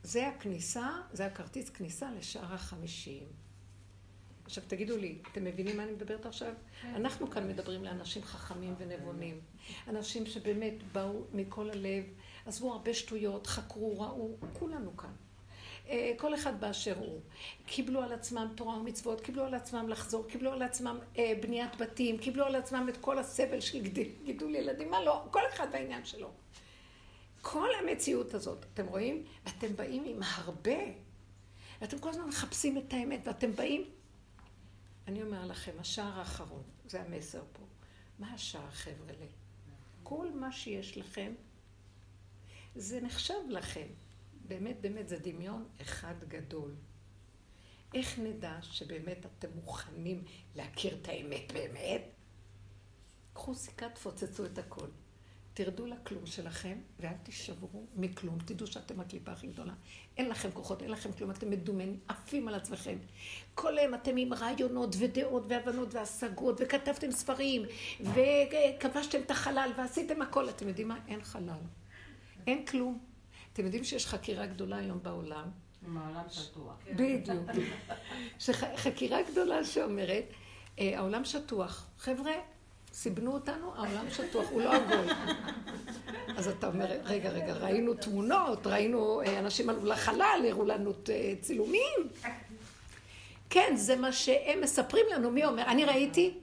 זה 0.07 0.27
הכניסה, 0.27 0.89
זה 1.13 1.25
הכרטיס 1.25 1.69
כניסה 1.69 2.11
לשער 2.17 2.53
החמישים. 2.53 3.23
עכשיו 4.45 4.63
תגידו 4.67 4.97
לי, 4.97 5.17
אתם 5.31 5.43
מבינים 5.43 5.77
מה 5.77 5.83
אני 5.83 5.91
מדברת 5.91 6.25
עכשיו? 6.25 6.53
כן. 6.81 6.95
אנחנו 6.95 7.29
כאן 7.31 7.47
מדברים 7.47 7.83
לאנשים 7.83 8.23
חכמים 8.23 8.75
ונבונים. 8.77 9.39
אנשים 9.87 10.25
שבאמת 10.25 10.73
באו 10.91 11.23
מכל 11.33 11.69
הלב, 11.69 12.03
עזבו 12.45 12.71
הרבה 12.71 12.93
שטויות, 12.93 13.47
חקרו, 13.47 13.99
ראו, 13.99 14.37
כולנו 14.53 14.97
כאן. 14.97 15.11
אה, 15.89 16.13
כל 16.17 16.35
אחד 16.35 16.61
באשר 16.61 16.97
הוא. 16.99 17.21
קיבלו 17.65 18.01
על 18.01 18.13
עצמם 18.13 18.47
תורה 18.55 18.77
ומצוות, 18.77 19.21
קיבלו 19.21 19.43
על 19.43 19.53
עצמם 19.53 19.89
לחזור, 19.89 20.27
קיבלו 20.27 20.51
על 20.51 20.61
עצמם 20.61 20.99
אה, 21.17 21.33
בניית 21.41 21.75
בתים, 21.75 22.17
קיבלו 22.17 22.45
על 22.45 22.55
עצמם 22.55 22.89
את 22.89 22.97
כל 22.97 23.19
הסבל 23.19 23.59
של 23.59 23.81
גידול 24.23 24.55
ילדים, 24.55 24.91
מה 24.91 25.03
לא, 25.03 25.23
כל 25.31 25.41
אחד 25.53 25.71
בעניין 25.71 26.05
שלו. 26.05 26.31
כל 27.51 27.69
המציאות 27.81 28.33
הזאת, 28.33 28.65
אתם 28.73 28.87
רואים? 28.87 29.25
אתם 29.47 29.75
באים 29.75 30.03
עם 30.05 30.19
הרבה. 30.23 30.77
ואתם 31.81 31.99
כל 31.99 32.09
הזמן 32.09 32.27
מחפשים 32.27 32.77
את 32.77 32.93
האמת, 32.93 33.19
ואתם 33.25 33.55
באים... 33.55 33.89
אני 35.07 35.23
אומר 35.23 35.45
לכם, 35.45 35.71
השער 35.79 36.19
האחרון, 36.19 36.63
זה 36.87 37.01
המסר 37.01 37.43
פה. 37.53 37.63
מה 38.19 38.33
השער, 38.33 38.71
חבר'ה? 38.71 39.13
כל 40.03 40.31
מה 40.31 40.51
שיש 40.51 40.97
לכם, 40.97 41.33
זה 42.75 43.01
נחשב 43.01 43.49
לכם. 43.49 43.87
באמת, 44.47 44.81
באמת, 44.81 45.09
זה 45.09 45.19
דמיון 45.19 45.67
אחד 45.81 46.15
גדול. 46.27 46.75
איך 47.93 48.19
נדע 48.19 48.61
שבאמת 48.61 49.25
אתם 49.25 49.49
מוכנים 49.55 50.23
להכיר 50.55 50.97
את 51.01 51.07
האמת 51.07 51.51
באמת? 51.51 52.01
קחו 53.33 53.55
סיכה, 53.55 53.89
תפוצצו 53.89 54.45
את 54.45 54.57
הכל. 54.57 54.87
תרדו 55.57 55.85
לכלום 55.85 56.25
שלכם, 56.25 56.77
ואל 56.99 57.13
תישברו 57.23 57.85
מכלום. 57.95 58.37
תדעו 58.45 58.67
שאתם 58.67 58.99
הקליפה 58.99 59.31
הכי 59.31 59.47
גדולה. 59.47 59.73
אין 60.17 60.29
לכם 60.29 60.51
כוחות, 60.53 60.81
אין 60.81 60.91
לכם 60.91 61.11
כלום, 61.11 61.31
אתם 61.31 61.49
מדומנים, 61.49 61.99
עפים 62.07 62.47
על 62.47 62.55
עצמכם. 62.55 62.97
כל 63.55 63.77
היום 63.77 63.95
אתם 63.95 64.17
עם 64.17 64.33
רעיונות 64.33 64.95
ודעות 64.99 65.43
והבנות 65.47 65.93
והשגות, 65.93 66.57
וכתבתם 66.59 67.11
ספרים, 67.11 67.61
וכבשתם 67.99 69.21
את 69.21 69.31
החלל, 69.31 69.71
ועשיתם 69.77 70.21
הכל. 70.21 70.49
אתם 70.49 70.67
יודעים 70.67 70.87
מה? 70.87 70.97
אין 71.07 71.23
חלל. 71.23 71.61
אין 72.47 72.65
כלום. 72.65 72.99
אתם 73.53 73.65
יודעים 73.65 73.83
שיש 73.83 74.07
חקירה 74.07 74.45
גדולה 74.45 74.77
היום 74.77 74.99
בעולם? 75.03 75.49
העולם 75.95 76.29
שטוח. 76.29 76.77
בדיוק. 76.95 77.49
חקירה 78.83 79.19
גדולה 79.31 79.63
שאומרת, 79.63 80.25
אה, 80.79 80.99
העולם 80.99 81.25
שטוח. 81.25 81.87
חבר'ה, 81.97 82.33
סיבנו 82.97 83.33
אותנו, 83.33 83.75
העולם 83.75 84.05
שטוח, 84.11 84.45
הוא 84.49 84.61
לא 84.61 84.73
עגול. 84.73 85.05
אז 86.37 86.47
אתה 86.47 86.67
אומר, 86.67 86.85
רגע, 87.03 87.29
רגע, 87.29 87.53
ראינו 87.53 87.93
תמונות, 87.93 88.67
ראינו 88.67 89.21
אה, 89.21 89.39
אנשים 89.39 89.69
עלו 89.69 89.85
לחלל, 89.85 90.45
הראו 90.49 90.65
לנו 90.65 90.93
אה, 91.09 91.33
צילומים. 91.41 92.09
כן, 93.49 93.73
זה 93.75 93.95
מה 93.95 94.11
שהם 94.11 94.61
מספרים 94.61 95.05
לנו, 95.15 95.31
מי 95.31 95.45
אומר? 95.45 95.63
אני 95.63 95.85
ראיתי. 95.85 96.39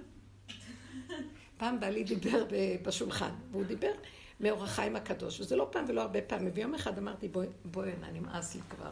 פעם 1.57 1.81
בעלי 1.81 2.05
דיבר 2.05 2.45
בשולחן, 2.83 3.31
והוא 3.51 3.65
דיבר 3.65 3.93
מאור 4.41 4.65
החיים 4.65 4.97
הקדוש, 4.97 5.41
וזה 5.41 5.57
לא 5.57 5.69
פעם 5.73 5.85
ולא 5.89 6.01
הרבה 6.01 6.23
פעמים. 6.23 6.51
ויום 6.55 6.75
אחד 6.75 6.99
אמרתי, 6.99 7.29
בואי, 7.29 7.47
בואי 7.65 7.91
נמאס 8.13 8.55
לי 8.55 8.61
כבר. 8.71 8.91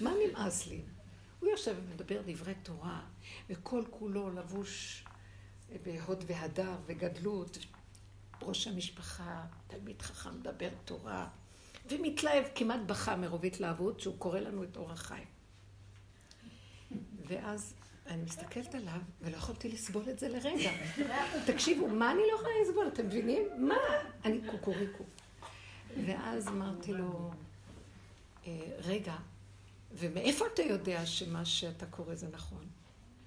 מה 0.00 0.12
נמאס 0.26 0.66
לי? 0.66 0.80
הוא 1.40 1.48
יושב 1.48 1.74
ומדבר 1.78 2.20
דברי 2.26 2.54
תורה, 2.62 3.00
וכל 3.50 3.82
כולו 3.90 4.30
לבוש 4.30 5.04
בהוד 5.82 6.24
והדר 6.26 6.76
וגדלות, 6.86 7.58
ראש 8.42 8.66
המשפחה, 8.66 9.44
תלמיד 9.66 10.02
חכם, 10.02 10.38
מדבר 10.38 10.68
תורה, 10.84 11.28
ומתלהב, 11.90 12.44
כמעט 12.54 12.80
בכה 12.86 13.16
מרוב 13.16 13.44
התלהבות, 13.44 14.00
שהוא 14.00 14.18
קורא 14.18 14.40
לנו 14.40 14.64
את 14.64 14.76
אור 14.76 14.92
החיים. 14.92 15.26
ואז 17.26 17.74
אני 18.06 18.22
מסתכלת 18.22 18.74
עליו, 18.74 19.00
ולא 19.22 19.36
יכולתי 19.36 19.68
לסבול 19.68 20.08
את 20.10 20.18
זה 20.18 20.28
לרגע. 20.28 20.70
תקשיבו, 21.46 21.88
מה 21.88 22.10
אני 22.10 22.20
לא 22.32 22.34
יכולה 22.34 22.54
לסבול? 22.62 22.88
אתם 22.88 23.06
מבינים? 23.06 23.68
מה? 23.68 23.74
אני 24.24 24.40
קוקוריקו. 24.50 25.04
ואז 26.06 26.48
אמרתי 26.48 26.92
לו, 26.92 27.30
אה, 28.46 28.70
רגע, 28.78 29.16
ומאיפה 29.92 30.44
אתה 30.54 30.62
יודע 30.62 31.06
שמה 31.06 31.44
שאתה 31.44 31.86
קורא 31.86 32.14
זה 32.14 32.28
נכון? 32.32 32.66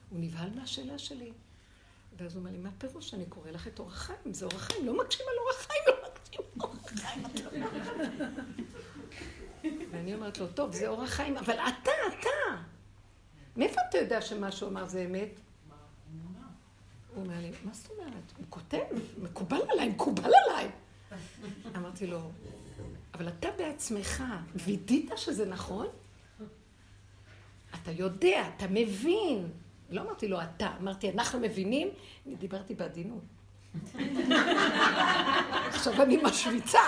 הוא 0.10 0.19
נבהל 0.19 0.50
מהשאלה 0.56 1.00
שלי. 1.00 1.32
ואז 2.17 2.36
הוא 2.36 2.39
אומר 2.39 2.51
לי, 2.51 2.58
מה 2.58 2.69
פירוש 2.77 3.10
שאני 3.10 3.25
קורא 3.25 3.51
לך 3.51 3.67
את 3.67 3.80
אור 3.80 3.88
החיים? 3.88 4.34
זה 4.34 4.45
אור 4.45 4.56
החיים, 4.56 4.86
לא 4.86 4.97
מקשים 4.97 5.25
על 5.30 5.38
אור 5.39 5.49
החיים, 5.60 5.82
לא 5.88 5.93
מקשים 6.12 6.41
על 6.56 6.62
אור 6.62 6.75
החיים. 6.86 7.23
ואני 9.91 10.15
אומרת 10.15 10.38
לו, 10.38 10.47
טוב, 10.47 10.73
זה 10.73 10.88
אור 10.88 11.03
החיים, 11.03 11.38
אבל 11.38 11.53
אתה, 11.53 11.91
אתה, 12.08 12.62
מאיפה 13.58 13.82
אתה 13.89 13.97
יודע 13.97 14.21
שמה 14.21 14.51
שהוא 14.51 14.69
אמר 14.69 14.88
זה 14.88 15.06
אמת? 15.06 15.39
הוא 17.13 17.23
אומר 17.23 17.39
לי, 17.41 17.51
מה 17.63 17.73
זאת 17.73 17.91
אומרת? 17.91 18.34
הוא 18.38 18.45
כותב, 18.49 18.84
מקובל 19.17 19.62
עליי, 19.69 19.89
מקובל 19.89 20.32
עליי. 20.45 20.69
אמרתי 21.75 22.08
לו, 22.08 22.32
אבל 23.13 23.27
אתה 23.27 23.47
בעצמך 23.58 24.23
וידית 24.56 25.12
שזה 25.15 25.45
נכון? 25.45 25.88
אתה 27.75 27.91
יודע, 27.91 28.49
אתה 28.56 28.65
מבין. 28.69 29.51
לא 29.89 30.02
אמרתי 30.02 30.28
לו 30.28 30.41
אתה, 30.41 30.69
אמרתי 30.82 31.10
אנחנו 31.10 31.39
מבינים, 31.39 31.89
אני 32.28 32.36
דיברתי 32.36 32.73
בעדינות. 32.76 33.23
עכשיו 35.73 36.02
אני 36.04 36.17
משוויצה. 36.23 36.80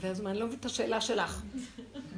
ואז 0.00 0.26
אני 0.26 0.38
לא 0.38 0.46
מבין 0.46 0.58
את 0.58 0.64
השאלה 0.64 1.00
שלך. 1.00 1.42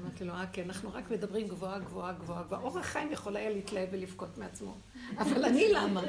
אמרתי 0.02 0.24
לו, 0.24 0.32
אה, 0.32 0.46
כן, 0.52 0.62
אנחנו 0.64 0.90
רק 0.92 1.10
מדברים 1.10 1.48
גבוהה, 1.48 1.78
גבוהה, 1.78 2.12
גבוהה, 2.12 2.42
גבוהה. 2.42 2.60
אור 2.62 2.78
החיים 2.78 3.12
יכול 3.12 3.36
היה 3.36 3.50
להתלהב 3.50 3.88
ולבכות 3.92 4.38
מעצמו. 4.38 4.74
אבל 5.18 5.44
אני 5.44 5.64
למה? 5.72 6.02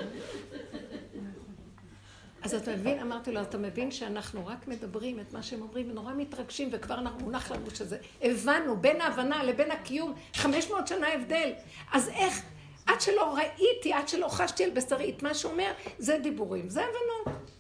אז 2.42 2.54
אתה 2.54 2.76
מבין, 2.76 3.00
אמרתי 3.00 3.32
לו, 3.32 3.42
אתה 3.42 3.58
מבין 3.58 3.92
שאנחנו 3.92 4.48
רק 4.48 4.68
מדברים 4.68 5.20
את 5.20 5.34
מה 5.34 5.44
שהם 5.44 5.62
אומרים, 5.62 5.92
ונורא 5.92 6.14
מתרגשים, 6.14 6.70
וכבר 6.72 7.00
אנחנו 7.00 7.20
מונח 7.20 7.52
לנו 7.52 7.70
שזה, 7.74 7.98
הבנו, 8.22 8.78
בין 8.82 9.02
ההבנה 9.02 9.44
לבין 9.44 9.72
הקיום, 9.72 10.14
500 10.34 10.88
שנה 10.88 11.08
הבדל. 11.14 11.52
אז 11.92 12.10
איך, 12.10 12.42
עד 12.90 13.02
שלא 13.02 13.36
ראיתי, 13.36 13.94
עד 13.94 14.08
שלא 14.08 14.28
חשתי 14.28 14.64
על 14.64 14.70
בשרי 14.70 15.14
את 15.18 15.24
מה 15.24 15.34
שאומר, 15.34 15.72
זה 15.98 16.20
דיבורים, 16.24 16.70
זה 16.70 16.82
הבנות. 16.82 17.52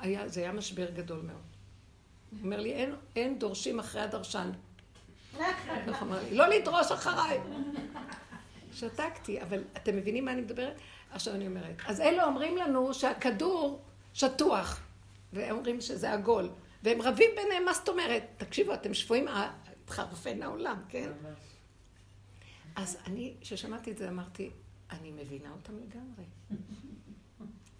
היה, 0.00 0.28
זה 0.28 0.40
היה 0.40 0.52
משבר 0.52 0.90
גדול 0.90 1.20
מאוד. 1.20 1.36
הוא 2.30 2.38
אומר 2.44 2.60
לי, 2.60 2.72
אין, 2.72 2.94
אין 3.16 3.38
דורשים 3.38 3.78
אחרי 3.78 4.00
הדרשן. 4.00 4.50
לי? 5.38 6.36
לא 6.36 6.46
לדרוש 6.46 6.92
אחריי. 6.92 7.38
שתקתי, 8.72 9.42
אבל 9.42 9.64
אתם 9.76 9.96
מבינים 9.96 10.24
מה 10.24 10.32
אני 10.32 10.40
מדברת? 10.40 10.76
עכשיו 11.10 11.34
אני 11.34 11.46
אומרת, 11.46 11.76
אז 11.86 12.00
אלה 12.00 12.24
אומרים 12.24 12.56
לנו 12.56 12.94
שהכדור 12.94 13.82
שטוח, 14.14 14.80
והם 15.32 15.56
אומרים 15.56 15.80
שזה 15.80 16.12
עגול, 16.12 16.50
והם 16.82 17.02
רבים 17.02 17.30
ביניהם, 17.36 17.64
מה 17.64 17.72
זאת 17.72 17.88
אומרת? 17.88 18.22
תקשיבו, 18.36 18.74
אתם 18.74 18.94
שפויים, 18.94 19.26
התחרפן 19.28 20.42
העולם, 20.42 20.76
כן? 20.88 21.10
אז 22.76 22.98
אני, 23.06 23.34
כששמעתי 23.40 23.90
את 23.90 23.98
זה, 23.98 24.08
אמרתי, 24.08 24.50
אני 24.90 25.10
מבינה 25.10 25.50
אותם 25.50 25.72
לגמרי. 25.76 26.24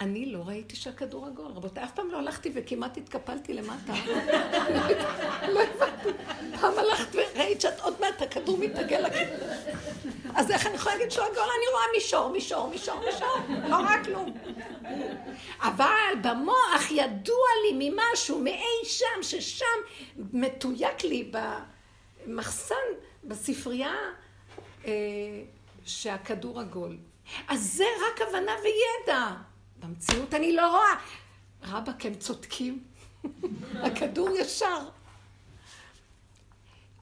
אני 0.00 0.26
לא 0.26 0.42
ראיתי 0.46 0.76
שהכדור 0.76 1.26
עגול. 1.26 1.52
רבותיי, 1.52 1.84
אף 1.84 1.94
פעם 1.94 2.10
לא 2.10 2.18
הלכתי 2.18 2.50
וכמעט 2.54 2.96
התקפלתי 2.96 3.54
למטה. 3.54 3.92
לא 5.54 5.60
הבנתי. 5.62 6.08
פעם 6.60 6.72
הלכת 6.78 7.14
וראית 7.14 7.60
שאת 7.60 7.80
עוד 7.80 8.00
מעט 8.00 8.22
הכדור 8.22 8.58
מתעגל 8.58 8.98
לכדור. 8.98 9.48
אז 10.34 10.50
איך 10.50 10.66
אני 10.66 10.74
יכולה 10.74 10.94
להגיד 10.94 11.10
שהוא 11.10 11.24
עגול? 11.24 11.38
אני 11.42 11.72
רואה 11.72 11.84
מישור, 11.94 12.28
מישור, 12.28 12.68
מישור, 12.68 13.00
מישור. 13.06 13.56
לא 13.68 13.76
רואה 13.76 14.04
כלום. 14.04 14.34
אבל 15.60 16.14
במוח 16.22 16.90
ידוע 16.90 17.46
לי 17.64 17.90
ממשהו, 17.90 18.40
מאי 18.40 18.84
שם, 18.84 19.22
ששם 19.22 19.66
מתויק 20.32 21.04
לי 21.04 21.32
במחסן, 22.26 22.74
בספרייה, 23.24 23.94
שהכדור 25.84 26.60
עגול. 26.60 26.96
אז 27.48 27.72
זה 27.72 27.84
רק 27.84 28.20
הבנה 28.28 28.52
וידע. 28.62 29.30
במציאות 29.78 30.34
אני 30.34 30.52
לא 30.52 30.70
רואה. 30.70 30.94
רבאק, 31.62 32.06
הם 32.06 32.14
צודקים. 32.14 32.84
הכדור 33.86 34.30
ישר. 34.30 34.78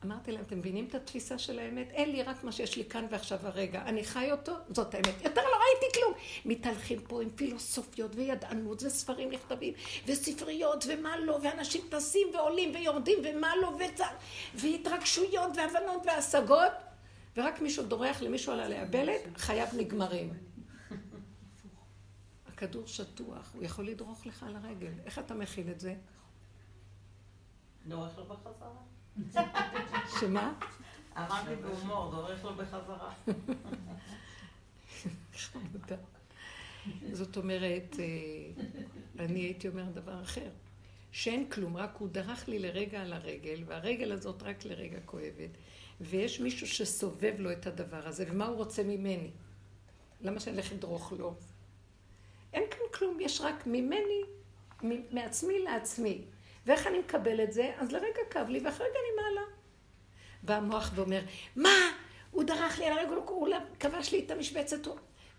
אמרתי 0.04 0.32
להם, 0.32 0.42
אתם 0.46 0.58
מבינים 0.58 0.86
את 0.88 0.94
התפיסה 0.94 1.38
של 1.38 1.58
האמת? 1.58 1.90
אין 1.90 2.12
לי 2.12 2.22
רק 2.22 2.44
מה 2.44 2.52
שיש 2.52 2.76
לי 2.76 2.84
כאן 2.84 3.06
ועכשיו 3.10 3.38
הרגע. 3.42 3.82
אני 3.82 4.04
חי 4.04 4.32
אותו, 4.32 4.52
זאת 4.70 4.94
האמת. 4.94 5.24
יותר 5.24 5.40
לא 5.40 5.56
ראיתי 5.56 5.98
כלום. 5.98 6.12
מתהלכים 6.44 7.00
פה 7.00 7.22
עם 7.22 7.30
פילוסופיות 7.30 8.10
וידענות 8.14 8.82
וספרים 8.82 9.30
נכתבים 9.30 9.74
וספריות 10.06 10.84
ומה 10.88 11.16
לא, 11.16 11.38
ואנשים 11.42 11.80
טסים 11.88 12.28
ועולים 12.34 12.74
ויורדים 12.74 13.18
ומה 13.24 13.56
לא, 13.56 13.72
וצ... 13.78 14.00
והתרגשויות 14.54 15.50
והבנות 15.56 16.06
והשגות, 16.06 16.72
ורק 17.36 17.60
מישהו 17.60 17.86
דורח 17.86 18.22
למישהו 18.22 18.52
על 18.52 18.60
הלהבלת, 18.60 19.20
חייו 19.36 19.66
נגמרים. 19.78 20.32
הכדור 22.46 22.86
שטוח, 22.86 23.50
הוא 23.54 23.64
יכול 23.64 23.86
לדרוך 23.86 24.26
לך 24.26 24.42
על 24.42 24.56
הרגל. 24.56 24.92
איך 25.04 25.18
אתה 25.18 25.34
מכין 25.34 25.70
את 25.70 25.80
זה? 25.80 25.94
דורך 27.86 28.18
לו 28.18 28.24
בחזרה. 28.24 28.80
שמה? 30.20 30.52
אמרתי 31.16 31.56
בהומור, 31.56 32.10
דורך 32.10 32.44
לו 32.44 32.54
בחזרה. 32.54 33.14
זאת 37.12 37.36
אומרת, 37.36 37.96
אה, 37.98 38.64
אני 39.24 39.40
הייתי 39.40 39.68
אומרת 39.68 39.94
דבר 39.94 40.22
אחר. 40.22 40.50
שאין 41.12 41.50
כלום, 41.50 41.76
רק 41.76 41.96
הוא 41.98 42.08
דרך 42.08 42.48
לי 42.48 42.58
לרגע 42.58 43.02
על 43.02 43.12
הרגל, 43.12 43.62
והרגל 43.66 44.12
הזאת 44.12 44.42
רק 44.42 44.64
לרגע 44.64 44.98
כואבת, 45.04 45.50
ויש 46.00 46.40
מישהו 46.40 46.66
שסובב 46.66 47.34
לו 47.38 47.52
את 47.52 47.66
הדבר 47.66 48.08
הזה, 48.08 48.24
ומה 48.28 48.46
הוא 48.46 48.56
רוצה 48.56 48.82
ממני? 48.82 49.30
למה 50.20 50.40
שאני 50.40 50.56
אלך 50.56 50.72
לדרוך 50.72 51.12
לו? 51.12 51.34
אין 52.52 52.64
כאן 52.70 52.80
כלום, 52.94 53.20
יש 53.20 53.40
רק 53.40 53.66
ממני, 53.66 54.22
מעצמי 55.10 55.58
לעצמי. 55.58 56.24
ואיך 56.66 56.86
אני 56.86 56.98
מקבל 56.98 57.42
את 57.42 57.52
זה? 57.52 57.72
אז 57.78 57.92
לרגע 57.92 58.20
כאב 58.30 58.48
לי, 58.48 58.60
ואחרי 58.64 58.86
רגע 58.86 58.98
אני 58.98 59.22
מעלה. 59.22 59.46
בא 60.42 60.54
המוח 60.54 60.92
ואומר, 60.94 61.20
מה? 61.56 61.68
הוא 62.30 62.44
דרך 62.44 62.78
לי 62.78 62.86
על 62.86 62.98
הרגל, 62.98 63.14
הוא 63.14 63.48
כבש 63.80 64.12
לי 64.12 64.24
את 64.26 64.30
המשבצת. 64.30 64.78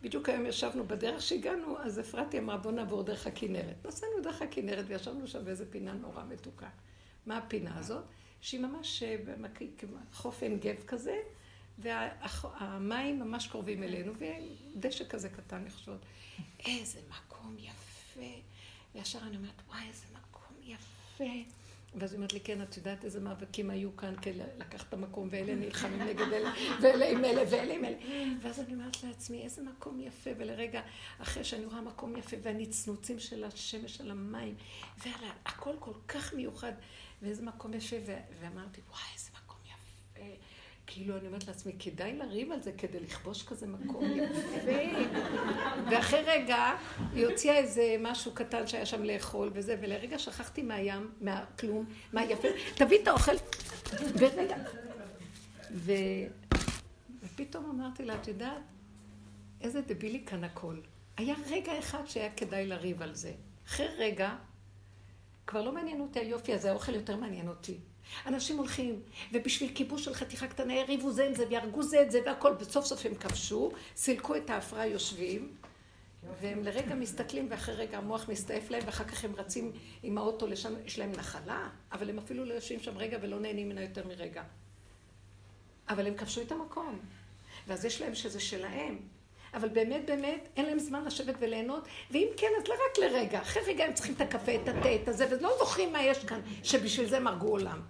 בדיוק 0.02 0.30
היום 0.30 0.46
ישבנו 0.46 0.88
בדרך 0.88 1.22
שהגענו, 1.22 1.78
אז 1.80 2.00
אפרתי 2.00 2.40
אמרה, 2.40 2.58
בוא 2.58 2.72
נעבור 2.72 3.04
דרך 3.04 3.28
הכנרת. 3.28 3.86
נסענו 3.86 4.22
דרך 4.24 4.42
הכנרת 4.42 4.86
וישבנו 4.88 5.28
שם 5.28 5.46
באיזה 5.46 5.72
פינה 5.72 5.94
נורא 5.94 6.24
מתוקה. 6.30 6.70
מה 7.26 7.38
הפינה 7.38 7.80
הזאת? 7.80 8.04
שהיא 8.42 8.60
ממש 8.60 9.04
אה, 9.04 9.16
חוף 10.14 10.44
עין 10.44 10.60
גב 10.60 10.76
כזה, 10.88 11.18
והמים 11.78 13.20
ממש 13.20 13.48
קרובים 13.48 13.84
אלינו, 13.84 14.14
ודשא 14.76 15.04
כזה 15.10 15.30
קטן 15.30 15.66
לחשוד. 15.66 16.00
איזה 16.66 17.00
מקום 17.10 17.56
יפה. 17.60 18.42
וישר 18.96 19.20
אני 19.20 19.38
אומרת, 19.38 19.62
וואי, 19.68 19.88
איזה 19.88 20.06
מקום 20.14 20.56
יפה. 20.64 21.61
ואז 21.96 22.12
היא 22.12 22.18
אומרת 22.18 22.34
לי, 22.34 22.40
כן, 22.40 22.62
את 22.62 22.78
יודעת 22.78 23.06
איזה 23.06 23.20
מאבקים 23.20 23.70
היו 23.70 23.96
כאן 23.98 24.14
כדי 24.22 24.40
לקחת 24.58 24.88
את 24.88 24.94
המקום, 24.94 25.28
ואלה 25.32 25.56
נלחמים 25.56 26.02
נגד 26.02 26.34
אלה, 26.34 26.52
ואלה 26.82 27.10
עם 27.10 27.26
אלה, 27.26 27.42
ואלה 27.50 27.74
עם 27.74 27.86
אלה. 27.86 27.98
ואז 28.42 28.60
אני 28.60 28.74
אומרת 28.74 29.04
לעצמי, 29.04 29.44
איזה 29.44 29.62
מקום 29.64 30.00
יפה, 30.00 30.30
ולרגע, 30.38 30.82
אחרי 31.20 31.44
שאני 31.44 31.66
רואה 31.66 31.82
מקום 31.82 32.16
יפה, 32.18 32.38
והנצנוצים 32.44 33.20
של 33.20 33.44
השמש 33.44 34.02
על 34.02 34.12
המים, 34.12 34.56
והכל 35.06 35.74
כל 35.80 35.94
כך 36.08 36.34
מיוחד, 36.34 36.74
ואיזה 37.22 37.44
מקום 37.44 37.74
יפה, 37.74 37.96
ואמרתי, 38.40 38.82
וואי, 38.90 39.02
איזה 39.16 39.30
מקום 39.44 39.58
יפה. 39.66 40.51
כאילו, 40.88 41.18
אני 41.18 41.28
אומרת 41.28 41.48
לעצמי, 41.48 41.74
כדאי 41.80 42.18
לריב 42.18 42.52
על 42.52 42.62
זה 42.62 42.72
כדי 42.72 43.00
לכבוש 43.00 43.44
כזה 43.44 43.68
מקום 43.68 44.06
יפה. 44.18 45.00
ואחרי 45.92 46.22
רגע, 46.26 46.72
היא 47.14 47.28
הוציאה 47.28 47.58
איזה 47.58 47.96
משהו 48.00 48.32
קטן 48.34 48.68
שהיה 48.68 48.86
שם 48.86 49.04
לאכול 49.04 49.52
וזה, 49.54 49.76
ולרגע 49.82 50.20
שכחתי 50.20 50.62
מהים, 50.62 51.12
מהכלום, 51.22 51.86
מהיפה, 52.14 52.48
תביא 52.76 53.04
את 53.04 53.08
האוכל, 53.08 53.32
ורגע. 54.20 54.58
ו... 55.72 55.94
ופתאום 57.24 57.70
אמרתי 57.70 58.06
לה, 58.06 58.16
את 58.16 58.28
יודעת, 58.28 58.62
איזה 59.62 59.82
דבילי 59.82 60.24
כאן 60.26 60.44
הכל. 60.44 60.76
היה 61.18 61.36
רגע 61.50 61.80
אחד 61.80 62.06
שהיה 62.06 62.32
כדאי 62.32 62.68
לריב 62.68 63.02
על 63.02 63.16
זה. 63.16 63.34
אחרי 63.68 63.88
רגע, 63.98 64.36
כבר 65.48 65.62
לא 65.62 65.72
מעניין 65.72 66.02
אותי 66.02 66.20
היופי 66.20 66.54
הזה, 66.54 66.72
האוכל 66.72 66.96
יותר 66.96 67.16
מעניין 67.16 67.48
אותי. 67.48 67.78
אנשים 68.26 68.58
הולכים, 68.58 69.02
ובשביל 69.32 69.72
כיבוש 69.76 70.06
של 70.06 70.14
חתיכה 70.14 70.48
קטנה 70.48 70.74
יריבו 70.74 71.12
זה 71.12 71.26
עם 71.26 71.36
זה 71.36 71.48
ויהרגו 71.50 71.84
זה 71.84 72.02
את 72.02 72.12
זה 72.12 72.20
והכל, 72.26 72.56
וסוף 72.60 72.86
סוף 72.86 73.06
הם 73.06 73.16
כבשו, 73.16 73.72
סילקו 73.96 74.36
את 74.36 74.50
ההפרעה 74.50 74.88
יושבים, 74.88 75.56
והם 76.42 76.64
לרגע 76.64 76.96
מסתכלים 76.96 77.48
ואחרי 77.50 77.76
רגע 77.76 77.98
המוח 77.98 78.30
מסתעף 78.30 78.70
להם 78.70 78.84
ואחר 78.86 79.04
כך 79.04 79.26
הם 79.26 79.36
רצים 79.36 79.72
עם 80.04 80.18
האוטו 80.18 80.48
לשם, 80.48 80.74
יש 80.86 81.00
להם 81.00 81.12
נחלה, 81.12 81.70
אבל 81.92 82.10
הם 82.10 82.18
אפילו 82.18 82.46
לא 82.46 82.54
יושבים 82.54 82.80
שם 82.80 82.98
רגע 82.98 83.18
ולא 83.22 83.40
נהנים 83.40 83.70
ממנה 83.70 83.82
יותר 83.82 84.08
מרגע. 84.08 84.44
אבל 85.90 86.08
הם 86.08 86.18
כבשו 86.18 86.42
את 86.42 86.52
המקום, 86.52 87.00
ואז 87.68 87.86
יש 87.86 88.02
להם 88.02 88.16
שזה 88.16 88.40
שלהם. 88.40 89.00
אבל 89.54 89.70
באמת 89.70 90.02
באמת 90.06 90.48
אין 90.56 90.66
להם 90.66 90.80
זמן 90.80 91.06
לשבת 91.06 91.36
וליהנות, 91.40 91.88
ואם 92.12 92.28
כן 92.38 92.48
אז 92.62 92.68
לא 92.68 92.74
רק 92.74 92.98
לרגע, 92.98 93.42
אחרי 93.42 93.64
רגע 93.68 93.86
הם 93.86 93.94
צריכים 93.94 94.16
את 94.16 94.22
הקפה, 94.22 94.56
את 94.56 94.68
התה, 94.68 94.96
את 94.96 95.08
הזה, 95.08 95.26
ולא 95.32 95.52
זוכרים 95.60 95.94
מה 95.94 96.04
יש 96.04 96.26
כאן, 96.26 96.42
שבשביל 96.64 97.10
זה 97.10 97.18
הם 97.18 97.28
הרגו 97.28 97.48
עולם. 97.48 97.82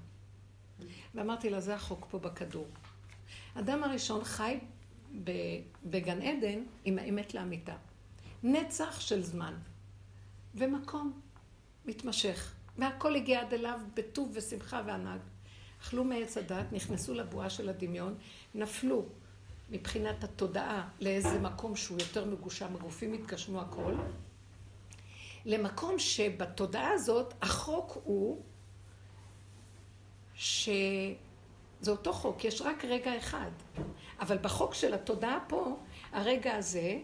ואמרתי 1.15 1.49
לה, 1.49 1.59
זה 1.59 1.75
החוק 1.75 2.05
פה 2.09 2.19
בכדור. 2.19 2.67
אדם 3.55 3.83
הראשון 3.83 4.23
חי 4.23 4.59
בגן 5.83 6.21
עדן 6.21 6.63
עם 6.85 6.99
האמת 6.99 7.33
לאמיתה. 7.33 7.75
נצח 8.43 8.99
של 8.99 9.23
זמן 9.23 9.53
ומקום 10.55 11.21
מתמשך, 11.85 12.53
והכל 12.77 13.15
הגיע 13.15 13.41
עד 13.41 13.53
אליו 13.53 13.79
בטוב 13.93 14.31
ושמחה 14.33 14.81
וענג. 14.85 15.19
אכלו 15.81 16.03
מעץ 16.03 16.37
הדת, 16.37 16.65
נכנסו 16.71 17.13
לבועה 17.13 17.49
של 17.49 17.69
הדמיון, 17.69 18.15
נפלו 18.55 19.05
מבחינת 19.71 20.23
התודעה 20.23 20.89
לאיזה 20.99 21.39
מקום 21.39 21.75
שהוא 21.75 21.97
יותר 21.99 22.25
מגושם, 22.25 22.75
הגופים 22.75 23.13
התגשמו 23.13 23.61
הכל, 23.61 23.93
למקום 25.45 25.99
שבתודעה 25.99 26.91
הזאת 26.91 27.33
החוק 27.41 27.97
הוא 28.03 28.41
שזה 30.35 31.15
אותו 31.87 32.13
חוק, 32.13 32.45
יש 32.45 32.61
רק 32.61 32.85
רגע 32.85 33.17
אחד. 33.17 33.49
אבל 34.19 34.37
בחוק 34.37 34.73
של 34.73 34.93
התודעה 34.93 35.39
פה, 35.47 35.77
הרגע 36.11 36.55
הזה, 36.55 36.97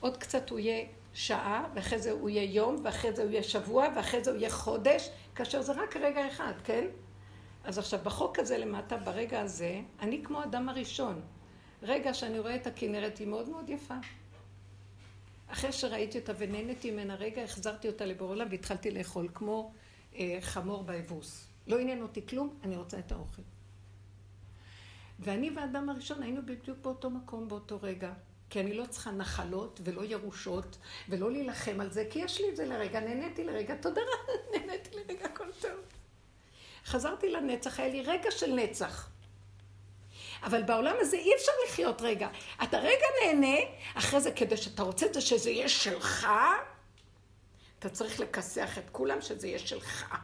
עוד 0.00 0.16
קצת 0.16 0.50
הוא 0.50 0.58
יהיה 0.58 0.86
שעה, 1.14 1.68
ואחרי 1.74 1.98
זה 1.98 2.10
הוא 2.10 2.28
יהיה 2.28 2.54
יום, 2.54 2.76
ואחרי 2.82 3.12
זה 3.12 3.22
הוא 3.22 3.30
יהיה 3.30 3.42
שבוע, 3.42 3.86
ואחרי 3.96 4.24
זה 4.24 4.30
הוא 4.30 4.38
יהיה 4.38 4.50
חודש, 4.50 5.10
כאשר 5.34 5.62
זה 5.62 5.72
רק 5.72 5.96
רגע 5.96 6.28
אחד, 6.28 6.52
כן? 6.64 6.84
אז 7.70 7.78
עכשיו, 7.78 8.00
בחוק 8.02 8.38
הזה 8.38 8.58
למטה, 8.58 8.96
ברגע 8.96 9.40
הזה, 9.40 9.80
אני 10.00 10.20
כמו 10.24 10.44
אדם 10.44 10.68
הראשון. 10.68 11.20
רגע 11.82 12.14
שאני 12.14 12.38
רואה 12.38 12.56
את 12.56 12.66
הכנרת, 12.66 13.18
היא 13.18 13.26
מאוד 13.26 13.48
מאוד 13.48 13.70
יפה. 13.70 13.94
אחרי 15.48 15.72
שראיתי 15.72 16.18
אותה 16.18 16.32
ונהניתי 16.38 16.90
ממנה 16.90 17.14
רגע, 17.14 17.42
החזרתי 17.42 17.88
אותה 17.88 18.04
לבורא 18.06 18.30
עולם 18.30 18.46
והתחלתי 18.50 18.90
לאכול, 18.90 19.28
כמו 19.34 19.72
אה, 20.14 20.38
חמור 20.40 20.82
באבוס. 20.82 21.46
לא 21.66 21.78
עניין 21.78 22.02
אותי 22.02 22.26
כלום, 22.26 22.58
אני 22.64 22.76
רוצה 22.76 22.98
את 22.98 23.12
האוכל. 23.12 23.42
ואני 25.18 25.50
והאדם 25.50 25.88
הראשון 25.88 26.22
היינו 26.22 26.46
בדיוק 26.46 26.78
באותו 26.82 27.10
מקום, 27.10 27.48
באותו 27.48 27.78
רגע. 27.82 28.12
כי 28.50 28.60
אני 28.60 28.74
לא 28.74 28.86
צריכה 28.86 29.10
נחלות 29.10 29.80
ולא 29.84 30.04
ירושות 30.04 30.78
ולא 31.08 31.30
להילחם 31.32 31.80
על 31.80 31.90
זה, 31.90 32.06
כי 32.10 32.18
יש 32.18 32.40
לי 32.40 32.48
את 32.48 32.56
זה 32.56 32.66
לרגע, 32.66 33.00
נהניתי 33.00 33.44
לרגע, 33.44 33.74
תודה 33.74 34.00
רבה, 34.00 34.32
נהניתי 34.58 34.90
לרגע, 34.96 35.24
הכל 35.24 35.52
טוב. 35.60 35.99
חזרתי 36.86 37.28
לנצח, 37.28 37.80
היה 37.80 37.88
לי 37.88 38.02
רגע 38.02 38.30
של 38.30 38.52
נצח. 38.54 39.08
אבל 40.42 40.62
בעולם 40.62 40.94
הזה 41.00 41.16
אי 41.16 41.34
אפשר 41.34 41.52
לחיות 41.68 42.02
רגע. 42.02 42.28
אתה 42.62 42.78
רגע 42.78 43.06
נהנה, 43.24 43.56
אחרי 43.94 44.20
זה 44.20 44.32
כדי 44.32 44.56
שאתה 44.56 44.82
רוצה 44.82 45.06
את 45.06 45.14
זה 45.14 45.20
שזה 45.20 45.50
יהיה 45.50 45.68
שלך, 45.68 46.26
אתה 47.78 47.88
צריך 47.88 48.20
לכסח 48.20 48.78
את 48.78 48.90
כולם 48.92 49.20
שזה 49.20 49.46
יהיה 49.48 49.58
שלך. 49.58 50.14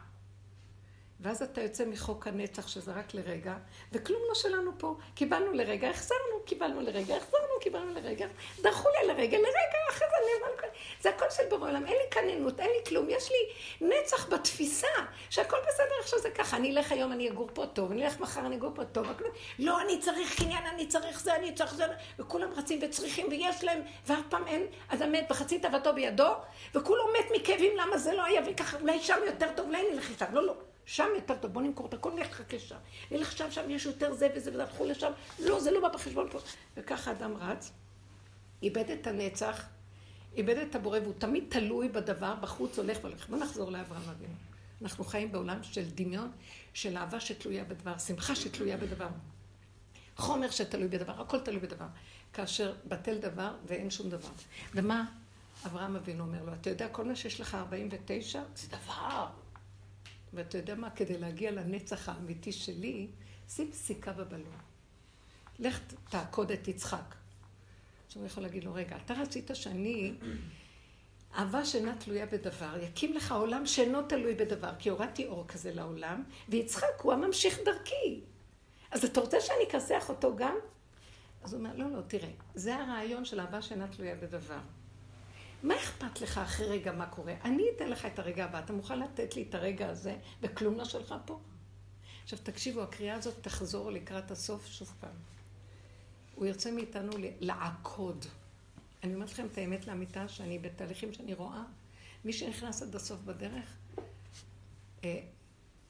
ואז 1.20 1.42
אתה 1.42 1.60
יוצא 1.60 1.84
מחוק 1.84 2.26
הנצח 2.26 2.68
שזה 2.68 2.92
רק 2.92 3.14
לרגע, 3.14 3.54
וכלום 3.92 4.20
לא 4.28 4.34
שלנו 4.34 4.70
פה. 4.78 4.96
קיבלנו 5.14 5.52
לרגע, 5.52 5.90
החזרנו, 5.90 6.44
קיבלנו 6.44 6.80
לרגע, 6.80 7.16
החזרנו, 7.16 7.60
קיבלנו 7.60 7.94
לרגע, 7.94 8.26
דרכו 8.62 8.88
לי 8.88 9.08
לרגע, 9.08 9.38
לרגע, 9.38 9.78
אחרי 9.90 10.06
זה 10.10 10.16
אני 10.16 10.26
נאמר 10.40 10.56
זה 11.00 11.10
הכל 11.10 11.24
של 11.30 11.42
בורא 11.50 11.68
עולם, 11.68 11.86
אין 11.86 11.96
לי 11.96 12.10
קננות, 12.10 12.60
אין 12.60 12.70
לי 12.70 12.84
כלום, 12.86 13.06
יש 13.10 13.30
לי 13.30 13.38
נצח 13.88 14.28
בתפיסה, 14.28 14.88
שהכל 15.30 15.56
בסדר 15.68 15.94
עכשיו 16.00 16.18
זה 16.18 16.30
ככה, 16.30 16.56
אני 16.56 16.70
אלך 16.70 16.92
היום, 16.92 17.12
אני 17.12 17.30
אגור 17.30 17.48
פה 17.54 17.66
טוב, 17.66 17.90
אני 17.90 18.04
אלך 18.04 18.20
מחר, 18.20 18.40
אני 18.40 18.56
אגור 18.56 18.70
פה 18.74 18.84
טוב, 18.84 19.06
וכלום, 19.10 19.30
לא, 19.58 19.80
אני 19.80 19.98
צריך 20.00 20.42
קניין, 20.42 20.66
אני 20.74 20.86
צריך 20.86 21.20
זה, 21.20 21.36
אני 21.36 21.54
צריך 21.54 21.74
זה, 21.74 21.84
וכולם 22.18 22.50
רצים 22.56 22.78
וצריכים, 22.82 23.26
ויש 23.30 23.64
להם, 23.64 23.82
ואף 24.06 24.18
פעם 24.28 24.46
אין 24.46 24.66
אדם 24.88 25.12
מת 25.12 25.26
בחצי 25.30 25.58
תאוותו 25.58 25.94
בידו, 25.94 26.32
וכולו 26.74 27.04
מת 27.18 27.26
מכאבים, 27.36 27.76
למה 27.76 27.98
זה 27.98 28.12
לא 28.12 28.24
היה, 28.24 28.40
וככה, 28.46 28.76
אולי 28.80 29.00
שם 29.00 29.18
יותר 29.26 29.48
טוב, 29.56 29.66
אולי 29.66 29.92
נלך 29.92 30.10
לשם, 30.10 30.34
לא, 30.34 30.46
לא. 30.46 30.54
שם 30.86 31.08
טוב, 31.26 31.52
בוא 31.52 31.62
נמכור 31.62 31.86
את 31.86 31.94
הכל, 31.94 32.12
נלך 32.12 32.30
לחכה 32.30 32.58
שם. 32.58 32.76
נלך 33.10 33.36
שם, 33.36 33.50
שם 33.50 33.70
יש 33.70 33.86
יותר 33.86 34.14
זה 34.14 34.28
וזה, 34.36 34.50
והלכו 34.52 34.84
לשם. 34.84 35.12
לא, 35.38 35.60
זה 35.60 35.70
לא 35.70 35.80
בא 35.80 35.88
בחשבון 35.88 36.28
פה. 36.30 36.38
וככה 36.76 37.10
אדם 37.10 37.36
רץ, 37.36 37.72
איבד 38.62 38.90
את 38.90 39.06
הנצח, 39.06 39.66
איבד 40.36 40.56
את 40.58 40.74
הבורא, 40.74 40.98
והוא 40.98 41.14
תמיד 41.18 41.44
תלוי 41.48 41.88
בדבר, 41.88 42.34
בחוץ 42.34 42.78
הולך 42.78 42.98
והולך. 43.00 43.28
בוא 43.28 43.38
נחזור 43.38 43.70
לאברהם 43.70 44.08
אבינו. 44.10 44.34
אנחנו 44.82 45.04
חיים 45.04 45.32
בעולם 45.32 45.62
של 45.62 45.90
דמיון, 45.94 46.30
של 46.74 46.96
אהבה 46.96 47.20
שתלויה 47.20 47.64
בדבר, 47.64 47.98
שמחה 47.98 48.34
שתלויה 48.36 48.76
בדבר. 48.76 49.08
חומר 50.16 50.50
שתלוי 50.50 50.88
בדבר, 50.88 51.20
הכל 51.20 51.40
תלוי 51.40 51.60
בדבר. 51.60 51.86
כאשר 52.32 52.74
בטל 52.84 53.18
דבר 53.18 53.54
ואין 53.66 53.90
שום 53.90 54.10
דבר. 54.10 54.28
ומה 54.74 55.04
אברהם 55.66 55.96
אבינו 55.96 56.24
אומר 56.24 56.44
לו? 56.44 56.52
אתה 56.52 56.70
יודע, 56.70 56.88
כל 56.88 57.04
מה 57.04 57.16
שיש 57.16 57.40
לך 57.40 57.54
49 57.54 58.42
זה 58.56 58.68
דבר. 58.68 59.26
ואתה 60.36 60.58
יודע 60.58 60.74
מה? 60.74 60.90
כדי 60.90 61.18
להגיע 61.18 61.50
לנצח 61.50 62.08
האמיתי 62.08 62.52
שלי, 62.52 63.08
שים 63.48 63.70
סיכה 63.72 64.12
בבלון. 64.12 64.58
לך 65.58 65.80
תעקוד 66.10 66.52
את 66.52 66.68
יצחק. 66.68 67.14
עכשיו 68.06 68.22
הוא 68.22 68.26
יכול 68.26 68.42
להגיד 68.42 68.64
לו, 68.64 68.74
רגע, 68.74 68.96
אתה 69.04 69.14
רצית 69.14 69.50
שאני, 69.54 70.14
אהבה 71.38 71.64
שאינה 71.64 71.96
תלויה 71.96 72.26
בדבר, 72.26 72.76
יקים 72.82 73.12
לך 73.12 73.32
עולם 73.32 73.66
שאינו 73.66 74.02
תלוי 74.02 74.34
בדבר, 74.34 74.70
כי 74.78 74.88
הורדתי 74.88 75.26
אור 75.26 75.46
כזה 75.48 75.74
לעולם, 75.74 76.22
ויצחק 76.48 77.00
הוא 77.02 77.12
הממשיך 77.12 77.58
דרכי. 77.64 78.20
אז 78.90 79.04
אתה 79.04 79.20
רוצה 79.20 79.40
שאני 79.40 79.64
אכסח 79.68 80.08
אותו 80.08 80.36
גם? 80.36 80.56
אז 81.42 81.52
הוא 81.52 81.58
אומר, 81.58 81.76
לא, 81.76 81.90
לא, 81.90 82.00
תראה, 82.06 82.30
זה 82.54 82.76
הרעיון 82.76 83.24
של 83.24 83.40
אהבה 83.40 83.62
שאינה 83.62 83.88
תלויה 83.88 84.14
בדבר. 84.14 84.58
מה 85.62 85.76
אכפת 85.76 86.20
לך 86.20 86.38
אחרי 86.38 86.66
רגע 86.66 86.92
מה 86.92 87.06
קורה? 87.06 87.34
אני 87.44 87.62
אתן 87.76 87.88
לך 87.90 88.06
את 88.06 88.18
הרגע 88.18 88.44
הבא, 88.44 88.58
אתה 88.58 88.72
מוכן 88.72 88.98
לתת 88.98 89.36
לי 89.36 89.46
את 89.48 89.54
הרגע 89.54 89.88
הזה, 89.88 90.16
וכלום 90.42 90.74
לא 90.74 90.84
שלך 90.84 91.14
פה? 91.24 91.40
עכשיו 92.22 92.38
תקשיבו, 92.42 92.82
הקריאה 92.82 93.14
הזאת 93.14 93.34
תחזור 93.40 93.90
לקראת 93.90 94.30
הסוף 94.30 94.66
שוב 94.66 94.92
פעם. 95.00 95.16
הוא 96.34 96.46
ירצה 96.46 96.70
מאיתנו 96.70 97.12
לעקוד. 97.40 98.26
אני 99.04 99.14
אומרת 99.14 99.32
לכם 99.32 99.46
את 99.52 99.58
האמת 99.58 99.86
לאמיתה, 99.86 100.28
שאני 100.28 100.58
בתהליכים 100.58 101.12
שאני 101.12 101.34
רואה, 101.34 101.62
מי 102.24 102.32
שנכנס 102.32 102.82
עד 102.82 102.96
הסוף 102.96 103.20
בדרך, 103.20 103.76
אה, 105.04 105.20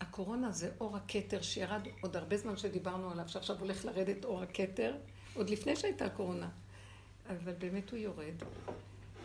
הקורונה 0.00 0.52
זה 0.52 0.70
אור 0.81 0.96
הכתר 0.96 1.42
שירד 1.42 1.83
עוד 2.00 2.16
הרבה 2.16 2.37
זמן 2.37 2.57
שדיברנו 2.57 3.11
עליו, 3.11 3.29
שעכשיו 3.29 3.59
הולך 3.59 3.85
לרדת 3.85 4.24
אור 4.24 4.42
הכתר, 4.42 4.96
עוד 5.35 5.50
לפני 5.50 5.76
שהייתה 5.76 6.05
הקורונה. 6.05 6.48
אבל 7.29 7.52
באמת 7.52 7.90
הוא 7.90 7.98
יורד. 7.98 8.35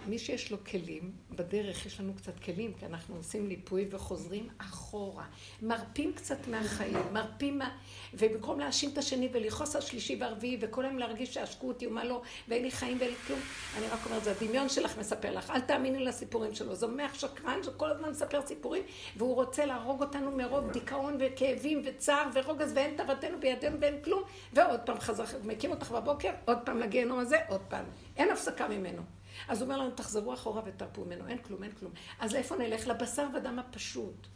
מי 0.07 0.19
שיש 0.19 0.51
לו 0.51 0.57
כלים, 0.63 1.11
בדרך 1.31 1.85
יש 1.85 1.99
לנו 1.99 2.13
קצת 2.13 2.39
כלים, 2.39 2.73
כי 2.73 2.85
אנחנו 2.85 3.15
עושים 3.15 3.47
ליפוי 3.47 3.87
וחוזרים 3.91 4.47
אחורה. 4.57 5.25
מרפים 5.61 6.13
קצת 6.13 6.47
מהחיים, 6.47 6.97
מרפים 7.11 7.57
מה... 7.57 7.77
ובמקום 8.13 8.59
להאשים 8.59 8.89
את 8.93 8.97
השני 8.97 9.29
ולכעוס 9.31 9.75
על 9.75 9.81
שלישי 9.81 10.17
והרביעי, 10.19 10.57
וכל 10.61 10.85
היום 10.85 10.97
להרגיש 10.97 11.33
שעשקו 11.33 11.67
אותי 11.67 11.87
ומה 11.87 12.03
לא, 12.03 12.21
ואין 12.47 12.63
לי 12.63 12.71
חיים 12.71 12.97
ואין 12.99 13.09
לי 13.09 13.15
כלום, 13.27 13.39
אני 13.77 13.87
רק 13.87 14.05
אומרת, 14.05 14.23
זה 14.23 14.31
הדמיון 14.31 14.69
שלך 14.69 14.97
מספר 14.97 15.31
לך, 15.31 15.51
אל 15.51 15.61
תאמיני 15.61 16.05
לסיפורים 16.05 16.55
שלו. 16.55 16.75
זה 16.75 16.87
מח 16.87 17.13
שקרן 17.13 17.63
שכל 17.63 17.91
הזמן 17.91 18.09
מספר 18.09 18.41
סיפורים, 18.45 18.83
והוא 19.17 19.35
רוצה 19.35 19.65
להרוג 19.65 20.01
אותנו 20.01 20.31
מרוב 20.31 20.71
דיכאון 20.71 21.17
וכאבים 21.19 21.81
וצער 21.85 22.29
ורוגז, 22.33 22.71
ואין 22.75 22.97
תאוותנו 22.97 23.39
בידינו 23.39 23.77
ואין 23.81 24.01
כלום, 24.03 24.23
ועוד 24.53 24.79
פעם 24.79 24.99
חזר, 24.99 25.23
מקים 25.43 25.71
אותך 25.71 25.91
בבוקר, 25.91 26.31
עוד 26.45 26.57
פעם 26.65 26.79
לגיהנום 26.79 27.19
הזה, 27.19 27.37
עוד 27.49 27.61
פעם. 27.69 27.85
אין 28.17 28.31
הפסקה 28.31 28.67
ממנו. 28.67 29.01
אז 29.47 29.61
הוא 29.61 29.65
אומר 29.65 29.81
לנו, 29.81 29.91
תחזרו 29.91 30.33
אחורה 30.33 30.61
ותרפו 30.65 31.05
ממנו, 31.05 31.27
אין 31.27 31.37
כלום, 31.37 31.63
אין 31.63 31.71
כלום. 31.71 31.91
אז 32.19 32.35
איפה 32.35 32.55
נלך? 32.55 32.87
לבשר 32.87 33.27
ודם 33.35 33.59
הפשוט. 33.59 34.27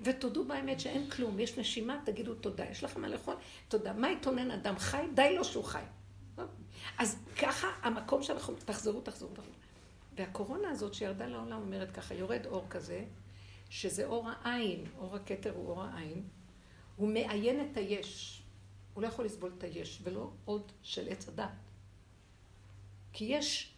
ותודו 0.00 0.44
באמת 0.44 0.80
שאין 0.80 1.10
כלום, 1.10 1.40
יש 1.40 1.58
נשימה, 1.58 2.00
תגידו 2.04 2.34
תודה. 2.34 2.64
יש 2.64 2.84
לכם 2.84 3.00
מה 3.00 3.08
לאכול? 3.08 3.34
תודה. 3.68 3.92
מה 3.92 4.10
יתונן 4.10 4.50
אדם 4.50 4.78
חי? 4.78 5.06
די 5.14 5.36
לו 5.36 5.44
שהוא 5.44 5.64
חי. 5.64 5.82
אז 6.98 7.18
ככה 7.38 7.68
המקום 7.82 8.22
שאנחנו, 8.22 8.54
תחזרו, 8.64 9.00
תחזרו, 9.00 9.28
תחזרו. 9.28 9.52
והקורונה 10.16 10.70
הזאת 10.70 10.94
שירדה 10.94 11.26
לעולם 11.26 11.60
אומרת 11.60 11.90
ככה, 11.90 12.14
יורד 12.14 12.46
אור 12.46 12.66
כזה, 12.70 13.04
שזה 13.70 14.06
אור 14.06 14.28
העין, 14.42 14.84
אור 14.98 15.16
הכתר 15.16 15.52
הוא 15.54 15.68
אור 15.68 15.82
העין, 15.82 16.22
הוא 16.96 17.08
מעיין 17.08 17.68
את 17.70 17.76
היש. 17.76 18.42
הוא 18.94 19.02
לא 19.02 19.08
יכול 19.08 19.24
לסבול 19.24 19.52
את 19.58 19.64
היש, 19.64 20.00
ולא 20.02 20.30
עוד 20.44 20.72
של 20.82 21.08
עץ 21.08 21.28
הדת. 21.28 21.48
כי 23.12 23.24
יש 23.24 23.71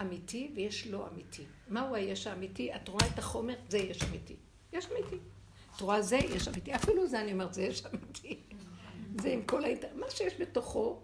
אמיתי 0.00 0.52
ויש 0.56 0.86
לא 0.86 1.08
אמיתי. 1.08 1.44
מהו 1.68 1.94
היש 1.94 2.26
האמיתי? 2.26 2.74
את 2.74 2.88
רואה 2.88 3.06
את 3.14 3.18
החומר, 3.18 3.54
זה 3.68 3.78
יש 3.78 4.02
אמיתי. 4.02 4.36
יש 4.72 4.86
אמיתי. 4.92 5.16
את 5.76 5.80
רואה 5.80 6.02
זה, 6.02 6.16
יש 6.16 6.48
אמיתי. 6.48 6.74
אפילו 6.74 7.06
זה 7.06 7.20
אני 7.20 7.32
אומרת, 7.32 7.54
זה 7.54 7.62
יש 7.62 7.86
אמיתי. 7.86 8.40
זה 9.20 9.28
עם 9.28 9.42
כל 9.42 9.64
היתר. 9.64 9.88
מה 9.94 10.10
שיש 10.10 10.40
בתוכו, 10.40 11.00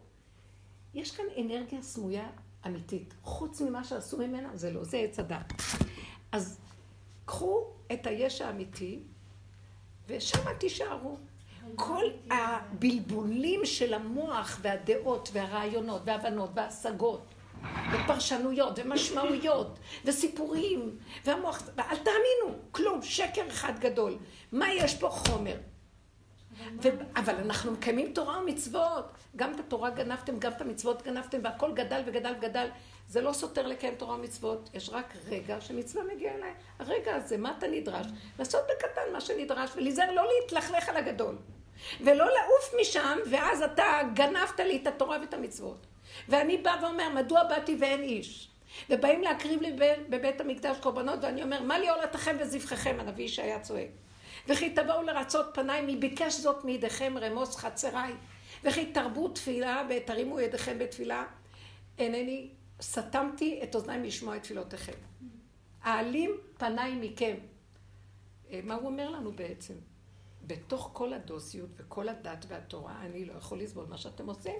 יש 0.95 1.11
כאן 1.11 1.25
אנרגיה 1.41 1.83
סמויה 1.83 2.31
אמיתית. 2.67 3.15
חוץ 3.23 3.61
ממה 3.61 3.85
שעשו 3.85 4.19
ממנה, 4.19 4.57
זה 4.57 4.73
לא, 4.73 4.85
זה 4.85 4.97
עץ 4.97 5.19
הדת. 5.19 5.53
אז 6.33 6.61
קחו 7.25 7.67
את 7.93 8.07
היש 8.07 8.41
האמיתי, 8.41 9.03
ושם 10.09 10.55
תישארו. 10.59 11.17
כל 11.77 12.05
הבלבולים 12.31 13.61
של 13.65 13.95
המוח 13.95 14.59
והדעות 14.63 15.29
והרעיונות 15.33 16.03
וההבנות 16.05 16.51
וההשגות 16.55 17.23
ופרשנויות 17.95 18.79
ומשמעויות 18.79 19.79
וסיפורים 20.05 20.99
והמוח, 21.25 21.63
ואל 21.77 21.97
תאמינו, 21.97 22.59
כלום, 22.71 23.03
שקר 23.03 23.49
אחד 23.49 23.79
גדול. 23.79 24.19
מה 24.53 24.73
יש 24.73 24.95
פה 24.95 25.09
חומר? 25.09 25.57
ו... 26.83 26.89
אבל 27.17 27.35
אנחנו 27.35 27.73
מקיימים 27.73 28.13
תורה 28.13 28.41
ומצוות. 28.41 29.05
גם 29.37 29.55
את 29.55 29.61
התורה 29.61 29.91
גנבתם, 29.91 30.39
גם 30.39 30.53
את 30.53 30.61
המצוות 30.61 31.03
גנבתם, 31.03 31.39
והכל 31.43 31.73
גדל 31.75 32.03
וגדל 32.07 32.35
וגדל. 32.39 32.69
זה 33.09 33.21
לא 33.21 33.33
סותר 33.33 33.67
לקיים 33.67 33.95
תורה 33.95 34.15
ומצוות, 34.15 34.71
יש 34.75 34.91
רק 34.91 35.15
רגע 35.29 35.61
שמצווה 35.61 36.05
מגיעה 36.15 36.35
אליי. 36.35 36.53
הרגע 36.79 37.15
הזה, 37.15 37.37
מה 37.39 37.55
אתה 37.59 37.67
נדרש? 37.69 38.07
לעשות 38.39 38.63
בקטן 38.65 39.13
מה 39.13 39.21
שנדרש, 39.21 39.71
ולהיזהר 39.77 40.13
לא 40.13 40.23
להתלכלך 40.35 40.89
על 40.89 40.97
הגדול. 40.97 41.39
ולא 42.01 42.25
לעוף 42.25 42.75
משם, 42.81 43.19
ואז 43.31 43.63
אתה 43.63 43.85
גנבת 44.15 44.61
לי 44.61 44.77
את 44.77 44.87
התורה 44.87 45.19
ואת 45.21 45.35
המצוות. 45.35 45.87
ואני 46.29 46.57
באה 46.57 46.83
ואומר, 46.83 47.09
מדוע 47.09 47.45
באתי 47.45 47.77
ואין 47.81 48.03
איש? 48.03 48.49
ובאים 48.91 49.23
להקריב 49.23 49.63
לי 49.63 49.77
בבית 50.09 50.41
המקדש 50.41 50.77
קורבנות, 50.81 51.19
ואני 51.23 51.43
אומר, 51.43 51.63
מה 51.63 51.79
לי 51.79 51.89
עולתכם 51.89 52.37
וזבחיכם, 52.41 52.97
הנביא 53.01 53.25
ישעיה 53.25 53.61
צועק. 53.61 53.89
וכי 54.49 54.71
תבואו 54.71 55.03
לרצות 55.03 55.47
פניי, 55.55 55.81
מי 55.81 55.97
ביקש 55.97 56.35
זאת 56.35 56.65
מידיכם 56.65 57.15
רמוס 57.19 57.57
חצריי. 57.57 58.13
וכי 58.65 58.93
תרבו 58.93 59.29
תפילה 59.29 59.87
ותרימו 59.91 60.41
ידיכם 60.41 60.79
בתפילה. 60.79 61.25
אינני, 61.99 62.51
סתמתי 62.83 63.61
את 63.63 63.75
אוזניי 63.75 64.03
לשמוע 64.03 64.37
את 64.37 64.43
תפילותיכם. 64.43 64.93
אעלים 65.85 66.31
פניי 66.59 66.95
מכם. 67.01 67.35
אה, 68.51 68.61
מה 68.65 68.75
הוא 68.75 68.87
אומר 68.87 69.11
לנו 69.11 69.33
בעצם? 69.33 69.75
בתוך 70.47 70.91
כל 70.93 71.13
הדוסיות 71.13 71.71
וכל 71.77 72.09
הדת 72.09 72.45
והתורה, 72.49 73.03
אני 73.03 73.25
לא 73.25 73.33
יכול 73.33 73.61
לסבול 73.61 73.87
מה 73.89 73.99
שאתם 73.99 74.27
עושים. 74.27 74.57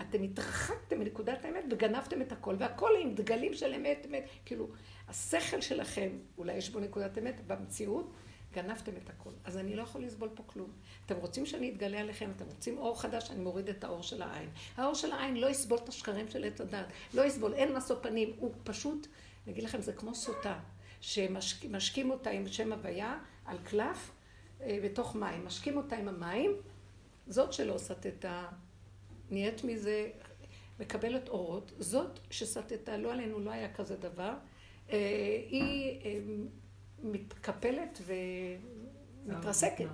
אתם 0.00 0.22
התרחקתם 0.22 0.98
מנקודת 0.98 1.44
האמת 1.44 1.64
וגנבתם 1.70 2.22
את 2.22 2.32
הכל, 2.32 2.56
והכל 2.58 2.90
עם 3.02 3.14
דגלים 3.14 3.54
של 3.54 3.74
אמת, 3.74 4.06
אמת. 4.10 4.24
כאילו, 4.44 4.68
השכל 5.08 5.60
שלכם, 5.60 6.08
אולי 6.38 6.54
יש 6.54 6.70
בו 6.70 6.80
נקודת 6.80 7.18
אמת, 7.18 7.46
במציאות, 7.46 8.12
גנבתם 8.52 8.92
את 9.04 9.10
הכל. 9.10 9.30
אז 9.44 9.56
אני 9.56 9.76
לא 9.76 9.82
יכול 9.82 10.02
לסבול 10.04 10.28
פה 10.34 10.42
כלום. 10.46 10.70
אתם 11.06 11.16
רוצים 11.16 11.46
שאני 11.46 11.70
אתגלה 11.70 12.00
עליכם, 12.00 12.30
אתם 12.36 12.44
רוצים 12.44 12.78
אור 12.78 13.00
חדש, 13.00 13.30
אני 13.30 13.40
מוריד 13.40 13.68
את 13.68 13.84
האור 13.84 14.02
של 14.02 14.22
העין. 14.22 14.48
האור 14.76 14.94
של 14.94 15.12
העין 15.12 15.36
לא 15.36 15.46
יסבול 15.46 15.78
את 15.78 15.88
השקרים 15.88 16.28
של 16.28 16.44
עץ 16.44 16.60
הדת, 16.60 16.86
לא 17.14 17.22
יסבול, 17.22 17.54
אין 17.54 17.76
משוא 17.76 17.96
פנים, 18.02 18.32
הוא 18.38 18.52
פשוט, 18.64 19.06
אני 19.44 19.52
אגיד 19.52 19.64
לכם, 19.64 19.80
זה 19.80 19.92
כמו 19.92 20.14
סוטה, 20.14 20.58
שמשקים 21.00 22.10
אותה 22.10 22.30
עם 22.30 22.48
שם 22.48 22.72
הוויה 22.72 23.18
על 23.44 23.58
קלף, 23.64 24.10
אה, 24.60 24.78
בתוך 24.84 25.16
מים, 25.16 25.44
משקים 25.44 25.76
אותה 25.76 25.96
עם 25.96 26.08
המים, 26.08 26.50
זאת 27.28 27.52
שלא 27.52 27.78
סטתה, 27.78 28.46
נהיית 29.30 29.64
מזה, 29.64 30.10
מקבלת 30.80 31.28
אורות, 31.28 31.72
זאת 31.78 32.20
שסטתה, 32.30 32.96
לא 32.96 33.12
עלינו, 33.12 33.40
לא 33.40 33.50
היה 33.50 33.72
כזה 33.74 33.96
דבר, 33.96 34.32
אה, 34.90 34.96
היא 35.50 36.00
אה, 36.04 36.20
מתקפלת 37.02 38.00
ומתרסקת. 39.26 39.88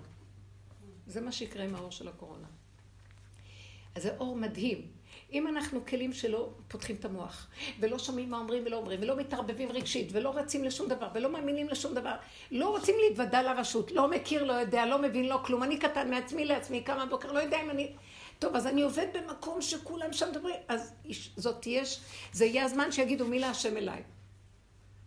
זה 1.06 1.20
מה 1.20 1.32
שיקרה 1.32 1.64
עם 1.64 1.74
האור 1.74 1.90
של 1.90 2.08
הקורונה. 2.08 2.46
אז 3.94 4.02
זה 4.02 4.16
אור 4.16 4.36
מדהים. 4.36 4.86
אם 5.32 5.48
אנחנו 5.48 5.86
כלים 5.86 6.12
שלא 6.12 6.50
פותחים 6.68 6.96
את 6.96 7.04
המוח, 7.04 7.48
ולא 7.80 7.98
שומעים 7.98 8.30
מה 8.30 8.38
אומרים 8.38 8.62
ולא 8.66 8.76
אומרים, 8.76 9.00
ולא 9.02 9.16
מתערבבים 9.16 9.72
רגשית, 9.72 10.08
ולא 10.12 10.36
רצים 10.36 10.64
לשום 10.64 10.88
דבר, 10.88 11.08
ולא 11.14 11.32
מאמינים 11.32 11.68
לשום 11.68 11.94
דבר, 11.94 12.14
לא 12.50 12.68
רוצים 12.68 12.94
להתוודע 13.08 13.42
לרשות, 13.42 13.92
לא 13.92 14.10
מכיר, 14.10 14.44
לא 14.44 14.52
יודע, 14.52 14.86
לא 14.86 15.02
מבין, 15.02 15.28
לא 15.28 15.40
כלום, 15.44 15.62
אני 15.62 15.78
קטן 15.78 16.10
מעצמי 16.10 16.44
לעצמי, 16.44 16.80
קמה 16.80 17.06
בבוקר, 17.06 17.32
לא 17.32 17.38
יודע 17.38 17.62
אם 17.62 17.70
אני... 17.70 17.92
טוב, 18.38 18.56
אז 18.56 18.66
אני 18.66 18.82
עובד 18.82 19.06
במקום 19.14 19.62
שכולם 19.62 20.12
שם 20.12 20.28
מדברים, 20.30 20.56
אז 20.68 20.92
זאת 21.36 21.62
תהיה, 21.62 21.82
זה 22.32 22.44
יהיה 22.44 22.64
הזמן 22.64 22.92
שיגידו 22.92 23.26
מי 23.26 23.38
להשם 23.38 23.76
אליי. 23.76 24.02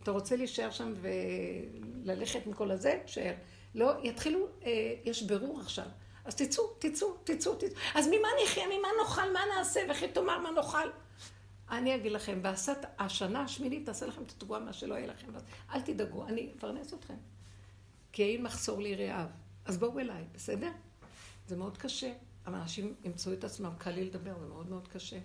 אתה 0.04 0.12
רוצה 0.12 0.36
להישאר 0.36 0.72
שם 0.72 0.94
וללכת 1.02 2.48
מכל 2.48 2.72
הזה? 2.72 3.00
שאר. 3.06 3.34
לא, 3.76 3.92
יתחילו, 4.04 4.48
אה, 4.66 4.94
יש 5.06 5.24
ברור 5.24 5.60
עכשיו. 5.60 5.86
אז 6.26 6.36
תצאו, 6.36 6.64
תצאו, 6.80 7.14
תצאו, 7.24 7.56
תצאו. 7.56 7.78
אז 7.96 8.08
ממה 8.08 8.28
נחיה, 8.44 8.66
ממה 8.68 8.88
נאכל, 9.02 9.34
מה 9.34 9.40
נעשה, 9.58 9.80
וכי 9.90 10.08
תאמר 10.08 10.40
מה 10.40 10.52
נאכל. 10.52 10.90
אני 11.72 11.96
אגיד 11.96 12.12
לכם, 12.12 12.40
ועשת 12.44 12.78
השנה 13.00 13.42
השמינית 13.42 13.86
תעשה 13.86 14.06
לכם 14.06 14.24
את 14.24 14.32
התגובה 14.32 14.60
מה 14.60 14.74
שלא 14.74 14.96
יהיה 14.96 15.08
לכם. 15.08 15.28
אל 15.74 15.82
תדאגו, 15.82 16.26
אני 16.28 16.52
אפרנס 16.58 16.94
אתכם. 16.94 17.16
כי 18.12 18.24
אין 18.24 18.44
מחסור 18.44 18.82
לי 18.82 18.96
רעב. 18.96 19.30
אז 19.66 19.78
בואו 19.78 20.00
אליי, 20.00 20.24
בסדר? 20.34 20.72
זה 21.48 21.56
מאוד 21.56 21.78
קשה. 21.78 22.14
אבל 22.48 22.56
אנשים 22.56 22.96
ימצאו 23.04 23.34
את 23.34 23.44
עצמם, 23.44 23.72
קל 23.78 23.92
לי 23.92 24.06
לדבר, 24.06 24.40
זה 24.40 24.46
מאוד 24.46 24.70
מאוד 24.70 24.88
קשה. 24.88 25.18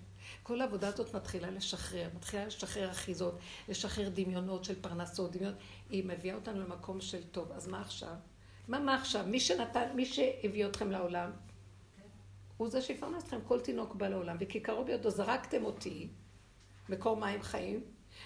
כל 0.42 0.60
העבודה 0.60 0.88
הזאת 0.88 1.14
מתחילה 1.14 1.50
לשחרר, 1.50 2.08
מתחילה 2.14 2.46
לשחרר 2.46 2.90
אחיזות, 2.90 3.38
לשחרר 3.68 4.08
דמיונות 4.08 4.64
של 4.64 4.82
פרנסות, 4.82 5.36
דמיונות. 5.36 5.58
היא 5.90 6.04
מביאה 6.04 6.34
אותנו 6.34 6.60
למקום 6.60 7.00
של 7.00 7.22
טוב, 7.22 7.52
אז 7.52 7.68
מה 7.68 7.80
עכשיו? 7.80 8.14
מה, 8.68 8.80
מה 8.80 8.94
עכשיו? 8.94 9.24
מי 9.26 9.40
שנתן, 9.40 9.88
מי 9.94 10.06
שהביא 10.06 10.66
אתכם 10.66 10.90
לעולם, 10.90 11.30
הוא 12.56 12.70
זה 12.70 12.82
שיפרנס 12.82 13.24
אתכם. 13.24 13.38
כל 13.46 13.60
תינוק 13.60 13.94
בא 13.94 14.08
לעולם, 14.08 14.36
וכי 14.40 14.60
קרוב 14.60 14.86
בידו 14.86 15.10
זרקתם 15.10 15.64
אותי, 15.64 16.08
מקור 16.88 17.16
מים 17.16 17.42
חיים, 17.42 17.84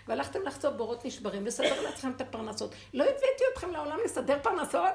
והלכתם 0.08 0.42
לחצוב 0.42 0.76
בורות 0.76 1.04
נשברים, 1.04 1.46
לסדר 1.46 1.82
לעצמכם 1.82 2.10
את 2.10 2.20
הפרנסות. 2.20 2.74
לא 2.94 3.04
הבאתי 3.04 3.44
אתכם 3.52 3.70
לעולם 3.70 3.98
לסדר 4.04 4.38
פרנסות? 4.42 4.94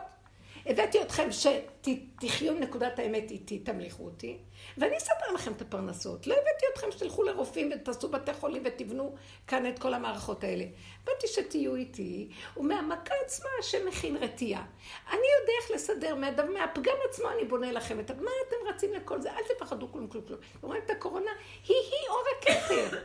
הבאתי 0.66 1.02
אתכם 1.02 1.28
שתחיו 1.32 2.52
עם 2.52 2.60
נקודת 2.60 3.00
האמת 3.00 3.32
איתי, 3.32 3.60
תמליכו 3.60 4.04
אותי, 4.04 4.38
ואני 4.78 4.98
אספר 4.98 5.34
לכם 5.34 5.52
את 5.52 5.62
הפרנסות. 5.62 6.28
לא 6.28 6.34
הבאתי 6.34 6.66
אתכם 6.74 6.92
שתלכו 6.92 7.24
לרופאים 7.24 7.72
ותעשו 7.76 8.10
בתי 8.10 8.34
חולים 8.34 8.64
ותבנו 8.66 9.16
כאן 9.48 9.68
את 9.68 9.80
כל 9.80 9.94
המערכות 9.94 10.44
האלה. 10.44 10.66
באתי 11.04 11.28
שתהיו 11.28 11.76
איתי, 11.76 12.30
ומהמכה 12.58 13.14
עצמה 13.26 13.50
השם 13.60 13.88
מכין 13.88 14.18
רתיעה. 14.18 14.66
אני 15.10 15.28
יודע 15.42 15.54
איך 15.62 15.72
לסדר, 15.72 16.16
מהפגם 16.54 16.96
עצמו 17.10 17.30
אני 17.30 17.46
בונה 17.46 17.72
לכם 17.72 18.00
את... 18.00 18.12
מה 18.12 18.32
אתם 18.48 18.76
רצים 18.76 18.94
לכל 18.94 19.22
זה? 19.22 19.32
אל 19.32 19.44
תפחדו 19.56 19.92
כלום 19.92 20.08
כלום 20.08 20.24
כלום. 20.28 20.40
רואים 20.62 20.82
את 20.86 20.90
הקורונה? 20.90 21.32
היא-היא 21.68 22.10
אור 22.10 22.24
הכתר. 22.38 22.98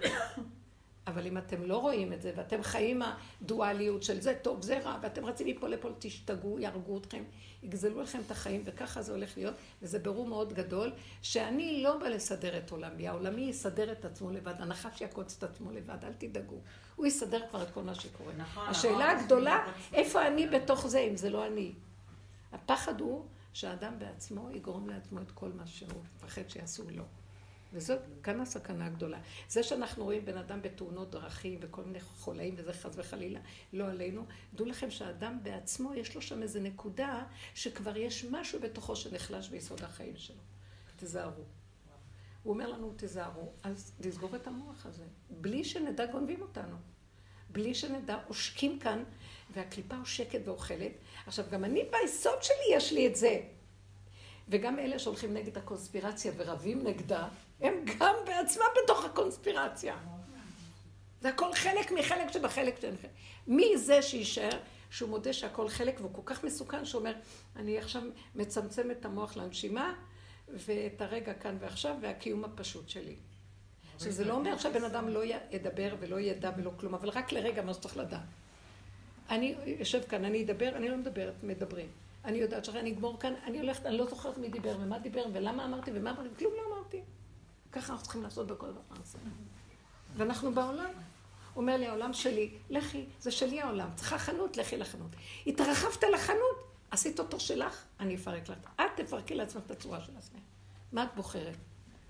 אבל 1.06 1.26
אם 1.26 1.38
אתם 1.38 1.62
לא 1.62 1.76
רואים 1.76 2.12
את 2.12 2.22
זה, 2.22 2.32
ואתם 2.36 2.62
חיים 2.62 3.02
הדואליות 3.02 4.02
של 4.02 4.20
זה 4.20 4.34
טוב, 4.42 4.62
זה 4.62 4.78
רע, 4.78 4.98
ואתם 5.02 5.24
רצים 5.24 5.46
מפה 5.46 5.68
לפה, 5.68 5.88
תשתגעו, 5.98 6.58
יהרגו 6.58 6.98
אתכם, 6.98 7.22
יגזלו 7.62 8.02
לכם 8.02 8.20
את 8.26 8.30
החיים, 8.30 8.62
וככה 8.64 9.02
זה 9.02 9.12
הולך 9.12 9.36
להיות, 9.36 9.54
וזה 9.82 9.98
ברור 9.98 10.26
מאוד 10.26 10.52
גדול, 10.52 10.92
שאני 11.22 11.82
לא 11.82 11.98
בא 11.98 12.08
לסדר 12.08 12.58
את 12.58 12.70
עולמי, 12.70 13.08
העולמי 13.08 13.42
יסדר 13.42 13.92
את 13.92 14.04
עצמו 14.04 14.30
לבד, 14.30 14.54
הנחש 14.58 15.00
יעקוץ 15.00 15.36
את 15.38 15.42
עצמו 15.42 15.72
לבד, 15.72 16.04
אל 16.04 16.12
תדאגו. 16.18 16.56
הוא 16.96 17.06
יסדר 17.06 17.40
כבר 17.50 17.62
את 17.62 17.70
כל 17.70 17.82
מה 17.82 17.94
שקורה. 17.94 18.32
נכון, 18.36 18.68
השאלה 18.68 18.96
נכון, 18.96 19.24
הגדולה, 19.24 19.66
איפה 19.92 20.26
אני 20.26 20.46
בתוך 20.46 20.86
זה, 20.86 20.98
אם 20.98 21.16
זה 21.16 21.30
לא 21.30 21.46
אני? 21.46 21.72
הפחד 22.52 23.00
הוא 23.00 23.24
שהאדם 23.52 23.98
בעצמו 23.98 24.50
יגרום 24.50 24.88
לעצמו 24.88 25.20
את 25.20 25.30
כל 25.30 25.50
מה 25.56 25.66
שהוא 25.66 26.02
מפחד 26.16 26.48
שיעשו 26.48 26.82
לו. 26.90 27.04
וזאת 27.76 28.00
כאן 28.22 28.40
הסכנה 28.40 28.86
הגדולה. 28.86 29.18
זה 29.48 29.62
שאנחנו 29.62 30.04
רואים 30.04 30.24
בן 30.24 30.38
אדם 30.38 30.62
בתאונות 30.62 31.10
דרכים 31.10 31.58
וכל 31.62 31.82
מיני 31.82 32.00
חולאים 32.00 32.54
וזה 32.56 32.72
חס 32.72 32.92
וחלילה, 32.96 33.40
לא 33.72 33.84
עלינו, 33.90 34.26
דעו 34.54 34.66
לכם 34.66 34.90
שהאדם 34.90 35.38
בעצמו 35.42 35.94
יש 35.94 36.14
לו 36.14 36.22
שם 36.22 36.42
איזו 36.42 36.60
נקודה 36.60 37.24
שכבר 37.54 37.96
יש 37.96 38.24
משהו 38.30 38.60
בתוכו 38.60 38.96
שנחלש 38.96 39.48
ביסוד 39.48 39.84
החיים 39.84 40.16
שלו. 40.16 40.42
תיזהרו. 40.96 41.42
הוא 42.42 42.52
אומר 42.52 42.68
לנו, 42.68 42.92
תיזהרו, 42.96 43.52
אז 43.62 43.92
לסגור 44.04 44.36
את 44.36 44.46
המוח 44.46 44.86
הזה. 44.86 45.04
בלי 45.30 45.64
שנדע 45.64 46.06
גונבים 46.06 46.42
אותנו. 46.42 46.76
בלי 47.50 47.74
שנדע, 47.74 48.18
עושקים 48.28 48.78
כאן, 48.78 49.04
והקליפה 49.50 49.96
עושקת 49.96 50.40
ואוכלת. 50.44 50.92
עכשיו, 51.26 51.44
גם 51.50 51.64
אני 51.64 51.82
ביסוד 51.92 52.42
שלי 52.42 52.76
יש 52.76 52.92
לי 52.92 53.06
את 53.06 53.16
זה. 53.16 53.40
וגם 54.48 54.78
אלה 54.78 54.98
שהולכים 54.98 55.34
נגד 55.34 55.58
הקונספירציה 55.58 56.32
ורבים 56.36 56.86
נגדה, 56.86 57.28
הם 57.60 57.74
גם 57.98 58.14
בעצמם 58.26 58.64
בתוך 58.84 59.04
הקונספירציה. 59.04 59.96
זה 61.20 61.28
הכל 61.28 61.54
חלק 61.54 61.92
מחלק 61.92 62.32
שבחלק 62.32 62.80
של... 62.80 62.94
מי 63.46 63.78
זה 63.78 64.02
שיישאר, 64.02 64.58
שהוא 64.90 65.10
מודה 65.10 65.32
שהכל 65.32 65.68
חלק 65.68 66.00
והוא 66.00 66.14
כל 66.14 66.22
כך 66.24 66.44
מסוכן, 66.44 66.84
שאומר, 66.84 67.14
אני 67.56 67.78
עכשיו 67.78 68.02
מצמצם 68.34 68.90
את 68.90 69.04
המוח 69.04 69.36
לנשימה 69.36 69.94
ואת 70.48 71.02
הרגע 71.02 71.34
כאן 71.34 71.56
ועכשיו 71.60 71.96
והקיום 72.00 72.44
הפשוט 72.44 72.88
שלי. 72.88 73.16
עכשיו, 73.94 74.12
זה 74.12 74.24
לא 74.24 74.34
אומר 74.34 74.58
שהבן 74.58 74.84
אדם 74.84 75.08
לא 75.08 75.22
ידבר 75.50 75.94
ולא 76.00 76.20
ידע 76.20 76.50
ולא 76.56 76.70
כלום, 76.80 76.94
אבל 76.94 77.08
רק 77.08 77.32
לרגע 77.32 77.62
מה 77.62 77.74
שצריך 77.74 77.96
לדעת. 77.96 78.20
אני 79.30 79.54
יושב 79.66 80.02
כאן, 80.02 80.24
אני 80.24 80.44
אדבר, 80.44 80.68
אני 80.76 80.88
לא 80.88 80.96
מדברת, 80.96 81.34
מדברים. 81.42 81.88
אני 82.24 82.38
יודעת 82.38 82.64
שאני 82.64 82.92
אגמור 82.92 83.20
כאן, 83.20 83.34
אני 83.44 83.60
הולכת, 83.60 83.86
אני 83.86 83.96
לא 83.96 84.06
זוכרת 84.06 84.38
מי 84.38 84.48
דיבר 84.48 84.76
ומה 84.80 84.98
דיבר 84.98 85.24
ולמה 85.32 85.64
אמרתי 85.64 85.90
ומה 85.94 86.10
אמרתי, 86.10 86.28
וכלום 86.34 86.52
לא 86.56 86.76
אמרתי. 86.76 87.00
ככה 87.76 87.92
אנחנו 87.92 88.04
צריכים 88.04 88.22
לעשות 88.22 88.46
בכל 88.46 88.70
דבר 88.70 89.02
הזה. 89.02 89.18
ואנחנו 90.16 90.54
בעולם. 90.54 90.90
אומר 91.56 91.76
לי, 91.76 91.86
העולם 91.86 92.12
שלי, 92.12 92.50
לכי, 92.70 93.04
זה 93.20 93.30
שלי 93.30 93.60
העולם, 93.60 93.88
צריכה 93.96 94.18
חנות, 94.18 94.56
לכי 94.56 94.76
לחנות. 94.76 95.10
התרחבת 95.46 96.04
לחנות, 96.14 96.72
עשית 96.90 97.18
אותו 97.18 97.40
שלך, 97.40 97.82
אני 98.00 98.14
אפרק 98.14 98.48
לך. 98.48 98.58
את 98.76 98.84
תפרקי 98.96 99.34
לעצמך 99.34 99.62
את 99.66 99.70
הצורה 99.70 100.00
של 100.00 100.12
עצמך. 100.18 100.40
מה 100.92 101.04
את 101.04 101.08
בוחרת? 101.16 101.56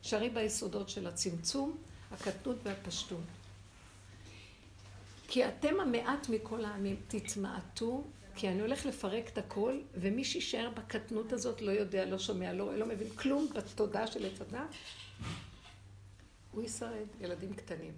שערי 0.03 0.31
ביסודות 0.31 0.89
של 0.89 1.07
הצמצום, 1.07 1.77
הקטנות 2.12 2.57
והפשטות. 2.62 3.21
כי 5.29 5.49
אתם 5.49 5.81
המעט 5.81 6.29
מכל 6.29 6.64
העמים, 6.64 6.97
תתמעטו, 7.09 8.05
כי 8.37 8.49
אני 8.49 8.61
הולך 8.61 8.87
לפרק 8.87 9.29
את 9.29 9.39
הכל, 9.39 9.81
ומי 9.95 10.25
שישאר 10.25 10.71
בקטנות 10.71 11.33
הזאת 11.33 11.62
לא 11.62 11.71
יודע, 11.71 12.05
לא 12.05 12.19
שומע, 12.19 12.53
לא, 12.53 12.77
לא 12.79 12.87
מבין 12.87 13.11
כלום 13.11 13.49
בתודעה 13.55 14.07
של 14.07 14.27
עץ 14.27 14.41
הדת, 14.41 14.75
הוא 16.57 16.64
ישרד, 16.64 17.07
ילדים 17.20 17.54
קטנים, 17.54 17.92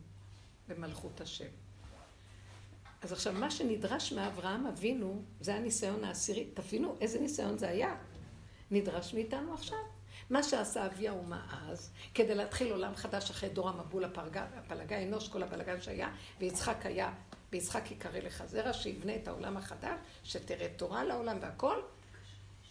במלכות 0.68 1.20
השם. 1.20 1.48
אז 3.02 3.12
עכשיו, 3.12 3.32
מה 3.32 3.50
שנדרש 3.50 4.12
מאברהם 4.12 4.66
אבינו, 4.66 5.22
זה 5.40 5.54
הניסיון 5.54 6.04
העשירי. 6.04 6.46
תבינו 6.54 6.96
איזה 7.00 7.20
ניסיון 7.20 7.59
זה 7.59 7.68
היה. 7.68 7.96
נדרש 8.70 9.14
מאיתנו 9.14 9.54
עכשיו. 9.54 9.78
מה 10.30 10.42
שעשה 10.42 10.86
אבי 10.86 11.09
האומה 11.09 11.46
אז, 11.68 11.90
כדי 12.14 12.34
להתחיל 12.34 12.72
עולם 12.72 12.96
חדש 12.96 13.30
אחרי 13.30 13.48
דור 13.48 13.68
המבול, 13.68 14.04
הפלגה, 14.04 14.46
הפלגה 14.56 15.02
אנוש, 15.02 15.28
כל 15.28 15.42
הבלגן 15.42 15.80
שהיה, 15.80 16.14
ויצחק 16.40 16.86
היה, 16.86 17.14
ויצחק 17.52 17.90
יקרא 17.90 18.18
לך 18.18 18.44
זרע, 18.46 18.72
שיבנה 18.72 19.16
את 19.16 19.28
העולם 19.28 19.56
החדש, 19.56 19.98
שתראה 20.24 20.68
תורה 20.76 21.04
לעולם 21.04 21.36
והכל. 21.40 21.80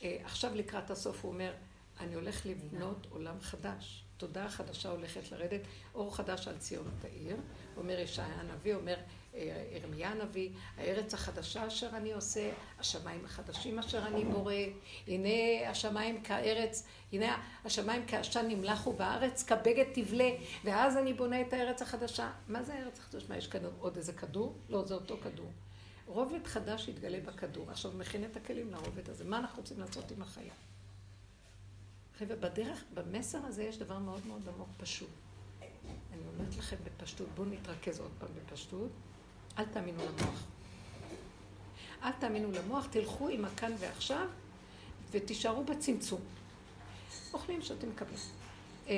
אה, 0.03 0.17
עכשיו 0.23 0.55
לקראת 0.55 0.91
הסוף 0.91 1.23
הוא 1.23 1.33
אומר, 1.33 1.53
אני 1.99 2.15
הולך 2.15 2.45
לבנות 2.45 3.07
עולם 3.09 3.41
חדש. 3.41 4.06
תודעה 4.17 4.49
חדשה 4.49 4.89
הולכת 4.89 5.31
לרדת, 5.31 5.61
אור 5.95 6.15
חדש 6.15 6.47
על 6.47 6.57
ציון 6.57 6.89
תאיר. 7.01 7.35
אומר 7.77 7.99
ישעיה 7.99 8.35
הנביא, 8.39 8.75
אומר 8.75 8.95
ירמיה 9.71 10.09
הנביא, 10.09 10.49
הארץ 10.77 11.13
החדשה 11.13 11.67
אשר 11.67 11.89
אני 11.93 12.13
עושה, 12.13 12.51
השמיים 12.79 13.25
החדשים 13.25 13.79
אשר 13.79 14.07
אני 14.07 14.25
בורא, 14.25 14.53
הנה 15.07 15.69
השמיים 15.69 16.21
כארץ, 16.23 16.87
הנה 17.13 17.41
השמיים 17.65 18.03
כעשן 18.07 18.45
נמלחו 18.47 18.93
בארץ, 18.93 19.43
כבגד 19.43 19.85
תבלה, 19.93 20.29
ואז 20.63 20.97
אני 20.97 21.13
בונה 21.13 21.41
את 21.41 21.53
הארץ 21.53 21.81
החדשה. 21.81 22.31
מה 22.47 22.63
זה 22.63 22.73
הארץ 22.73 22.99
החדשה? 22.99 23.27
מה, 23.29 23.37
יש 23.37 23.47
כאן 23.47 23.61
עוד 23.79 23.97
איזה 23.97 24.13
כדור? 24.13 24.57
לא, 24.69 24.85
זה 24.85 24.93
אותו 24.93 25.17
כדור. 25.23 25.51
רובד 26.05 26.47
חדש 26.47 26.87
יתגלה 26.87 27.19
בכדור. 27.19 27.71
עכשיו 27.71 27.91
מכין 27.91 28.25
את 28.25 28.37
הכלים 28.37 28.71
לרובד 28.71 29.09
הזה. 29.09 29.25
מה 29.25 29.37
אנחנו 29.37 29.61
רוצים 29.61 29.79
לעשות 29.79 30.11
עם 30.11 30.21
החיה? 30.21 30.53
חבר'ה, 32.19 32.35
בדרך, 32.35 32.83
במסר 32.93 33.45
הזה 33.45 33.63
יש 33.63 33.77
דבר 33.77 33.97
מאוד 33.97 34.27
מאוד 34.27 34.49
עמוק 34.55 34.69
פשוט. 34.77 35.09
אני 36.13 36.21
אומרת 36.33 36.57
לכם 36.57 36.75
בפשטות, 36.83 37.27
בואו 37.35 37.47
נתרכז 37.47 37.99
עוד 37.99 38.11
פעם 38.19 38.29
בפשטות. 38.35 38.89
אל 39.57 39.65
תאמינו 39.65 40.03
למוח. 40.03 40.43
אל 42.03 42.11
תאמינו 42.11 42.51
למוח, 42.51 42.87
תלכו 42.91 43.29
עם 43.29 43.45
הכאן 43.45 43.71
ועכשיו 43.79 44.27
ותישארו 45.11 45.63
בצמצום. 45.63 46.21
אוכלים, 47.33 47.61
שותים, 47.61 47.89
מקבלים. 47.89 48.19
Uh, 48.87 48.89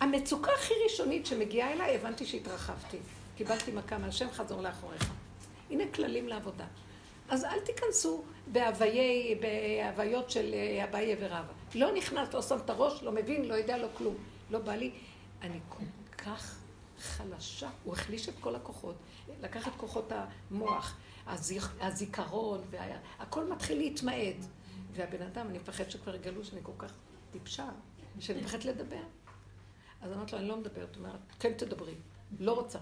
המצוקה 0.00 0.52
הכי 0.52 0.74
ראשונית 0.84 1.26
שמגיעה 1.26 1.72
אליי, 1.72 1.96
הבנתי 1.96 2.26
שהתרחבתי. 2.26 2.96
קיבלתי 3.36 3.72
מכה 3.72 3.98
מהשם, 3.98 4.30
חזור 4.30 4.62
לאחוריך. 4.62 5.10
הנה 5.70 5.84
כללים 5.94 6.28
לעבודה. 6.28 6.66
אז 7.32 7.44
אל 7.44 7.60
תיכנסו 7.60 8.24
בהוויי, 8.52 9.40
בהוויות 9.40 10.30
של 10.30 10.54
אה, 10.54 10.84
אביי 10.84 11.16
ורבא. 11.20 11.52
לא 11.74 11.92
נכנס, 11.92 12.34
לא 12.34 12.42
שם 12.42 12.56
את 12.64 12.70
הראש, 12.70 13.02
לא 13.02 13.12
מבין, 13.12 13.44
לא 13.44 13.54
יודע, 13.54 13.78
לא 13.78 13.88
כלום. 13.94 14.14
לא 14.50 14.58
בא 14.58 14.72
לי. 14.74 14.92
אני 15.42 15.60
כל 15.68 15.84
כך 16.18 16.58
חלשה. 16.98 17.70
הוא 17.84 17.92
החליש 17.92 18.28
את 18.28 18.34
כל 18.40 18.54
הכוחות. 18.54 18.94
לקח 19.42 19.68
את 19.68 19.72
כוחות 19.76 20.12
המוח, 20.12 20.96
הזיכ... 21.26 21.72
הזיכרון, 21.80 22.60
וה... 22.70 22.98
הכל 23.18 23.52
מתחיל 23.52 23.78
להתמעט. 23.78 24.36
והבן 24.92 25.22
אדם, 25.22 25.46
אני 25.48 25.58
מפחד 25.58 25.90
שכבר 25.90 26.14
יגלו 26.14 26.44
שאני 26.44 26.60
כל 26.62 26.72
כך 26.78 26.92
טיפשה, 27.30 27.68
שאני 28.20 28.40
מפחדת 28.40 28.64
לדבר. 28.64 29.02
אז 30.02 30.12
אמרתי 30.12 30.32
לו, 30.32 30.38
אני 30.38 30.48
לא 30.48 30.56
מדברת. 30.56 30.96
הוא 30.96 31.04
אומר, 31.04 31.16
כן 31.40 31.52
תדברי. 31.52 31.94
לא 32.40 32.52
רוצה. 32.52 32.78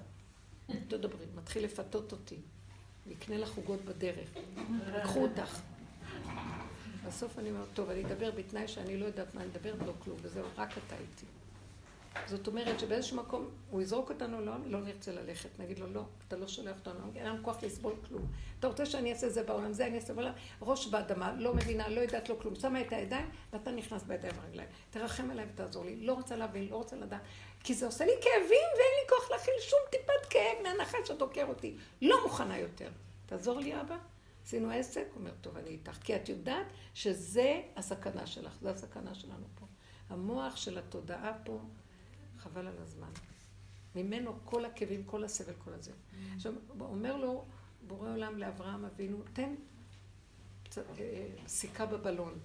תדברי. 0.89 1.27
מתחיל 1.35 1.65
לפתות 1.65 2.13
אותי. 2.13 2.37
נקנה 3.11 3.39
לך 3.39 3.57
עוגות 3.57 3.85
בדרך. 3.85 4.29
קחו 5.03 5.23
אותך. 5.23 5.61
בסוף 7.07 7.39
אני 7.39 7.51
אומרת, 7.51 7.69
טוב, 7.75 7.91
אני 7.91 8.05
אדבר 8.05 8.31
בתנאי 8.31 8.69
שאני 8.69 8.97
לא 8.97 9.05
יודעת 9.05 9.35
מה 9.35 9.41
אני 9.41 9.49
מדברת, 9.49 9.79
לא 9.87 9.93
כלום, 9.99 10.17
וזהו, 10.23 10.45
רק 10.57 10.73
אתה 10.73 10.97
איתי. 10.97 11.40
זאת 12.27 12.47
אומרת 12.47 12.81
שבאיזשהו 12.81 13.17
מקום 13.17 13.51
הוא 13.71 13.83
יזרוק 13.83 14.11
אותנו, 14.11 14.41
לא, 14.41 14.53
לא 14.67 14.81
נרצה 14.81 15.13
ללכת, 15.13 15.49
נגיד 15.59 15.79
לו, 15.79 15.87
לא, 15.87 16.03
אתה 16.29 16.37
לא 16.37 16.49
שולח 16.49 16.79
אותנו, 16.79 16.99
אין 17.15 17.27
לנו 17.27 17.45
כוח 17.45 17.63
לסבול 17.63 17.95
כלום. 18.09 18.27
אתה 18.59 18.67
רוצה 18.67 18.87
שאני 18.87 19.13
אעשה 19.13 19.29
זה 19.29 19.43
בעולם, 19.43 19.73
זה 19.73 19.87
אני 19.87 19.97
אעשה 19.97 20.15
בעולם, 20.15 20.33
ראש 20.63 20.87
באדמה, 20.87 21.33
לא 21.33 21.55
מבינה, 21.55 21.89
לא 21.89 22.01
יודעת 22.01 22.29
לו 22.29 22.39
כלום, 22.39 22.55
שמה 22.55 22.81
את 22.81 22.93
הידיים, 22.93 23.31
ואתה 23.53 23.71
נכנס 23.71 24.03
בידיים 24.03 24.35
והרגליים. 24.41 24.69
תרחם 24.91 25.31
עליי 25.31 25.47
ותעזור 25.55 25.85
לי, 25.85 25.97
לא 25.97 26.13
רוצה 26.13 26.37
להבין, 26.37 26.69
לא 26.69 26.77
רוצה 26.77 26.97
לדעת, 26.97 27.21
כי 27.65 27.75
זה 27.75 27.87
עושה 27.87 28.05
לי 28.05 28.13
כאבים 28.23 28.41
ואין 28.49 28.93
לי 29.03 29.09
כוח 29.09 29.31
להכיל 29.31 29.55
שום 29.61 29.79
טיפת 29.91 30.31
כאב 30.31 30.63
מהנחש 30.63 31.09
שדוקר 31.09 31.47
אותי. 31.49 31.77
לא 32.03 32.23
מוכנה 32.23 32.59
יותר. 32.59 32.89
תעזור 33.27 33.59
לי, 33.59 33.81
אבא. 33.81 33.97
עשינו 34.47 34.71
עסק, 34.71 35.07
אומר, 35.17 35.31
טוב, 35.41 35.57
אני 35.57 35.71
איתך. 35.71 35.99
כי 36.05 36.17
את 36.17 36.29
יודעת 36.29 36.67
שזה 36.95 37.61
הסכנה 37.77 38.27
שלך, 38.27 38.53
זה 38.63 38.71
הסכנה 38.71 39.15
שלנו 39.15 39.47
פה. 39.55 39.67
המוח 40.09 40.57
של 40.57 40.79
התודעה 40.79 41.33
פה, 41.45 41.61
חבל 42.43 42.67
על 42.67 42.79
הזמן. 42.79 43.11
ממנו 43.95 44.39
כל 44.45 44.65
הכאבים, 44.65 45.05
כל 45.05 45.25
הסבל, 45.25 45.53
כל 45.65 45.73
הזה. 45.73 45.93
עכשיו, 46.37 46.53
אומר 46.81 47.17
לו 47.17 47.45
בורא 47.87 48.11
עולם 48.11 48.39
לאברהם 48.39 48.85
אבינו, 48.85 49.19
תן 49.33 49.55
אה, 50.79 50.83
סיכה 51.47 51.87
בבלון. 51.87 52.39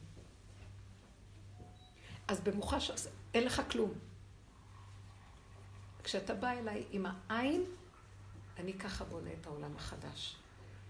אז 2.27 2.39
במוחש, 2.39 2.91
אין 3.33 3.43
לך 3.43 3.61
כלום. 3.71 3.93
כשאתה 6.03 6.33
בא 6.33 6.51
אליי 6.51 6.85
עם 6.91 7.05
העין, 7.05 7.63
אני 8.57 8.73
ככה 8.73 9.05
בונה 9.05 9.29
את 9.41 9.47
העולם 9.47 9.75
החדש. 9.75 10.35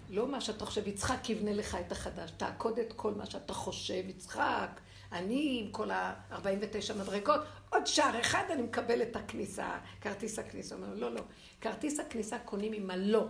לא 0.10 0.32
מה 0.32 0.42
שאתה 0.42 0.66
חושב, 0.66 0.88
יצחק 0.88 1.30
יבנה 1.30 1.54
לך 1.54 1.76
את 1.76 1.92
החדש, 1.92 2.32
תעקוד 2.32 2.80
את 2.80 2.94
כל 2.94 3.14
מה 3.14 3.26
שאתה 3.26 3.54
חושב, 3.54 4.10
יצחק, 4.10 4.80
אני 5.12 5.60
עם 5.62 5.72
כל 5.72 5.92
ה-49 5.92 6.94
מדרגות, 7.00 7.42
עוד 7.70 7.88
שער 7.88 8.22
אחד 8.22 8.44
אני 8.52 8.62
מקבל 8.62 9.02
את 9.02 9.16
הכניסה, 9.16 9.78
כרטיס 10.02 10.40
הכניסה. 10.40 10.76
הוא 10.76 10.84
אומר, 10.84 10.96
לא, 10.96 11.14
לא, 11.14 11.22
כרטיס 11.62 12.00
הכניסה 12.00 12.40
קונים 12.40 12.74
עם 12.74 12.90
הלא, 12.90 13.28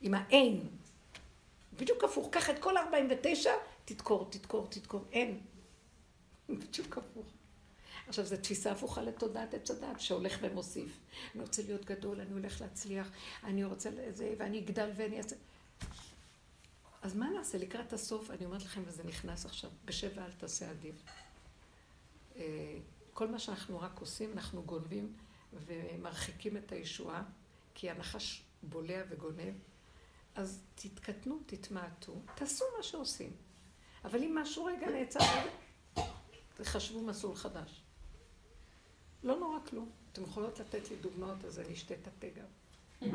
עם 0.00 0.14
האין. 0.14 0.68
בדיוק 1.76 2.04
הפוך, 2.04 2.28
קח 2.30 2.50
את 2.50 2.58
כל 2.58 2.76
ה-49, 2.76 3.48
תדקור, 3.84 4.28
תדקור, 4.30 4.66
תדקור, 4.70 5.04
אין. 5.12 5.40
בדיוק 6.48 6.98
הפוך. 6.98 7.26
עכשיו, 8.08 8.24
זו 8.24 8.36
תפיסה 8.36 8.72
הפוכה 8.72 9.02
לתודעת 9.02 9.54
עץ 9.54 9.70
הדת, 9.70 10.00
שהולך 10.00 10.38
ומוסיף. 10.40 11.00
אני 11.34 11.42
רוצה 11.42 11.62
להיות 11.62 11.84
גדול, 11.84 12.20
אני 12.20 12.32
הולך 12.32 12.60
להצליח, 12.60 13.10
אני 13.44 13.64
רוצה 13.64 13.90
לזה, 13.90 14.34
ואני 14.38 14.58
אגדל 14.58 14.90
ואני 14.96 15.18
אעשה... 15.18 15.36
אז 17.02 17.14
מה 17.14 17.30
נעשה 17.30 17.58
לקראת 17.58 17.92
הסוף? 17.92 18.30
אני 18.30 18.44
אומרת 18.44 18.62
לכם, 18.62 18.82
וזה 18.86 19.04
נכנס 19.04 19.46
עכשיו, 19.46 19.70
בשבע 19.84 20.24
אל 20.24 20.32
תעשה 20.32 20.70
עדיף. 20.70 20.94
אה, 22.36 22.78
כל 23.12 23.28
מה 23.28 23.38
שאנחנו 23.38 23.80
רק 23.80 24.00
עושים, 24.00 24.32
אנחנו 24.32 24.62
גונבים 24.62 25.12
ומרחיקים 25.52 26.56
את 26.56 26.72
הישועה, 26.72 27.22
כי 27.74 27.90
הנחש 27.90 28.42
בולע 28.62 29.02
וגונב. 29.08 29.54
אז 30.34 30.60
תתקטנו, 30.74 31.38
תתמעטו, 31.46 32.14
תעשו 32.34 32.64
מה 32.76 32.82
שעושים. 32.82 33.32
אבל 34.04 34.22
אם 34.22 34.38
משהו 34.38 34.64
רגע 34.64 34.90
נעצר, 34.90 35.24
תחשבו 36.54 37.02
מסלול 37.02 37.34
חדש. 37.34 37.82
לא 39.22 39.38
נורא 39.38 39.58
כלום. 39.70 39.90
אתם 40.12 40.22
יכולות 40.22 40.60
לתת 40.60 40.90
לי 40.90 40.96
דוגמאות, 40.96 41.44
אז 41.44 41.58
אני 41.58 41.74
אשתה 41.74 41.94
את 41.94 42.06
התה 42.06 42.26
גם. 42.40 43.12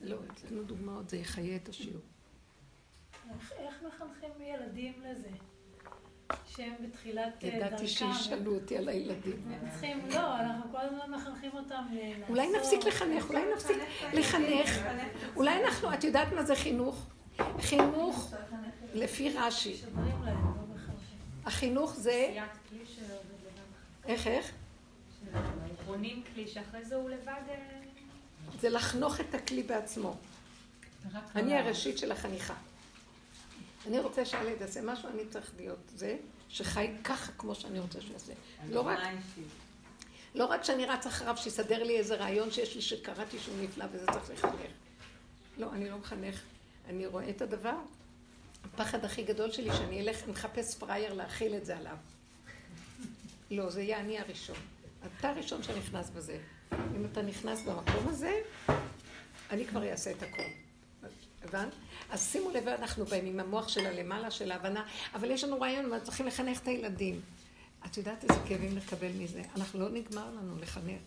לא, 0.00 0.16
תתנו 0.34 0.64
דוגמאות, 0.64 1.10
זה 1.10 1.16
יחיה 1.16 1.56
את 1.56 1.68
השיעור. 1.68 2.02
איך 3.58 3.82
מחנכים 3.82 4.30
ילדים 4.42 4.92
לזה? 5.04 5.28
שהם 6.46 6.72
בתחילת 6.80 7.44
אה, 7.44 7.50
דרכם. 7.50 7.56
ידעתי 7.56 7.88
שישאלו 7.88 8.54
אותי 8.54 8.78
על 8.78 8.88
הילדים. 8.88 9.42
הם 9.50 9.70
צריכים, 9.70 10.08
לא, 10.08 10.36
אנחנו 10.40 10.72
כל 10.72 10.78
הזמן 10.80 11.14
מחנכים 11.14 11.50
אותם 11.54 11.84
לעשות. 11.90 12.28
אולי 12.28 12.48
נפסיק 12.58 12.84
לחנך, 12.84 13.28
אולי 13.28 13.42
נפסיק 13.54 13.76
לחנך. 14.12 14.78
אולי 15.36 15.64
אנחנו, 15.64 15.94
את 15.94 16.04
יודעת 16.04 16.32
מה 16.32 16.42
זה 16.42 16.56
חינוך? 16.56 17.06
חינוך 17.60 18.34
לפי 18.94 19.30
רש"י. 19.30 19.76
לא 19.96 20.32
החינוך 21.44 21.94
זה... 21.94 22.34
איך, 24.06 24.26
איך? 24.26 24.52
בונים 25.86 26.22
כלי 26.34 26.48
שאחרי 26.48 26.84
זה 26.84 26.94
הוא 26.94 27.10
לבד... 27.10 27.40
אה, 27.48 27.56
זה 28.60 28.68
לחנוך 28.68 29.20
את 29.20 29.34
הכלי 29.34 29.62
בעצמו. 29.62 30.16
אני 31.36 31.58
הראשית 31.58 31.98
של 31.98 32.12
החניכה. 32.12 32.54
אני 33.86 33.98
רוצה 33.98 34.24
שהילד 34.24 34.60
יעשה 34.60 34.80
משהו, 34.82 35.08
אני 35.08 35.22
צריך 35.30 35.52
להיות 35.56 35.78
זה 35.96 36.16
שחי 36.48 36.90
ככה 37.04 37.32
כמו 37.38 37.54
שאני 37.54 37.78
רוצה 37.78 38.00
שהוא 38.00 38.12
יעשה. 38.12 38.32
לא 38.68 38.80
רק... 38.80 38.98
לא 40.34 40.44
רק 40.44 40.64
שאני 40.64 40.86
רץ 40.86 41.06
אחריו 41.06 41.36
שיסדר 41.36 41.82
לי 41.82 41.98
איזה 41.98 42.14
רעיון 42.14 42.50
שיש 42.50 42.74
לי 42.74 42.82
שקראתי 42.82 43.38
שהוא 43.38 43.54
נפלא 43.62 43.84
וזה 43.92 44.06
צריך 44.06 44.30
לחנך. 44.30 44.70
לא, 45.58 45.72
אני 45.72 45.90
לא 45.90 45.98
מחנך. 45.98 46.40
אני 46.88 47.06
רואה 47.06 47.30
את 47.30 47.42
הדבר. 47.42 47.76
הפחד 48.64 49.04
הכי 49.04 49.22
גדול 49.22 49.52
שלי 49.52 49.72
שאני 49.72 50.00
אלך, 50.00 50.16
ומחפש 50.26 50.74
פראייר 50.74 51.14
להכיל 51.14 51.54
את 51.54 51.66
זה 51.66 51.76
עליו. 51.76 51.96
לא, 53.50 53.70
זה 53.70 53.82
יהיה 53.82 54.00
אני 54.00 54.18
הראשון. 54.18 54.56
אתה 55.06 55.28
הראשון 55.28 55.62
שנכנס 55.62 56.10
בזה. 56.10 56.38
אם 56.72 57.06
אתה 57.12 57.22
נכנס 57.22 57.62
במקום 57.62 58.08
הזה, 58.08 58.40
אני 59.50 59.66
כבר 59.66 59.90
אעשה 59.90 60.10
את 60.10 60.22
הכל. 60.22 60.42
הבנת? 61.54 61.72
אז 62.10 62.30
שימו 62.32 62.50
לב, 62.50 62.68
אנחנו 62.68 63.04
באים 63.04 63.26
עם 63.26 63.40
המוח 63.40 63.68
של 63.68 63.86
הלמעלה, 63.86 64.30
של 64.30 64.50
ההבנה, 64.50 64.84
אבל 65.14 65.30
יש 65.30 65.44
לנו 65.44 65.60
רעיון, 65.60 65.84
ואנחנו 65.84 66.04
צריכים 66.06 66.26
לחנך 66.26 66.60
את 66.62 66.68
הילדים. 66.68 67.20
את 67.86 67.96
יודעת 67.96 68.24
איזה 68.24 68.40
כאבים 68.48 68.76
לקבל 68.76 69.10
מזה? 69.18 69.42
אנחנו 69.56 69.80
לא 69.80 69.88
נגמר 69.88 70.30
לנו 70.30 70.58
לחנך. 70.60 71.00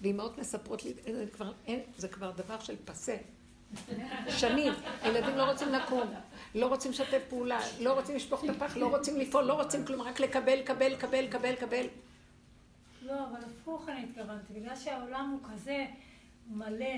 ואימהות 0.00 0.38
מספרות 0.38 0.84
לי, 0.84 0.94
זה 1.12 1.26
כבר, 1.32 1.52
אין, 1.66 1.80
זה 1.96 2.08
כבר 2.08 2.30
דבר 2.30 2.60
של 2.60 2.76
פסה. 2.84 3.16
שנים. 4.28 4.72
הילדים 5.02 5.36
לא 5.36 5.50
רוצים 5.50 5.68
לקום, 5.68 6.10
לא 6.54 6.66
רוצים 6.66 6.90
לשתף 6.90 7.22
פעולה, 7.28 7.60
לא 7.80 7.92
רוצים 7.92 8.16
לשפוך 8.16 8.44
את 8.44 8.50
הפח, 8.50 8.76
לא 8.76 8.86
רוצים 8.86 9.16
לפעול, 9.16 9.44
לא 9.44 9.52
רוצים 9.52 9.86
כלום, 9.86 10.00
רק 10.00 10.20
לקבל, 10.20 10.62
קבל, 10.62 10.96
קבל, 10.96 11.26
קבל, 11.26 11.54
קבל. 11.54 11.86
לא, 13.02 13.12
אבל 13.12 13.40
הפוך 13.46 13.88
אני 13.88 14.04
התכוונתי, 14.04 14.52
בגלל 14.52 14.76
שהעולם 14.76 15.30
הוא 15.30 15.50
כזה 15.52 15.86
מלא 16.50 16.96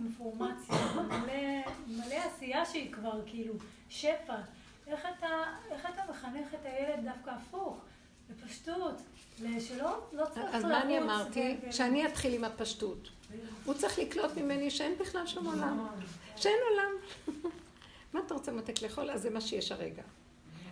אינפורמציה, 0.00 0.76
מלא, 0.94 1.72
מלא 1.86 2.14
עשייה 2.14 2.66
שהיא 2.66 2.92
כבר 2.92 3.22
כאילו 3.26 3.54
שפע. 3.88 4.36
איך 4.86 5.06
אתה, 5.18 5.26
איך 5.70 5.86
אתה 5.94 6.02
מחנך 6.10 6.54
את 6.54 6.64
הילד 6.64 7.04
דווקא 7.04 7.30
הפוך, 7.30 7.80
בפשטות, 8.30 8.94
שלא 9.60 10.08
לא 10.12 10.24
צריך 10.34 10.54
אז 10.54 10.64
מה 10.64 10.82
אני 10.82 10.98
אמרתי? 10.98 11.56
שאני 11.70 12.06
אתחיל 12.06 12.34
עם 12.34 12.44
הפשטות. 12.44 13.08
הוא 13.64 13.74
צריך 13.74 13.98
לקלוט 13.98 14.36
ממני 14.36 14.70
שאין 14.70 14.98
בכלל 14.98 15.26
שום 15.26 15.46
עולם. 15.46 15.86
שאין 16.36 16.58
עולם. 16.70 16.92
מה 18.12 18.20
אתה 18.26 18.34
רוצה 18.34 18.52
מותק 18.52 18.82
לאכול? 18.82 19.10
אז 19.10 19.22
זה 19.22 19.30
מה 19.30 19.40
שיש 19.40 19.72
הרגע. 19.72 20.02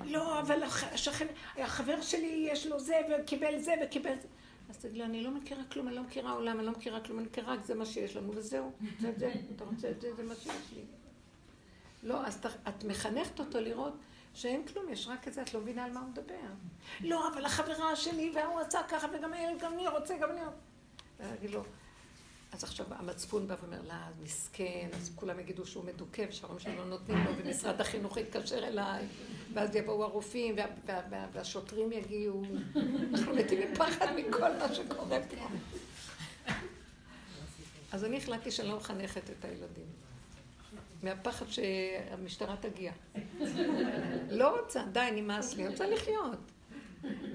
לא, 0.04 0.40
אבל 0.40 0.62
השכן, 0.62 1.26
החבר 1.56 2.00
שלי 2.00 2.48
יש 2.52 2.66
לו 2.66 2.80
זה, 2.80 3.00
וקיבל 3.10 3.58
זה, 3.58 3.74
וקיבל 3.84 4.14
זה. 4.22 4.28
אז 4.70 4.76
תגיד 4.76 4.96
לו, 4.96 5.04
אני 5.04 5.22
לא 5.22 5.30
מכירה 5.30 5.64
כלום, 5.72 5.88
אני 5.88 5.96
לא 5.96 6.02
מכירה 6.02 6.32
עולם, 6.32 6.58
אני 6.58 6.66
לא 6.66 6.72
מכירה 6.72 7.00
כלום, 7.00 7.18
אני 7.18 7.26
מכירה 7.26 7.52
רק 7.52 7.64
זה 7.64 7.74
מה 7.74 7.86
שיש 7.86 8.16
לנו, 8.16 8.32
וזהו. 8.34 8.72
זה 9.00 9.12
זה, 9.16 9.32
אתה 9.56 9.64
רוצה 9.64 9.90
את 9.90 10.00
זה, 10.00 10.14
זה 10.14 10.22
מה 10.22 10.34
שיש 10.34 10.72
לי. 10.76 10.82
לא, 12.02 12.26
אז 12.26 12.46
את 12.68 12.84
מחנכת 12.84 13.40
אותו 13.40 13.60
לראות 13.60 13.94
שאין 14.34 14.66
כלום, 14.66 14.88
יש 14.88 15.08
רק 15.08 15.28
את 15.28 15.34
זה, 15.34 15.42
את 15.42 15.54
לא 15.54 15.60
מבינה 15.60 15.84
על 15.84 15.92
מה 15.92 16.00
הוא 16.00 16.08
מדבר. 16.08 16.34
לא, 17.00 17.28
אבל 17.28 17.44
החברה 17.44 17.96
שלי, 17.96 18.32
והוא 18.34 18.60
עשה 18.60 18.82
ככה, 18.88 19.06
וגם 19.12 19.34
אני 19.34 19.88
רוצה, 19.88 20.16
גם 20.18 20.30
אני 20.30 20.40
רוצה. 20.44 20.54
ואני 21.18 21.48
לו, 21.48 21.62
אז 22.52 22.64
עכשיו 22.64 22.86
המצפון 22.90 23.48
בא 23.48 23.54
ואומר, 23.60 23.82
לא, 23.88 23.94
מסכן, 24.22 24.88
אז 24.92 25.10
כולם 25.14 25.40
יגידו 25.40 25.66
שהוא 25.66 25.84
מדוכא, 25.84 26.24
ושההורים 26.28 26.58
שלו 26.58 26.74
לא 26.74 26.84
נותנים 26.84 27.18
לו, 27.24 27.30
ומשרד 27.36 27.80
החינוך 27.80 28.16
יתקשר 28.16 28.58
אליי, 28.58 29.04
ואז 29.54 29.76
יבואו 29.76 30.04
הרופאים, 30.04 30.54
וה, 30.56 30.64
וה, 30.86 31.00
וה, 31.10 31.26
והשוטרים 31.32 31.92
יגיעו. 31.92 32.42
אנחנו 33.12 33.34
מתים 33.34 33.72
מפחד 33.72 34.06
מכל 34.16 34.52
מה 34.58 34.74
שקורה 34.74 35.18
פה. 35.30 35.48
אז 37.92 38.04
אני 38.04 38.16
החלטתי 38.16 38.50
שאני 38.50 38.68
לא 38.68 38.76
מחנכת 38.76 39.30
את 39.30 39.44
הילדים. 39.44 39.86
מהפחד 41.02 41.46
שהמשטרה 41.48 42.56
תגיע. 42.56 42.92
לא 44.30 44.60
רוצה, 44.60 44.84
די, 44.92 45.08
נמאס 45.12 45.54
לי, 45.54 45.68
רוצה 45.68 45.86
לחיות. 45.86 46.38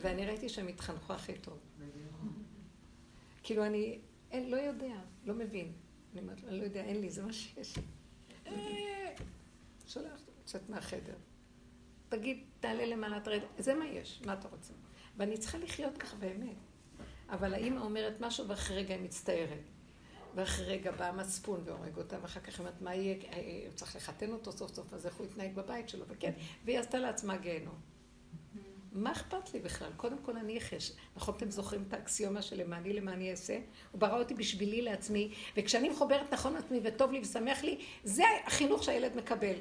ואני 0.01 0.26
ראיתי 0.26 0.49
שהם 0.49 0.68
התחנכו 0.68 1.14
הכי 1.14 1.34
טוב. 1.34 1.57
כאילו 3.43 3.66
אני, 3.66 3.99
אין, 4.32 4.50
לא 4.50 4.58
יודע, 4.58 4.96
לא 5.26 5.34
מבין. 5.34 5.72
אני 6.12 6.22
אומרת, 6.22 6.44
אני 6.44 6.60
לא 6.60 6.64
יודע, 6.64 6.82
אין 6.84 7.02
לי, 7.02 7.10
זה 7.10 7.24
מה 7.26 7.34
שיש. 7.34 7.78
אה, 8.48 9.16
שולח, 9.88 10.22
יוצאת 10.40 10.70
מהחדר. 10.70 11.16
תגיד, 12.10 12.44
תעלה 12.60 12.86
למעלה, 12.86 13.20
תרד, 13.20 13.42
זה 13.58 13.74
מה 13.74 13.86
יש, 13.86 14.22
מה 14.26 14.34
אתה 14.34 14.48
רוצה? 14.48 14.74
ואני 15.18 15.38
צריכה 15.38 15.58
לחיות 15.58 15.98
ככה 15.98 16.16
באמת. 16.16 16.56
אבל 17.30 17.54
האמא 17.54 17.82
אומרת 17.82 18.14
משהו 18.20 18.48
ואחרי 18.48 18.78
רגע 18.78 18.94
היא 18.94 19.04
מצטערת. 19.04 19.70
ואחרי 20.36 20.66
רגע 20.66 20.92
בא 20.92 21.06
המצפון 21.06 21.62
והורג 21.66 21.98
אותה, 21.98 22.18
ואחר 22.22 22.40
כך 22.40 22.50
היא 22.50 22.60
אומרת, 22.60 22.82
מה 22.82 22.96
יהיה, 22.96 23.16
אה, 23.16 23.34
אה, 23.34 23.68
צריך 23.76 23.96
לחתן 23.96 24.32
אותו 24.32 24.52
סוף 24.52 24.74
סוף, 24.74 24.94
אז 24.94 25.06
איך 25.06 25.16
הוא 25.16 25.26
יתנהג 25.26 25.56
בבית 25.56 25.90
שלו, 25.90 26.06
וכן, 26.08 26.32
והיא 26.66 26.80
עשתה 26.80 27.00
לעצמה 27.00 27.38
גיהנום. 27.38 27.91
מה 28.92 29.12
אכפת 29.12 29.54
לי 29.54 29.60
בכלל? 29.60 29.92
קודם 29.98 30.18
כל 30.22 30.38
אני 30.38 30.58
אחש. 30.58 30.92
נכון, 31.16 31.36
אתם 31.38 31.52
זוכרים 31.52 31.84
את 31.88 31.94
האקסיומה 31.94 32.42
של 32.42 32.62
למעני 32.62 32.94
למעני 32.94 33.32
אעשה? 33.32 33.60
הוא 33.92 34.02
ברא 34.02 34.20
אותי 34.20 34.34
בשבילי 34.34 34.82
לעצמי, 34.82 35.34
וכשאני 35.58 35.89
מחוברת 35.89 36.34
נכון 36.34 36.54
לעצמי 36.54 36.80
וטוב 36.84 37.12
לי 37.12 37.20
ושמח 37.22 37.64
לי, 37.64 37.82
זה 38.04 38.24
החינוך 38.46 38.84
שהילד 38.84 39.16
מקבל. 39.16 39.56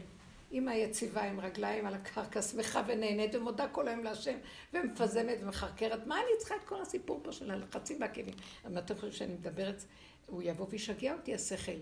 אימא 0.53 0.71
יציבה 0.71 1.23
עם 1.23 1.41
רגליים 1.41 1.87
על 1.87 1.95
הקרקע, 1.95 2.43
שמחה 2.43 2.83
ונהנית 2.87 3.35
ומודה 3.35 3.69
כל 3.69 3.89
היום 3.89 4.05
להשם, 4.05 4.39
ומפזמת 4.73 5.39
ומחרקרת. 5.43 6.07
מה 6.07 6.17
אני 6.17 6.39
צריכה 6.39 6.57
את 6.57 6.65
כל 6.65 6.83
הסיפור 6.83 7.21
פה 7.23 7.33
של 7.33 7.51
הלחצים 7.51 8.01
והכאבים? 8.01 8.35
אבל 8.65 8.79
אתם 8.79 8.95
חושבים 8.95 9.13
שאני 9.13 9.35
מדברת, 9.35 9.85
הוא 10.27 10.43
יבוא 10.43 10.67
וישגע 10.71 11.13
אותי 11.13 11.35
השכל. 11.35 11.79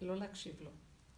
לא 0.00 0.16
להקשיב 0.16 0.54
לו. 0.60 0.70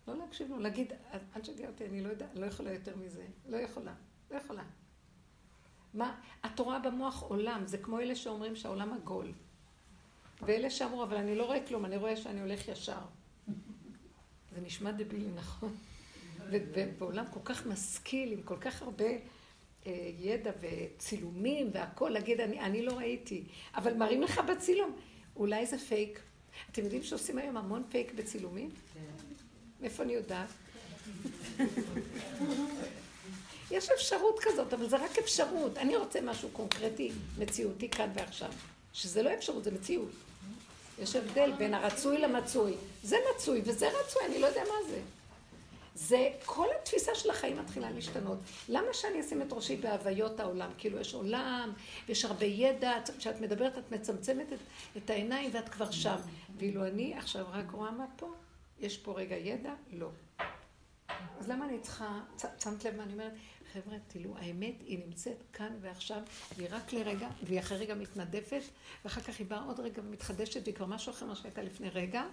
לא 0.09 0.19
להקשיב 0.19 0.51
לו, 0.51 0.59
להגיד, 0.59 0.93
אל 1.37 1.41
תשגע 1.41 1.69
אותי, 1.69 1.87
אני 1.87 2.01
לא 2.01 2.09
יודעת, 2.09 2.35
לא 2.35 2.47
יכולה 2.47 2.73
יותר 2.73 2.97
מזה. 2.97 3.25
לא 3.49 3.57
יכולה, 3.57 3.95
לא 4.31 4.37
יכולה. 4.37 4.63
מה, 5.95 6.15
את 6.47 6.59
רואה 6.59 6.79
במוח 6.79 7.23
עולם, 7.23 7.67
זה 7.67 7.79
כמו 7.79 8.01
אלה 8.01 8.17
שאומרים 8.17 8.57
שהעולם 8.57 8.93
עגול. 8.93 9.33
ואלה 10.43 10.71
שאמרו, 10.71 11.03
אבל 11.03 11.17
אני 11.17 11.35
לא 11.35 11.45
רואה 11.45 11.67
כלום, 11.67 11.85
אני 11.85 11.97
רואה 11.97 12.17
שאני 12.17 12.41
הולך 12.41 12.69
ישר. 12.69 13.01
זה 14.55 14.61
נשמע 14.61 14.91
דבילי, 14.91 15.31
נכון? 15.35 15.75
ובעולם 16.51 17.25
כל 17.31 17.41
כך 17.45 17.67
משכיל, 17.67 18.33
עם 18.33 18.43
כל 18.43 18.57
כך 18.57 18.83
הרבה 18.83 19.05
אה, 19.87 20.11
ידע 20.19 20.51
וצילומים 20.61 21.71
והכול, 21.73 22.11
להגיד, 22.11 22.41
אני, 22.41 22.61
אני 22.61 22.83
לא 22.83 22.93
ראיתי, 22.93 23.45
אבל 23.75 23.95
מראים 23.95 24.23
לך 24.23 24.39
בצילום, 24.39 24.97
אולי 25.37 25.67
זה 25.67 25.79
פייק. 25.79 26.21
אתם 26.71 26.83
יודעים 26.83 27.03
שעושים 27.03 27.39
היום 27.39 27.57
המון 27.57 27.83
פייק 27.89 28.15
בצילומים? 28.15 28.71
כן. 28.95 29.01
מאיפה 29.81 30.03
אני 30.03 30.13
יודעת? 30.13 30.49
יש 33.73 33.91
אפשרות 33.91 34.39
כזאת, 34.43 34.73
אבל 34.73 34.89
זה 34.89 34.97
רק 34.97 35.19
אפשרות. 35.19 35.79
אני 35.79 35.97
רוצה 35.97 36.21
משהו 36.21 36.49
קונקרטי, 36.53 37.13
מציאותי 37.39 37.89
כאן 37.89 38.11
ועכשיו. 38.15 38.53
שזה 38.93 39.23
לא 39.23 39.35
אפשרות, 39.35 39.65
זה 39.65 39.71
מציאות. 39.71 40.11
יש 40.99 41.17
הבדל 41.17 41.53
בין 41.59 41.75
הרצוי 41.75 42.19
למצוי. 42.19 42.75
זה 43.03 43.17
מצוי 43.35 43.63
וזה 43.65 43.89
רצוי, 43.89 44.23
אני 44.27 44.39
לא 44.39 44.47
יודע 44.47 44.63
מה 44.65 44.91
זה. 44.91 45.01
זה, 45.95 46.31
כל 46.45 46.67
התפיסה 46.81 47.15
של 47.15 47.31
החיים 47.31 47.59
מתחילה 47.59 47.91
להשתנות. 47.91 48.39
למה 48.69 48.87
שאני 48.93 49.21
אשים 49.21 49.43
את 49.43 49.53
ראשי 49.53 49.77
בהוויות 49.77 50.41
העולם? 50.41 50.71
כאילו 50.79 51.01
יש 51.01 51.15
עולם, 51.15 51.73
ויש 52.09 52.25
הרבה 52.25 52.47
ידע, 52.47 52.93
כשאת 53.19 53.41
מדברת 53.41 53.79
את 53.79 53.93
מצמצמת 53.93 54.53
את, 54.53 54.59
את 54.97 55.11
העיניים 55.11 55.51
ואת 55.55 55.69
כבר 55.69 55.91
שם. 55.91 56.17
ואילו 56.59 56.87
אני 56.87 57.15
עכשיו 57.19 57.47
רק 57.53 57.71
רואה 57.71 57.91
מה 57.91 58.07
פה? 58.17 58.35
יש 58.81 58.99
פה 58.99 59.13
רגע 59.13 59.37
ידע? 59.37 59.73
לא. 59.93 60.09
אז 61.41 61.49
למה 61.49 61.65
אני 61.65 61.79
צריכה, 61.81 62.21
שמת 62.63 62.85
לב 62.85 62.97
מה 62.97 63.03
אני 63.03 63.13
אומרת? 63.13 63.33
חבר'ה, 63.73 63.97
תראו, 64.09 64.37
האמת 64.39 64.75
היא 64.81 64.99
נמצאת 65.07 65.43
כאן 65.53 65.77
ועכשיו, 65.81 66.23
והיא 66.57 66.69
רק 66.71 66.93
לרגע, 66.93 67.29
והיא 67.43 67.61
אחרי 67.61 67.79
רגע 67.79 67.95
מתנדפת, 67.95 68.63
ואחר 69.05 69.21
כך 69.21 69.39
היא 69.39 69.47
באה 69.47 69.65
עוד 69.65 69.81
רגע 69.81 70.03
ומתחדשת, 70.05 70.61
והיא 70.65 70.75
כבר 70.75 70.87
משהו 70.87 71.13
אחר 71.13 71.27
ממה 71.27 71.37
שהייתה 71.37 71.63
לפני 71.63 71.89
רגע, 71.89 72.25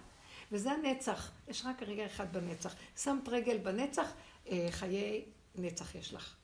וזה 0.51 0.71
הנצח. 0.71 1.31
יש 1.47 1.65
רק 1.65 1.83
רגע 1.83 2.05
אחד 2.05 2.33
בנצח. 2.33 2.75
שמת 2.97 3.29
רגל 3.29 3.57
בנצח, 3.57 4.13
אה, 4.49 4.67
חיי 4.71 5.25
נצח 5.55 5.95
יש 5.95 6.13
לך. 6.13 6.35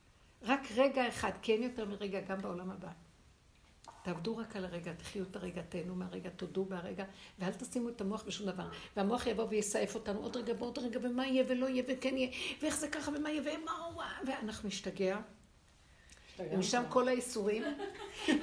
רק 0.41 0.62
רגע 0.76 1.08
אחד, 1.08 1.32
כי 1.41 1.54
אין 1.54 1.64
יותר 1.64 1.86
מרגע 1.86 2.22
גם 2.22 2.41
בעולם 2.41 2.72
הבא. 2.72 2.91
תעבדו 4.06 4.38
רק 4.38 4.56
על 4.56 4.66
הרגע, 4.66 4.93
תחיו 4.93 5.24
את 5.24 5.36
הרגע, 5.36 5.62
תהנו 5.70 5.95
מהרגע, 5.95 6.30
תודו 6.30 6.66
בהרגע, 6.66 7.03
ואל 7.39 7.51
תשימו 7.51 7.89
את 7.89 8.01
המוח 8.01 8.24
בשום 8.24 8.47
דבר. 8.47 8.64
והמוח 8.97 9.28
יבוא 9.28 9.45
ויסעף 9.49 9.95
אותנו 9.95 10.20
עוד 10.20 10.38
רגע 10.38 10.53
ועוד 10.60 10.80
רגע, 10.80 10.99
ומה 11.03 11.28
יהיה 11.28 11.43
ולא 11.47 11.66
יהיה 11.66 11.84
וכן 11.88 12.18
יהיה, 12.18 12.30
ואיך 12.62 12.78
זה 12.78 12.88
ככה 12.88 13.12
ומה 13.16 13.30
יהיה 13.30 13.41
ומה 13.41 13.72
הוא... 13.72 14.03
ואנחנו 14.26 14.68
נשתגע. 14.68 15.18
ומשם 16.39 16.84
כל 16.89 17.08
האיסורים, 17.08 17.64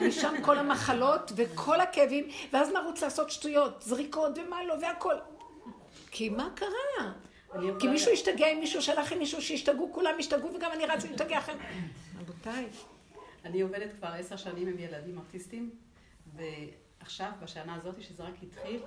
משם 0.00 0.34
כל 0.44 0.58
המחלות 0.58 1.32
וכל 1.36 1.80
הכאבים, 1.80 2.28
ואז 2.52 2.68
נרוץ 2.72 3.02
לעשות 3.02 3.30
שטויות, 3.30 3.82
זריקות 3.82 4.38
ומה 4.38 4.64
לא 4.64 4.74
והכל. 4.82 5.14
כי 6.10 6.28
מה 6.28 6.48
קרה? 6.54 7.12
כי 7.80 7.88
מישהו 7.88 8.12
השתגע 8.12 8.46
עם 8.46 8.60
מישהו, 8.60 8.82
שלח 8.82 9.12
עם 9.12 9.18
מישהו 9.18 9.42
שהשתגעו, 9.42 9.92
כולם 9.92 10.14
השתגעו 10.18 10.54
וגם 10.54 10.72
אני 10.72 10.86
רצתי 10.86 11.08
להשתגע 11.08 11.38
אחרי... 11.38 11.54
רבותיי. 12.20 12.66
אני 13.44 13.60
עובדת 13.60 13.92
כבר 13.92 14.08
עשר 14.08 14.36
שנים 14.36 14.68
עם 14.68 14.78
ילדים 14.78 15.18
אוטיסטים, 15.18 15.70
עכשיו, 17.00 17.32
בשנה 17.42 17.74
הזאת, 17.74 18.02
שזה 18.02 18.22
רק 18.22 18.34
התחיל, 18.42 18.82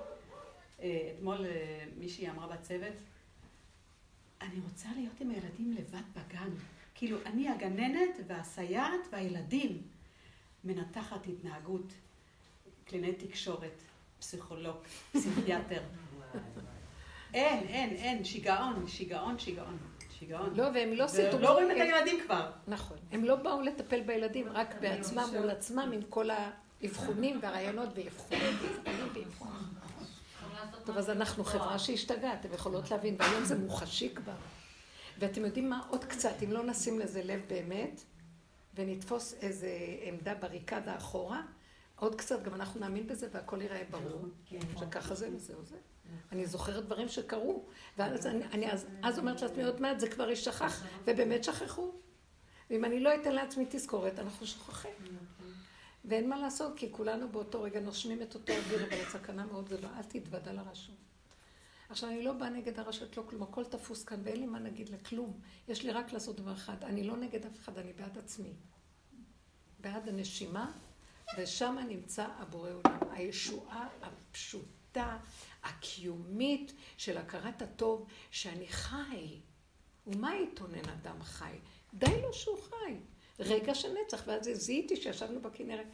אה, 0.80 1.12
אתמול 1.16 1.46
אה, 1.46 1.84
מישהי 1.98 2.30
אמרה 2.30 2.56
בצוות, 2.56 2.94
אני 4.40 4.60
רוצה 4.60 4.88
להיות 4.96 5.20
עם 5.20 5.30
הילדים 5.30 5.72
לבד 5.72 6.02
בגן. 6.12 6.50
כאילו, 6.94 7.18
אני 7.26 7.48
הגננת 7.48 8.20
והסייעת 8.26 9.00
והילדים. 9.12 9.82
מנתחת 10.64 11.26
התנהגות, 11.26 11.92
קליני 12.84 13.12
תקשורת, 13.12 13.82
פסיכולוג, 14.18 14.76
פסיכיאטר. 15.12 15.82
אין, 17.34 17.66
אין, 17.66 17.90
אין, 17.90 18.24
שיגעון, 18.24 18.88
שיגעון, 18.88 19.38
שיגעון. 19.38 19.78
שיגעון. 20.18 20.54
לא, 20.54 20.62
והם 20.74 20.92
לא 20.92 21.06
סידרו... 21.06 21.38
ולא 21.38 21.52
רואים 21.52 21.70
את 21.70 21.76
הילדים 21.76 22.20
כבר. 22.24 22.50
נכון. 22.66 22.96
הם 23.12 23.24
לא 23.24 23.36
באו 23.36 23.60
לטפל 23.60 24.00
בילדים, 24.00 24.48
רק 24.52 24.74
בעצמם 24.80 25.28
מול 25.38 25.50
עצמם, 25.50 25.90
עם 25.94 26.00
כל 26.08 26.28
האבחונים 26.30 27.38
והרעיונות 27.42 27.88
ואבחונים 27.94 28.56
ואבחונים. 28.62 29.28
טוב, 30.84 30.98
אז 30.98 31.10
אנחנו 31.10 31.44
חברה 31.44 31.78
שהשתגעה, 31.78 32.34
אתם 32.34 32.52
יכולות 32.54 32.90
להבין, 32.90 33.16
והיום 33.18 33.44
זה 33.44 33.58
מוחשי 33.58 34.14
כבר. 34.14 34.32
ואתם 35.18 35.44
יודעים 35.44 35.70
מה? 35.70 35.82
עוד 35.90 36.04
קצת, 36.04 36.42
אם 36.44 36.52
לא 36.52 36.62
נשים 36.62 36.98
לזה 36.98 37.22
לב 37.24 37.40
באמת, 37.48 38.00
ונתפוס 38.74 39.34
איזה 39.42 39.68
עמדה 40.02 40.34
בריקדה 40.34 40.96
אחורה, 40.96 41.42
עוד 41.96 42.14
קצת 42.14 42.42
גם 42.42 42.54
אנחנו 42.54 42.80
נאמין 42.80 43.06
בזה 43.06 43.28
והכל 43.32 43.62
ייראה 43.62 43.82
ברור, 43.90 44.24
שככה 44.80 45.14
זה 45.14 45.28
וזהו 45.32 45.64
זה. 45.64 45.76
אני 46.32 46.46
זוכרת 46.46 46.84
דברים 46.84 47.08
שקרו, 47.08 47.64
ואז 47.98 48.26
אני, 48.26 48.44
אני 48.44 48.72
אז, 48.72 48.86
אז 49.02 49.18
אומרת 49.18 49.42
לעצמי, 49.42 49.64
עוד 49.64 49.80
מעט 49.80 50.00
זה 50.00 50.08
כבר 50.08 50.28
יישכח, 50.28 50.84
ובאמת 51.04 51.44
שכחו. 51.44 51.92
ואם 52.70 52.84
אני 52.84 53.00
לא 53.00 53.14
אתן 53.14 53.32
לעצמי 53.32 53.66
תזכורת, 53.70 54.18
אנחנו 54.18 54.46
שוכחים. 54.46 54.92
ואין 56.04 56.28
מה 56.28 56.38
לעשות, 56.38 56.72
כי 56.76 56.92
כולנו 56.92 57.28
באותו 57.28 57.62
רגע 57.62 57.80
נושמים 57.80 58.22
את 58.22 58.34
אותו 58.34 58.52
אוויר, 58.52 58.84
אבל 58.86 59.00
הסכנה 59.00 59.46
מאוד 59.46 59.64
גדולה, 59.68 59.88
אל 59.96 60.02
תתוודע 60.02 60.52
לרשות. 60.52 60.94
עכשיו, 61.88 62.08
אני 62.08 62.22
לא 62.22 62.32
באה 62.32 62.48
נגד 62.48 62.78
הרשות, 62.78 63.16
לא 63.16 63.24
כלום, 63.28 63.42
הכל 63.42 63.64
תפוס 63.64 64.04
כאן, 64.04 64.20
ואין 64.24 64.40
לי 64.40 64.46
מה 64.46 64.60
להגיד 64.60 64.88
לה 64.88 64.98
כלום. 64.98 65.40
יש 65.68 65.84
לי 65.84 65.92
רק 65.92 66.12
לעשות 66.12 66.36
דבר 66.36 66.52
אחד, 66.52 66.84
אני 66.84 67.04
לא 67.04 67.16
נגד 67.16 67.46
אף 67.46 67.58
אחד, 67.58 67.78
אני 67.78 67.92
בעד 67.92 68.18
עצמי. 68.18 68.52
בעד 69.80 70.08
הנשימה, 70.08 70.72
ושם 71.38 71.78
נמצא 71.88 72.26
הבורא 72.38 72.70
עולם. 72.70 72.98
הישועה 73.10 73.88
הפשוטה, 74.02 75.18
הקיומית, 75.66 76.72
של 76.96 77.18
הכרת 77.18 77.62
הטוב, 77.62 78.06
שאני 78.30 78.68
חי. 78.68 79.40
ומה 80.06 80.36
יתונן 80.36 80.88
אדם 80.88 81.22
חי? 81.22 81.52
די 81.94 82.22
לו 82.22 82.32
שהוא 82.32 82.58
חי. 82.58 82.94
רגע 83.38 83.74
של 83.74 83.88
נצח, 84.04 84.22
ואז 84.26 84.50
זיהיתי 84.52 84.96
שישבנו 84.96 85.40
בכנרת. 85.40 85.86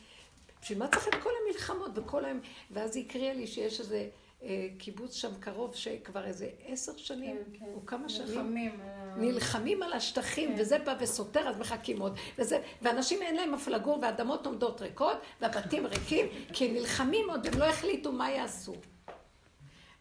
בשביל 0.63 0.79
מה 0.79 0.89
צריך 0.89 1.09
את 1.09 1.15
כל 1.23 1.31
המלחמות 1.43 1.91
וכל 1.95 2.25
ה... 2.25 2.33
ואז 2.71 2.97
היא 2.97 3.05
הקריאה 3.07 3.35
לי 3.35 3.47
שיש 3.47 3.81
איזה 3.81 4.09
אה, 4.43 4.69
קיבוץ 4.79 5.15
שם 5.15 5.35
קרוב, 5.41 5.75
שכבר 5.75 6.25
איזה 6.25 6.49
עשר 6.67 6.97
שנים, 6.97 7.37
כן, 7.37 7.59
כן. 7.59 7.73
או 7.75 7.87
כמה 7.87 8.09
שנים, 8.09 8.29
נלחמים, 8.29 8.81
נלחמים 9.17 9.83
על 9.83 9.93
השטחים, 9.93 10.57
כן. 10.57 10.61
וזה 10.61 10.79
בא 10.79 10.95
וסותר, 11.01 11.49
אז 11.49 11.59
מחכים 11.59 12.01
עוד. 12.01 12.19
וזה, 12.39 12.63
ואנשים 12.83 13.23
אין 13.23 13.37
להם 13.37 13.55
איפה 13.55 13.71
לגור, 13.71 13.99
והאדמות 14.03 14.47
עומדות 14.47 14.81
ריקות, 14.81 15.17
והבתים 15.41 15.87
ריקים, 15.87 16.27
כי 16.53 16.73
נלחמים 16.73 17.31
עוד, 17.31 17.47
הם 17.47 17.59
לא 17.59 17.65
החליטו 17.65 18.13
מה 18.13 18.31
יעשו. 18.31 18.75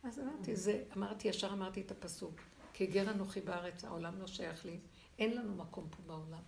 אז 0.03 0.19
אמרתי, 0.19 0.55
זה, 0.55 0.83
אמרתי, 0.97 1.27
ישר 1.27 1.53
אמרתי 1.53 1.81
את 1.81 1.91
הפסוק, 1.91 2.41
כי 2.73 2.85
גר 2.85 3.11
אנוכי 3.11 3.41
בארץ, 3.41 3.85
העולם 3.85 4.19
לא 4.19 4.27
שייך 4.27 4.65
לי, 4.65 4.77
אין 5.19 5.37
לנו 5.37 5.55
מקום 5.55 5.87
פה 5.89 5.97
בעולם. 6.07 6.41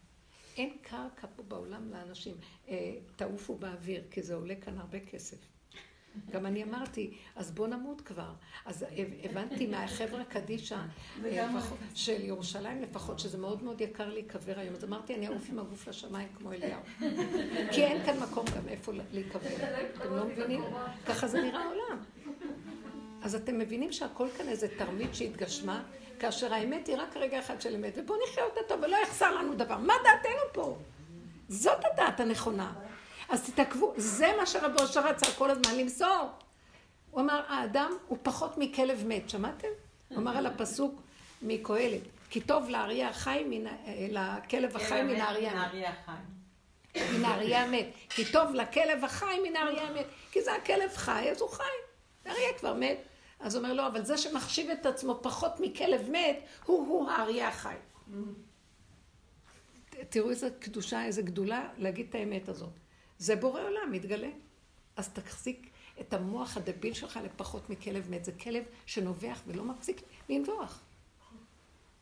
אין 0.57 0.77
קרקע 0.81 1.27
פה 1.35 1.43
בעולם 1.43 1.89
לאנשים. 1.89 2.35
אה, 2.67 2.95
תעופו 3.15 3.55
באוויר, 3.55 4.03
כי 4.11 4.21
זה 4.21 4.35
עולה 4.35 4.55
כאן 4.55 4.77
הרבה 4.77 4.99
כסף. 4.99 5.37
גם 6.31 6.45
אני 6.45 6.63
אמרתי, 6.63 7.13
אז 7.35 7.51
בוא 7.51 7.67
נמות 7.67 8.01
כבר. 8.01 8.33
אז 8.65 8.85
הבנתי 9.23 9.67
מהחבר'ה 9.67 10.23
קדישא 10.23 10.77
אה, 11.25 11.49
של 11.95 12.25
ירושלים 12.25 12.81
לפחות, 12.81 13.19
שזה 13.19 13.37
מאוד 13.37 13.63
מאוד 13.63 13.81
יקר 13.81 14.09
להיקבר 14.09 14.59
היום. 14.59 14.75
אז 14.75 14.83
אמרתי, 14.83 15.15
אני 15.15 15.27
אעוף 15.27 15.49
עם 15.49 15.59
הגוף 15.59 15.87
לשמיים 15.87 16.27
כמו 16.37 16.53
אליהו. 16.53 16.81
כי 17.71 17.83
אין 17.83 18.05
כאן 18.05 18.19
מקום 18.19 18.45
גם 18.57 18.67
איפה 18.67 18.91
להיקבר. 19.11 19.49
אתם 19.97 20.15
לא 20.15 20.25
מבינים? 20.25 20.61
ככה 21.05 21.27
זה 21.27 21.41
נראה 21.41 21.63
העולם. 21.63 22.03
אז 23.23 23.35
אתם 23.35 23.59
מבינים 23.59 23.91
שהכל 23.91 24.27
כאן 24.37 24.49
איזה 24.49 24.67
תרמית 24.77 25.15
שהתגשמה, 25.15 25.83
כאשר 26.19 26.53
האמת 26.53 26.87
היא 26.87 26.95
רק 26.97 27.17
רגע 27.17 27.39
אחד 27.39 27.61
של 27.61 27.75
אמת, 27.75 27.93
ובואו 27.97 28.19
נחיה 28.23 28.43
אותה 28.43 28.59
טוב 28.67 28.79
ולא 28.83 28.97
יחסר 29.03 29.35
לנו 29.35 29.53
דבר. 29.55 29.77
מה 29.77 29.93
דעתנו 30.03 30.41
פה? 30.53 30.77
זאת 31.49 31.77
הדעת 31.93 32.19
הנכונה. 32.19 32.73
אז 33.29 33.49
תתעכבו, 33.49 33.93
זה 33.97 34.27
מה 34.37 34.45
שרבו 34.45 34.79
אושר 34.79 35.07
רצה 35.07 35.25
כל 35.37 35.49
הזמן 35.49 35.75
למסור. 35.77 36.29
הוא 37.11 37.21
אמר, 37.21 37.41
האדם 37.47 37.91
הוא 38.07 38.17
פחות 38.21 38.57
מכלב 38.57 39.03
מת, 39.07 39.29
שמעתם? 39.29 39.67
הוא 40.09 40.17
אמר 40.17 40.37
על 40.37 40.45
הפסוק 40.45 41.01
מקהלת, 41.41 42.01
כי 42.29 42.41
טוב 42.41 42.69
לאריה 42.69 43.09
החי, 43.09 43.43
מן, 43.49 43.71
לכלב 44.09 44.75
החי 44.75 45.03
מן 45.03 45.21
האריה 45.21 45.51
המת. 45.51 45.71
מן 46.95 47.25
האריה 47.25 47.63
המת. 47.63 47.85
כי 48.09 48.31
טוב 48.31 48.53
לכלב 48.53 49.05
החי 49.05 49.39
מן 49.43 49.55
האריה 49.55 49.83
המת. 49.83 50.05
כי 50.31 50.41
זה 50.41 50.55
הכלב 50.55 50.91
חי, 50.95 51.29
אז 51.31 51.41
הוא 51.41 51.49
חי. 51.49 51.63
האריה 52.25 52.53
כבר 52.59 52.73
מת. 52.73 52.97
אז 53.43 53.55
הוא 53.55 53.63
אומר, 53.63 53.73
לא, 53.73 53.87
אבל 53.87 54.05
זה 54.05 54.17
שמחשיב 54.17 54.69
את 54.69 54.85
עצמו 54.85 55.19
פחות 55.21 55.51
מכלב 55.59 56.09
מת, 56.09 56.39
הוא-הוא 56.65 57.09
האריה 57.09 57.47
החי. 57.47 57.75
תראו 60.09 60.29
איזה 60.29 60.49
קדושה, 60.59 61.05
איזה 61.05 61.21
גדולה 61.21 61.69
להגיד 61.77 62.05
את 62.09 62.15
האמת 62.15 62.49
הזאת. 62.49 62.73
זה 63.17 63.35
בורא 63.35 63.61
עולם, 63.61 63.91
מתגלה. 63.91 64.29
אז 64.95 65.09
תחזיק 65.09 65.69
את 65.99 66.13
המוח 66.13 66.57
הדביל 66.57 66.93
שלך 66.93 67.19
לפחות 67.23 67.69
מכלב 67.69 68.09
מת. 68.09 68.25
זה 68.25 68.31
כלב 68.31 68.63
שנובח 68.85 69.41
ולא 69.47 69.63
מפסיק 69.63 70.01
לנבוח. 70.29 70.81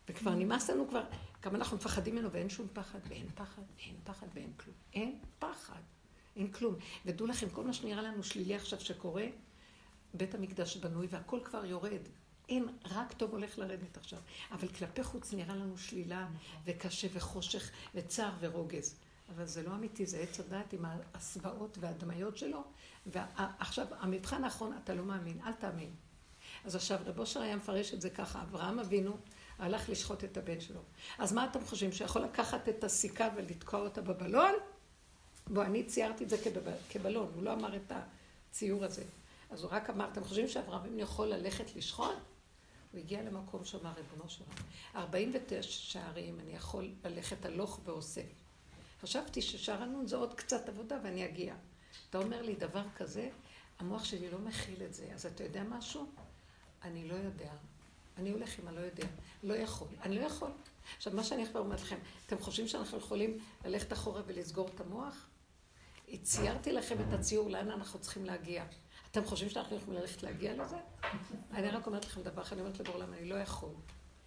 וכבר 0.09 0.31
נמאס 0.35 0.69
לנו 0.69 0.87
כבר, 0.87 1.03
גם 1.43 1.55
אנחנו 1.55 1.77
מפחדים 1.77 2.15
ממנו 2.15 2.31
ואין 2.31 2.49
שום 2.49 2.67
פחד, 2.73 2.99
ואין 3.09 3.27
פחד, 3.35 3.61
ואין 3.77 3.95
פחד, 4.03 4.27
ואין 4.33 4.53
כלום. 4.57 4.75
אין 4.93 5.19
פחד, 5.39 5.81
אין 6.35 6.51
כלום. 6.51 6.75
ודעו 7.05 7.27
לכם, 7.27 7.49
כל 7.49 7.63
מה 7.63 7.73
שנראה 7.73 8.01
לנו 8.01 8.23
שלילי 8.23 8.55
עכשיו 8.55 8.79
שקורה, 8.79 9.25
בית 10.13 10.35
המקדש 10.35 10.77
בנוי 10.77 11.07
והכל 11.09 11.39
כבר 11.43 11.65
יורד. 11.65 12.01
אין, 12.49 12.67
רק 12.85 13.13
טוב 13.13 13.31
הולך 13.31 13.59
לרדת 13.59 13.97
עכשיו. 13.97 14.19
אבל 14.51 14.67
כלפי 14.67 15.03
חוץ 15.03 15.33
נראה 15.33 15.55
לנו 15.55 15.77
שלילה 15.77 16.27
וקשה 16.65 17.07
וחושך 17.13 17.71
וצער 17.95 18.31
ורוגז. 18.39 18.95
אבל 19.35 19.45
זה 19.45 19.63
לא 19.63 19.71
אמיתי, 19.75 20.05
זה 20.05 20.17
עץ 20.17 20.39
הדעת 20.39 20.73
עם 20.73 20.85
הסוואות 21.13 21.77
והדמיות 21.81 22.37
שלו. 22.37 22.63
ועכשיו, 23.05 23.87
המבחן 23.99 24.43
האחרון, 24.43 24.77
אתה 24.83 24.93
לא 24.93 25.03
מאמין, 25.03 25.39
אל 25.45 25.53
תאמין. 25.53 25.89
אז 26.65 26.75
עכשיו, 26.75 26.99
רב 27.05 27.19
אושר 27.19 27.41
היה 27.41 27.55
מפרש 27.55 27.93
את 27.93 28.01
זה 28.01 28.09
ככה, 28.09 28.41
אברהם 28.41 28.79
אבינו 28.79 29.17
הלך 29.59 29.89
לשחוט 29.89 30.23
את 30.23 30.37
הבן 30.37 30.61
שלו. 30.61 30.81
אז 31.17 31.33
מה 31.33 31.45
אתם 31.45 31.65
חושבים, 31.65 31.91
שיכול 31.91 32.21
לקחת 32.21 32.69
את 32.69 32.83
הסיכה 32.83 33.29
ולתקוע 33.35 33.79
אותה 33.79 34.01
בבלון? 34.01 34.53
בוא, 35.47 35.63
אני 35.63 35.83
ציירתי 35.83 36.23
את 36.23 36.29
זה 36.29 36.37
כבלון, 36.89 37.31
הוא 37.35 37.43
לא 37.43 37.53
אמר 37.53 37.75
את 37.75 37.91
הציור 38.49 38.85
הזה. 38.85 39.03
אז 39.51 39.63
הוא 39.63 39.71
רק 39.71 39.89
אמר, 39.89 40.09
אתם 40.11 40.23
חושבים 40.23 40.47
שאברהם 40.47 40.81
אבינו 40.81 40.99
יכול 40.99 41.27
ללכת 41.27 41.75
לשחוט? 41.75 42.17
הוא 42.91 42.99
הגיע 42.99 43.21
למקום 43.21 43.65
שאמר, 43.65 43.91
ריבונו 43.97 44.29
שלנו, 44.29 44.49
49 44.95 45.61
שערים 45.61 46.39
אני 46.39 46.55
יכול 46.55 46.91
ללכת 47.03 47.45
הלוך 47.45 47.79
ואוסף. 47.83 48.25
חשבתי 49.01 49.41
ששרנון 49.41 50.07
זה 50.07 50.15
עוד 50.15 50.33
קצת 50.33 50.69
עבודה 50.69 50.99
ואני 51.03 51.25
אגיע. 51.25 51.55
אתה 52.09 52.17
אומר 52.17 52.41
לי 52.41 52.55
דבר 52.55 52.83
כזה, 52.95 53.29
המוח 53.79 54.03
שלי 54.03 54.31
לא 54.31 54.39
מכיל 54.39 54.83
את 54.83 54.93
זה. 54.93 55.07
אז 55.13 55.25
אתה 55.25 55.43
יודע 55.43 55.63
משהו? 55.63 56.05
אני 56.83 57.07
לא 57.07 57.13
יודע. 57.13 57.51
אני 58.17 58.29
הולך 58.29 58.59
עם 58.59 58.67
הלא 58.67 58.79
יודע. 58.79 59.07
לא 59.43 59.53
יכול. 59.53 59.87
אני 60.01 60.19
לא 60.19 60.25
יכול. 60.25 60.51
עכשיו, 60.97 61.13
מה 61.13 61.23
שאני 61.23 61.45
כבר 61.45 61.59
אומרת 61.59 61.81
לכם, 61.81 61.97
אתם 62.25 62.39
חושבים 62.39 62.67
שאנחנו 62.67 62.97
יכולים 62.97 63.37
ללכת 63.65 63.93
אחורה 63.93 64.21
ולסגור 64.25 64.69
את 64.75 64.81
המוח? 64.81 65.27
ציירתי 66.23 66.71
לכם 66.71 66.95
את 67.01 67.13
הציור 67.13 67.49
לאן 67.49 67.71
אנחנו 67.71 67.99
צריכים 67.99 68.25
להגיע. 68.25 68.65
אתם 69.11 69.25
חושבים 69.25 69.49
שאנחנו 69.49 69.77
יכולים 69.77 70.01
ללכת 70.01 70.23
להגיע 70.23 70.53
לזה? 70.53 70.75
אני 71.53 71.69
רק 71.69 71.87
אומרת 71.87 72.05
לכם 72.05 72.21
דבר 72.21 72.41
אחד, 72.41 72.55
אני 72.55 72.65
אומרת 72.65 72.79
לבור 72.79 72.97
למה 72.97 73.17
אני 73.17 73.29
לא 73.29 73.35
יכול. 73.35 73.69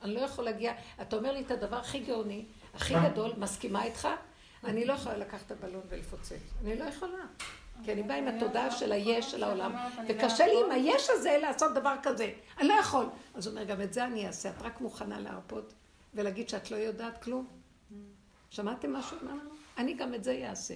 אני 0.03 0.14
לא 0.14 0.20
יכול 0.20 0.45
להגיע, 0.45 0.72
אתה 1.03 1.16
אומר 1.16 1.32
לי 1.32 1.41
את 1.41 1.51
הדבר 1.51 1.76
הכי 1.76 1.99
גאוני, 1.99 2.45
הכי 2.74 2.95
גדול, 3.05 3.32
מסכימה 3.37 3.85
איתך, 3.85 4.09
אני 4.64 4.85
לא 4.85 4.93
יכולה 4.93 5.16
לקחת 5.16 5.47
את 5.47 5.51
הבלון 5.51 5.82
ולפוצץ. 5.89 6.32
אני 6.62 6.78
לא 6.78 6.85
יכולה. 6.85 7.26
כי 7.85 7.93
אני 7.93 8.03
באה 8.03 8.16
עם 8.16 8.28
התודעה 8.28 8.70
של 8.70 8.93
היש 8.93 9.30
של 9.30 9.45
העולם, 9.45 9.74
וקשה 10.09 10.47
לי 10.47 10.61
עם 10.64 10.70
היש 10.70 11.07
הזה 11.11 11.39
לעשות 11.43 11.74
דבר 11.74 11.95
כזה. 12.03 12.32
אני 12.59 12.68
לא 12.68 12.74
יכול. 12.74 13.07
אז 13.35 13.47
הוא 13.47 13.55
אומר, 13.55 13.64
גם 13.64 13.80
את 13.80 13.93
זה 13.93 14.05
אני 14.05 14.26
אעשה. 14.26 14.51
את 14.51 14.62
רק 14.62 14.80
מוכנה 14.80 15.20
להרפות 15.20 15.74
ולהגיד 16.14 16.49
שאת 16.49 16.70
לא 16.70 16.76
יודעת 16.76 17.22
כלום? 17.22 17.47
שמעתם 18.51 18.93
משהו? 18.93 19.16
אני 19.78 19.95
גם 19.95 20.14
את 20.14 20.24
זה 20.24 20.47
אעשה. 20.49 20.74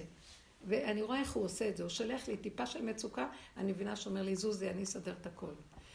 ואני 0.67 1.01
רואה 1.01 1.19
איך 1.19 1.31
הוא 1.31 1.45
עושה 1.45 1.69
את 1.69 1.77
זה. 1.77 1.83
הוא 1.83 1.89
שולח 1.89 2.27
לי 2.27 2.37
טיפה 2.37 2.65
של 2.65 2.81
מצוקה, 2.81 3.27
אני 3.57 3.71
מבינה 3.71 3.95
שאומר 3.95 4.21
לי, 4.21 4.35
זוזי, 4.35 4.69
אני 4.69 4.83
אסדר 4.83 5.13
את 5.21 5.25
הכל. 5.25 5.51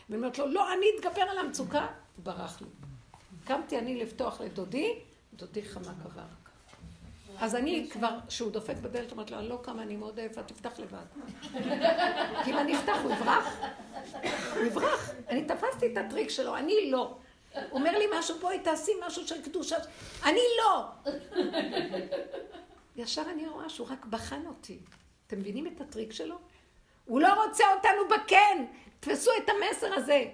ואני 0.09 0.17
אומרת 0.17 0.39
לו, 0.39 0.47
לא, 0.47 0.73
אני 0.73 0.87
אתגבר 0.97 1.23
על 1.23 1.39
המצוקה. 1.39 1.87
הוא 2.17 2.25
ברח 2.25 2.61
לי. 2.61 2.67
קמתי 3.45 3.79
אני 3.79 3.97
לפתוח 3.97 4.41
לדודי, 4.41 4.95
דודי 5.35 5.63
חמה 5.63 5.93
קבר. 6.03 6.23
אז 7.39 7.55
אני 7.55 7.89
כבר, 7.91 8.19
כשהוא 8.29 8.51
דופק 8.51 8.77
בדלת, 8.77 9.13
אומרת 9.13 9.31
לו, 9.31 9.39
אני 9.39 9.49
לא 9.49 9.59
קמה, 9.63 9.83
אני 9.83 9.97
מאוד 9.97 10.19
עייפה, 10.19 10.43
תפתח 10.43 10.79
לבד. 10.79 11.05
כי 12.45 12.51
אם 12.51 12.59
אני 12.59 12.77
אפתח, 12.77 12.97
הוא 13.03 13.13
יברח. 13.13 13.61
הוא 14.55 14.65
יברח. 14.65 15.11
אני 15.29 15.45
תפסתי 15.45 15.93
את 15.93 15.97
הטריק 15.97 16.31
שלו, 16.31 16.57
אני 16.57 16.91
לא. 16.91 17.17
הוא 17.55 17.63
אומר 17.73 17.99
לי 17.99 18.05
משהו, 18.19 18.39
בואי 18.39 18.59
תעשי 18.59 18.93
משהו 19.07 19.27
של 19.27 19.43
קדושה. 19.43 19.77
אני 20.25 20.41
לא! 20.59 20.85
ישר 22.97 23.23
אני 23.33 23.49
רואה 23.49 23.69
שהוא 23.69 23.87
רק 23.91 24.05
בחן 24.05 24.47
אותי. 24.47 24.79
אתם 25.27 25.39
מבינים 25.39 25.67
את 25.67 25.81
הטריק 25.81 26.13
שלו? 26.13 26.39
הוא 27.05 27.21
לא 27.21 27.45
רוצה 27.45 27.65
אותנו 27.77 28.01
בכן! 28.09 28.65
תפסו 29.01 29.31
את 29.45 29.49
המסר 29.49 29.95
הזה. 29.95 30.31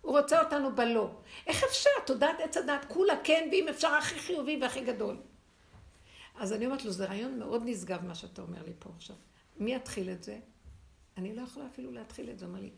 הוא 0.00 0.18
רוצה 0.18 0.42
אותנו 0.42 0.74
בלא. 0.74 1.10
איך 1.46 1.64
אפשר? 1.64 1.90
תודעת 2.06 2.40
עץ 2.40 2.56
הדעת 2.56 2.84
כולה 2.84 3.14
כן, 3.24 3.48
ואם 3.52 3.68
אפשר 3.68 3.88
הכי 3.88 4.18
חיובי 4.18 4.58
והכי 4.62 4.84
גדול. 4.84 5.16
אז 6.38 6.52
אני 6.52 6.66
אומרת 6.66 6.84
לו, 6.84 6.90
זה 6.90 7.06
רעיון 7.06 7.38
מאוד 7.38 7.62
נשגב 7.64 8.04
מה 8.04 8.14
שאתה 8.14 8.42
אומר 8.42 8.62
לי 8.62 8.72
פה 8.78 8.90
עכשיו. 8.96 9.16
מי 9.56 9.74
יתחיל 9.74 10.10
את 10.10 10.22
זה? 10.22 10.38
אני 11.16 11.36
לא 11.36 11.42
יכולה 11.42 11.66
אפילו 11.66 11.92
להתחיל 11.92 12.30
את 12.30 12.38
זה. 12.38 12.46
אומר 12.46 12.60
לי, 12.60 12.70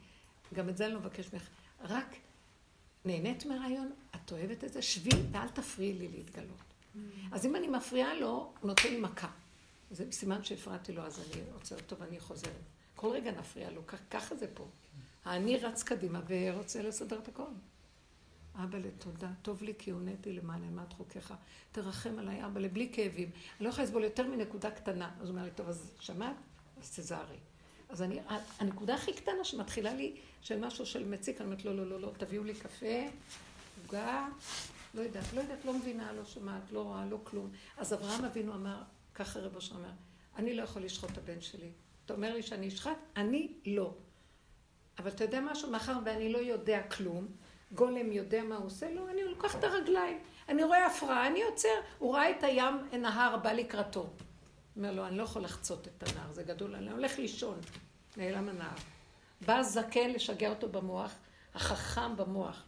גם 0.55 0.69
את 0.69 0.77
זה 0.77 0.87
אני 0.87 0.95
לא 0.95 1.01
מבקש 1.01 1.33
ממך. 1.33 1.49
רק 1.81 2.17
נהנית 3.05 3.47
מהרעיון, 3.47 3.93
את 4.15 4.33
אוהבת 4.33 4.65
את 4.65 4.73
זה, 4.73 4.83
שבי 4.83 5.11
ואל 5.33 5.49
תפריעי 5.49 5.93
לי 5.93 6.09
להתגלות. 6.09 6.72
אז 7.33 7.47
אם 7.47 7.57
אני 7.57 7.69
מפריעה 7.69 8.15
לו, 8.15 8.53
הוא 8.61 8.69
נותן 8.69 8.89
לי 8.89 9.01
מכה. 9.01 9.29
זה 9.91 10.13
סימן 10.13 10.45
שהפרעתי 10.45 10.93
לו, 10.93 11.03
אז 11.03 11.21
אני 11.21 11.43
עוצר 11.55 11.77
אותו 11.77 11.99
ואני 11.99 12.21
חוזרת. 12.21 12.53
כל 12.97 13.09
רגע 13.09 13.31
נפריע 13.31 13.71
לו, 13.71 13.83
ככה 14.11 14.35
זה 14.37 14.47
פה. 14.55 14.69
האני 15.25 15.57
רץ 15.57 15.83
קדימה 15.83 16.21
ורוצה 16.27 16.83
לסדר 16.83 17.19
את 17.19 17.29
הכל. 17.29 17.43
אבא 18.55 18.79
לתודה, 18.79 19.29
טוב 19.43 19.63
לי 19.63 19.73
כי 19.79 19.91
הונאתי 19.91 20.33
למען 20.33 20.65
אימת 20.65 20.93
חוקיך. 20.93 21.35
תרחם 21.73 22.19
עליי, 22.19 22.47
אבא, 22.47 22.69
בלי 22.69 22.89
כאבים. 22.93 23.31
אני 23.59 23.65
לא 23.65 23.69
יכולה 23.69 23.85
לסבול 23.85 24.05
יותר 24.05 24.27
מנקודה 24.27 24.71
קטנה. 24.71 25.11
אז 25.21 25.29
הוא 25.29 25.37
אומר 25.37 25.45
לי, 25.45 25.51
טוב, 25.51 25.69
אז 25.69 25.91
שמעת? 26.01 26.37
אז 26.81 26.91
תזהרי. 26.97 27.37
אז 27.89 28.03
אני, 28.03 28.21
הנקודה 28.59 28.95
הכי 28.95 29.13
קטנה 29.13 29.45
שמתחילה 29.45 29.95
לי 29.95 30.17
של 30.41 30.67
משהו 30.67 30.87
של 30.87 31.09
מציק, 31.09 31.41
אני 31.41 31.47
אומרת, 31.47 31.65
לא, 31.65 31.77
לא, 31.77 31.87
לא, 31.87 32.01
לא, 32.01 32.13
תביאו 32.19 32.45
לי 32.45 32.55
קפה, 32.55 33.09
עוגה, 33.83 34.29
לא 34.95 35.03
יודעת, 35.03 35.33
לא 35.33 35.41
יודעת, 35.41 35.65
לא 35.65 35.75
מבינה, 35.75 36.13
לא 36.13 36.25
שומעת, 36.25 36.73
לא 36.73 36.83
רואה, 36.83 37.05
לא 37.07 37.19
כלום. 37.25 37.51
אז 37.77 37.95
אברהם 37.95 38.25
אבינו 38.25 38.55
אמר, 38.55 38.83
ככה 39.15 39.41
רבו 39.41 39.61
שאומר, 39.61 39.91
אני 40.37 40.55
לא 40.55 40.63
יכול 40.63 40.83
לשחוט 40.83 41.11
את 41.11 41.19
הבן 41.19 41.41
שלי. 41.41 41.71
אתה 42.05 42.15
אומר 42.15 42.35
לי 42.35 42.43
שאני 42.43 42.69
אשחט? 42.69 42.97
אני 43.17 43.53
לא. 43.67 43.95
אבל 44.99 45.11
אתה 45.11 45.25
יודע 45.25 45.41
משהו? 45.41 45.71
מאחר 45.71 45.99
ואני 46.05 46.33
לא 46.33 46.39
יודע 46.39 46.83
כלום, 46.83 47.27
גולם 47.73 48.13
יודע 48.13 48.43
מה 48.43 48.57
הוא 48.57 48.67
עושה? 48.67 48.95
לא, 48.95 49.11
אני 49.11 49.25
לוקח 49.25 49.57
את 49.57 49.65
הרגליים. 49.65 50.19
אני 50.49 50.65
רואה 50.65 50.87
הפרעה, 50.87 51.27
אני 51.27 51.43
עוצר. 51.43 51.69
הוא 51.99 52.15
ראה 52.15 52.31
את 52.31 52.43
הים, 52.43 52.75
נהר, 53.01 53.37
בא 53.37 53.53
לקראתו. 53.53 54.11
אומר 54.77 54.93
לו, 54.93 55.07
אני 55.07 55.17
לא 55.17 55.23
יכול 55.23 55.43
לחצות 55.43 55.89
את 55.89 56.09
הנהר, 56.09 56.33
זה 56.33 56.43
גדול, 56.43 56.75
אני 56.75 56.91
הולך 56.91 57.19
לישון. 57.19 57.61
נעלם 58.17 58.49
הנהר. 58.49 58.77
בא 59.47 59.63
זקן 59.63 60.11
לשגע 60.11 60.51
אותו 60.51 60.69
במוח, 60.69 61.15
החכם 61.55 62.17
במוח. 62.17 62.65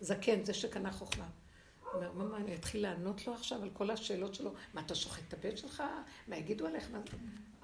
זקן, 0.00 0.44
זה 0.44 0.54
שקנה 0.54 0.92
חוכמה. 0.92 1.28
הוא 1.92 1.92
אומר, 1.92 2.12
מה, 2.12 2.36
אני 2.36 2.54
אתחיל 2.54 2.82
לענות 2.82 3.26
לו 3.26 3.34
עכשיו 3.34 3.62
על 3.62 3.70
כל 3.72 3.90
השאלות 3.90 4.34
שלו? 4.34 4.52
מה, 4.74 4.80
אתה 4.80 4.94
שוחט 4.94 5.22
את 5.28 5.34
הבן 5.34 5.56
שלך? 5.56 5.82
מה 6.28 6.36
יגידו 6.36 6.66
עליך? 6.66 6.88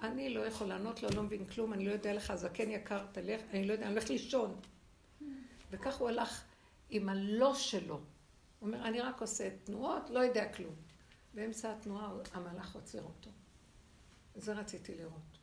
אני 0.02 0.34
לא 0.34 0.46
יכול 0.46 0.66
לענות 0.66 1.02
לו, 1.02 1.08
לא 1.14 1.22
מבין 1.22 1.44
כלום, 1.44 1.72
אני 1.72 1.86
לא 1.86 1.92
יודע 1.92 2.12
לך, 2.12 2.34
זקן 2.34 2.70
יקר, 2.70 3.06
תלך, 3.12 3.40
אני 3.50 3.66
לא 3.66 3.72
יודע, 3.72 3.84
אני 3.84 3.92
הולך 3.92 4.10
לישון. 4.10 4.60
וכך 5.70 5.96
הוא 5.96 6.08
הלך 6.08 6.44
עם 6.90 7.08
הלא 7.08 7.54
שלו. 7.54 7.94
הוא 7.94 8.66
אומר, 8.66 8.88
אני 8.88 9.00
רק 9.00 9.20
עושה 9.20 9.48
תנועות, 9.64 10.10
לא 10.10 10.18
יודע 10.18 10.52
כלום. 10.52 10.74
באמצע 11.34 11.72
התנועה 11.72 12.12
המלאך 12.32 12.74
עוצר 12.74 13.02
אותו. 13.02 13.30
זה 14.34 14.52
רציתי 14.52 14.94
לראות. 14.94 15.35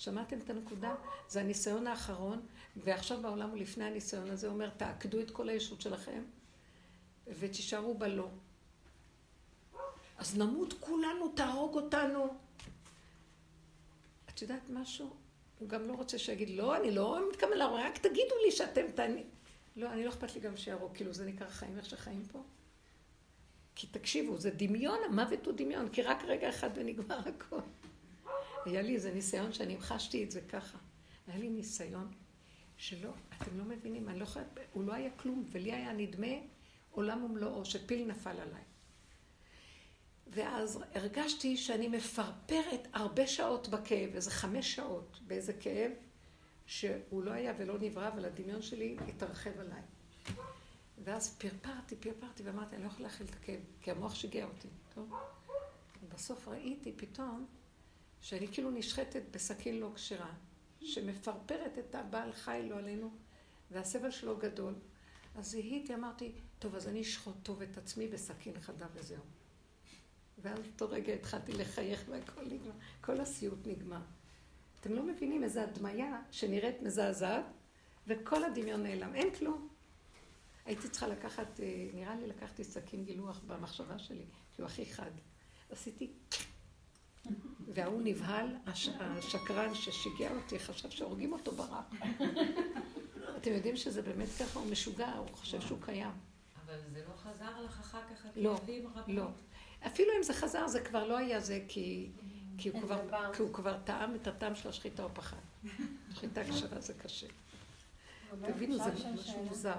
שמעתם 0.00 0.38
את 0.38 0.50
הנקודה? 0.50 0.94
זה 1.28 1.40
הניסיון 1.40 1.86
האחרון, 1.86 2.40
ועכשיו 2.76 3.22
בעולם 3.22 3.52
ולפני 3.52 3.84
הניסיון 3.84 4.30
הזה 4.30 4.48
אומר, 4.48 4.70
תעקדו 4.70 5.20
את 5.20 5.30
כל 5.30 5.48
הישות 5.48 5.80
שלכם, 5.80 6.22
ותישארו 7.26 7.94
בלא. 7.94 8.28
אז 10.18 10.38
נמות 10.38 10.74
כולנו, 10.80 11.32
תהרוג 11.36 11.74
אותנו. 11.74 12.34
את 14.28 14.42
יודעת 14.42 14.70
משהו? 14.70 15.10
הוא 15.58 15.68
גם 15.68 15.88
לא 15.88 15.92
רוצה 15.92 16.18
שיגיד, 16.18 16.50
לא, 16.50 16.76
אני 16.76 16.90
לא 16.90 17.28
מתכוון 17.32 17.58
להרוג, 17.58 17.78
רק 17.80 17.98
תגידו 17.98 18.34
לי 18.44 18.50
שאתם 18.50 18.90
תעני... 18.94 19.24
לא, 19.76 19.92
אני 19.92 20.04
לא 20.04 20.10
אכפת 20.10 20.34
לי 20.34 20.40
גם 20.40 20.56
שיהרוג, 20.56 20.94
כאילו 20.94 21.12
זה 21.12 21.26
נקרא 21.26 21.48
חיים 21.48 21.78
איך 21.78 21.84
שחיים 21.84 22.22
פה. 22.32 22.42
כי 23.74 23.86
תקשיבו, 23.86 24.38
זה 24.38 24.50
דמיון, 24.50 24.98
המוות 25.06 25.46
הוא 25.46 25.54
דמיון, 25.56 25.88
כי 25.88 26.02
רק 26.02 26.24
רגע 26.24 26.48
אחד 26.48 26.70
ונגמר 26.74 27.18
הכל. 27.28 27.60
היה 28.64 28.82
לי 28.82 28.94
איזה 28.94 29.14
ניסיון 29.14 29.52
שאני 29.52 29.74
המחשתי 29.74 30.24
את 30.24 30.30
זה 30.30 30.40
ככה. 30.40 30.78
היה 31.26 31.38
לי 31.38 31.48
ניסיון 31.48 32.12
שלא, 32.76 33.10
אתם 33.42 33.58
לא 33.58 33.64
מבינים, 33.64 34.08
אני 34.08 34.18
לא 34.18 34.24
יכולה, 34.24 34.44
הוא 34.72 34.84
לא 34.84 34.94
היה 34.94 35.10
כלום, 35.10 35.44
ולי 35.50 35.72
היה 35.72 35.92
נדמה 35.92 36.26
עולם 36.90 37.24
ומלואו, 37.24 37.64
שפיל 37.64 38.06
נפל 38.06 38.30
עליי. 38.40 38.62
ואז 40.26 40.84
הרגשתי 40.94 41.56
שאני 41.56 41.88
מפרפרת 41.88 42.88
הרבה 42.92 43.26
שעות 43.26 43.68
בכאב, 43.68 44.14
איזה 44.14 44.30
חמש 44.30 44.74
שעות 44.74 45.20
באיזה 45.26 45.52
כאב, 45.52 45.90
שהוא 46.66 47.22
לא 47.22 47.30
היה 47.30 47.54
ולא 47.58 47.78
נברא, 47.78 48.08
אבל 48.08 48.24
הדמיון 48.24 48.62
שלי 48.62 48.96
התרחב 49.08 49.60
עליי. 49.60 49.82
ואז 51.04 51.36
פרפרתי, 51.38 51.96
פרפרתי, 51.96 52.42
ואמרתי, 52.42 52.76
אני 52.76 52.82
לא 52.82 52.88
יכולה 52.88 53.08
להכיל 53.08 53.26
את 53.26 53.34
הכאב, 53.34 53.60
כי 53.80 53.90
המוח 53.90 54.14
שיגע 54.14 54.44
אותי, 54.44 54.68
טוב? 54.94 55.12
ובסוף 56.02 56.48
ראיתי 56.48 56.92
פתאום 56.96 57.46
שאני 58.20 58.48
כאילו 58.52 58.70
נשחטת 58.70 59.22
בסכין 59.30 59.80
לא 59.80 59.90
כשרה, 59.94 60.32
שמפרפרת 60.80 61.78
את 61.78 61.94
הבעל 61.94 62.32
חי 62.32 62.66
לו 62.68 62.76
עלינו, 62.76 63.10
והסבל 63.70 64.10
שלו 64.10 64.36
גדול. 64.36 64.74
אז 65.34 65.46
זיהיתי, 65.46 65.94
אמרתי, 65.94 66.32
טוב, 66.58 66.74
אז 66.74 66.88
אני 66.88 67.00
אשחוט 67.00 67.34
טוב 67.42 67.62
את 67.62 67.78
עצמי 67.78 68.08
בסכין 68.08 68.60
חדה 68.60 68.86
וזהו. 68.94 69.22
ואז 70.38 70.58
אותו 70.58 70.88
רגע 70.90 71.12
התחלתי 71.12 71.52
לחייך 71.52 72.04
והכל 72.08 72.44
נגמר, 72.44 72.72
כל 73.00 73.20
הסיוט 73.20 73.66
נגמר. 73.66 74.00
אתם 74.80 74.92
לא 74.92 75.02
מבינים 75.02 75.44
איזו 75.44 75.60
הדמיה 75.60 76.22
שנראית 76.30 76.82
מזעזעת, 76.82 77.44
וכל 78.06 78.44
הדמיון 78.44 78.82
נעלם, 78.82 79.14
אין 79.14 79.34
כלום. 79.34 79.68
הייתי 80.64 80.88
צריכה 80.88 81.06
לקחת, 81.06 81.60
אה, 81.60 81.88
נראה 81.94 82.14
לי 82.14 82.26
לקחתי 82.26 82.64
סכין 82.64 83.04
גילוח 83.04 83.40
במחשבה 83.46 83.98
שלי, 83.98 84.24
כי 84.52 84.62
הוא 84.62 84.66
הכי 84.66 84.86
חד. 84.86 85.10
עשיתי... 85.70 86.12
וההוא 87.68 88.00
נבהל, 88.04 88.46
הש... 88.66 88.88
השקרן 89.00 89.74
ששיגע 89.74 90.30
אותי, 90.30 90.58
חשב 90.58 90.90
שהורגים 90.90 91.32
אותו 91.32 91.52
ברק. 91.52 91.94
אתם 93.36 93.52
יודעים 93.52 93.76
שזה 93.76 94.02
באמת 94.02 94.28
ככה, 94.40 94.58
הוא 94.58 94.70
משוגע, 94.70 95.12
הוא 95.12 95.28
חושב 95.32 95.60
שהוא 95.60 95.78
קיים. 95.82 96.10
אבל 96.66 96.78
זה 96.92 97.02
לא 97.08 97.14
חזר 97.16 97.60
לך 97.64 97.80
אחר 97.80 98.00
כך, 98.10 98.26
לא, 98.36 98.60
לא. 99.08 99.26
אפילו 99.86 100.10
אם 100.18 100.22
זה 100.22 100.34
חזר, 100.34 100.68
זה 100.68 100.80
כבר 100.80 101.06
לא 101.06 101.16
היה 101.16 101.40
זה, 101.40 101.64
כי, 101.68 102.10
כי, 102.58 102.68
הוא, 102.68 102.80
כבר, 102.80 103.32
כי 103.32 103.42
הוא 103.42 103.54
כבר 103.54 103.78
טעם 103.84 104.14
את 104.14 104.26
הטעם 104.26 104.54
של 104.54 104.68
השחיטה 104.68 105.02
או 105.02 105.08
פחד. 105.14 105.36
שחיטה 106.14 106.44
כשרה 106.44 106.80
זה 106.80 106.94
קשה. 106.94 107.26
תבינו, 108.46 108.78
זה 108.78 108.90
משהו 109.14 109.44
מוזר. 109.44 109.76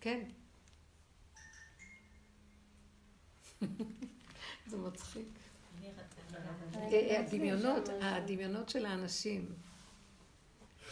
כן. 0.00 0.20
זה 4.66 4.76
מצחיק. 4.76 5.28
אה, 6.74 6.80
אה, 6.92 7.20
הדמיונות, 7.20 7.88
הדמיונות 8.02 8.68
של 8.68 8.86
האנשים. 8.86 9.52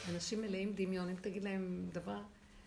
אנשים 0.08 0.40
מלאים 0.40 0.72
דמיון, 0.74 1.08
אם 1.08 1.16
תגיד 1.16 1.44
להם 1.44 1.88
דבר, 1.92 2.22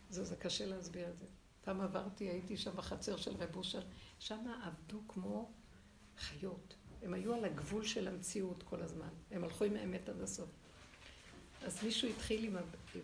זה, 0.10 0.24
זה 0.24 0.36
קשה 0.36 0.66
להסביר 0.66 1.10
את 1.10 1.20
זה. 1.20 1.26
פעם 1.64 1.82
עברתי, 1.82 2.30
הייתי 2.30 2.58
שם 2.58 2.72
בחצר 2.76 3.18
של 3.18 3.32
רב 3.32 3.56
אושר, 3.56 3.82
שם 4.20 4.40
עבדו 4.64 5.02
כמו 5.08 5.50
חיות. 6.18 6.76
הם 7.02 7.14
היו 7.14 7.34
על 7.34 7.46
הגבול 7.46 7.86
של 7.86 8.08
המציאות 8.08 8.64
כל 8.64 8.82
הזמן. 8.82 9.10
הם 9.32 9.44
הלכו 9.44 9.64
עם 9.64 9.76
האמת 9.76 10.10
עד 10.10 10.22
הסוף. 10.22 10.50
אז 11.66 11.84
מישהו 11.84 12.10
התחיל 12.10 12.44
עם, 12.44 12.56
עם 12.96 13.02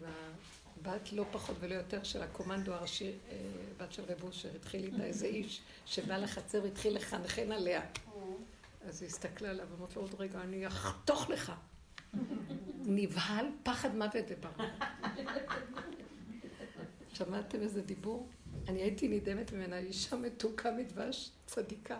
הבת 0.81 1.13
לא 1.13 1.25
פחות 1.31 1.55
ולא 1.59 1.75
יותר 1.75 2.03
של 2.03 2.21
הקומנדו 2.21 2.73
הראשי, 2.73 3.11
אה, 3.29 3.37
בת 3.77 3.93
של 3.93 4.03
רב 4.03 4.23
אושר, 4.23 4.49
התחיל 4.55 4.83
איתה 4.83 5.03
איזה 5.03 5.25
איש 5.25 5.61
שבא 5.85 6.17
לחצר 6.17 6.63
והתחיל 6.63 6.95
לחנחן 6.95 7.51
עליה. 7.51 7.81
אז 8.87 9.01
היא 9.01 9.09
הסתכלה 9.09 9.49
עליו 9.49 9.67
ואמרת 9.71 9.95
לו, 9.95 10.01
עוד 10.01 10.15
רגע 10.19 10.41
אני 10.41 10.67
אחתוך 10.67 11.29
לך. 11.29 11.51
נבהל, 12.85 13.45
פחד 13.63 13.95
מוות 13.95 14.25
וברור. 14.29 14.69
שמעתם 17.13 17.61
איזה 17.61 17.81
דיבור? 17.81 18.29
אני 18.67 18.81
הייתי 18.81 19.07
נדהמת 19.07 19.53
ממנה, 19.53 19.77
אישה 19.77 20.15
מתוקה 20.15 20.71
מדבש, 20.71 21.31
צדיקה. 21.45 21.97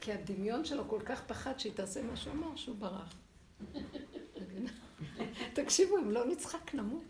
כי 0.00 0.12
הדמיון 0.12 0.64
שלו 0.64 0.88
כל 0.88 1.00
כך 1.04 1.22
פחד 1.26 1.58
שהיא 1.58 1.72
תעשה 1.72 2.02
מה 2.02 2.16
שהוא 2.16 2.32
אמר, 2.32 2.56
שהוא 2.56 2.76
ברח. 2.76 3.14
תקשיבו, 5.52 5.98
אם 5.98 6.10
לא 6.10 6.26
נצחק 6.26 6.74
נמות. 6.74 7.04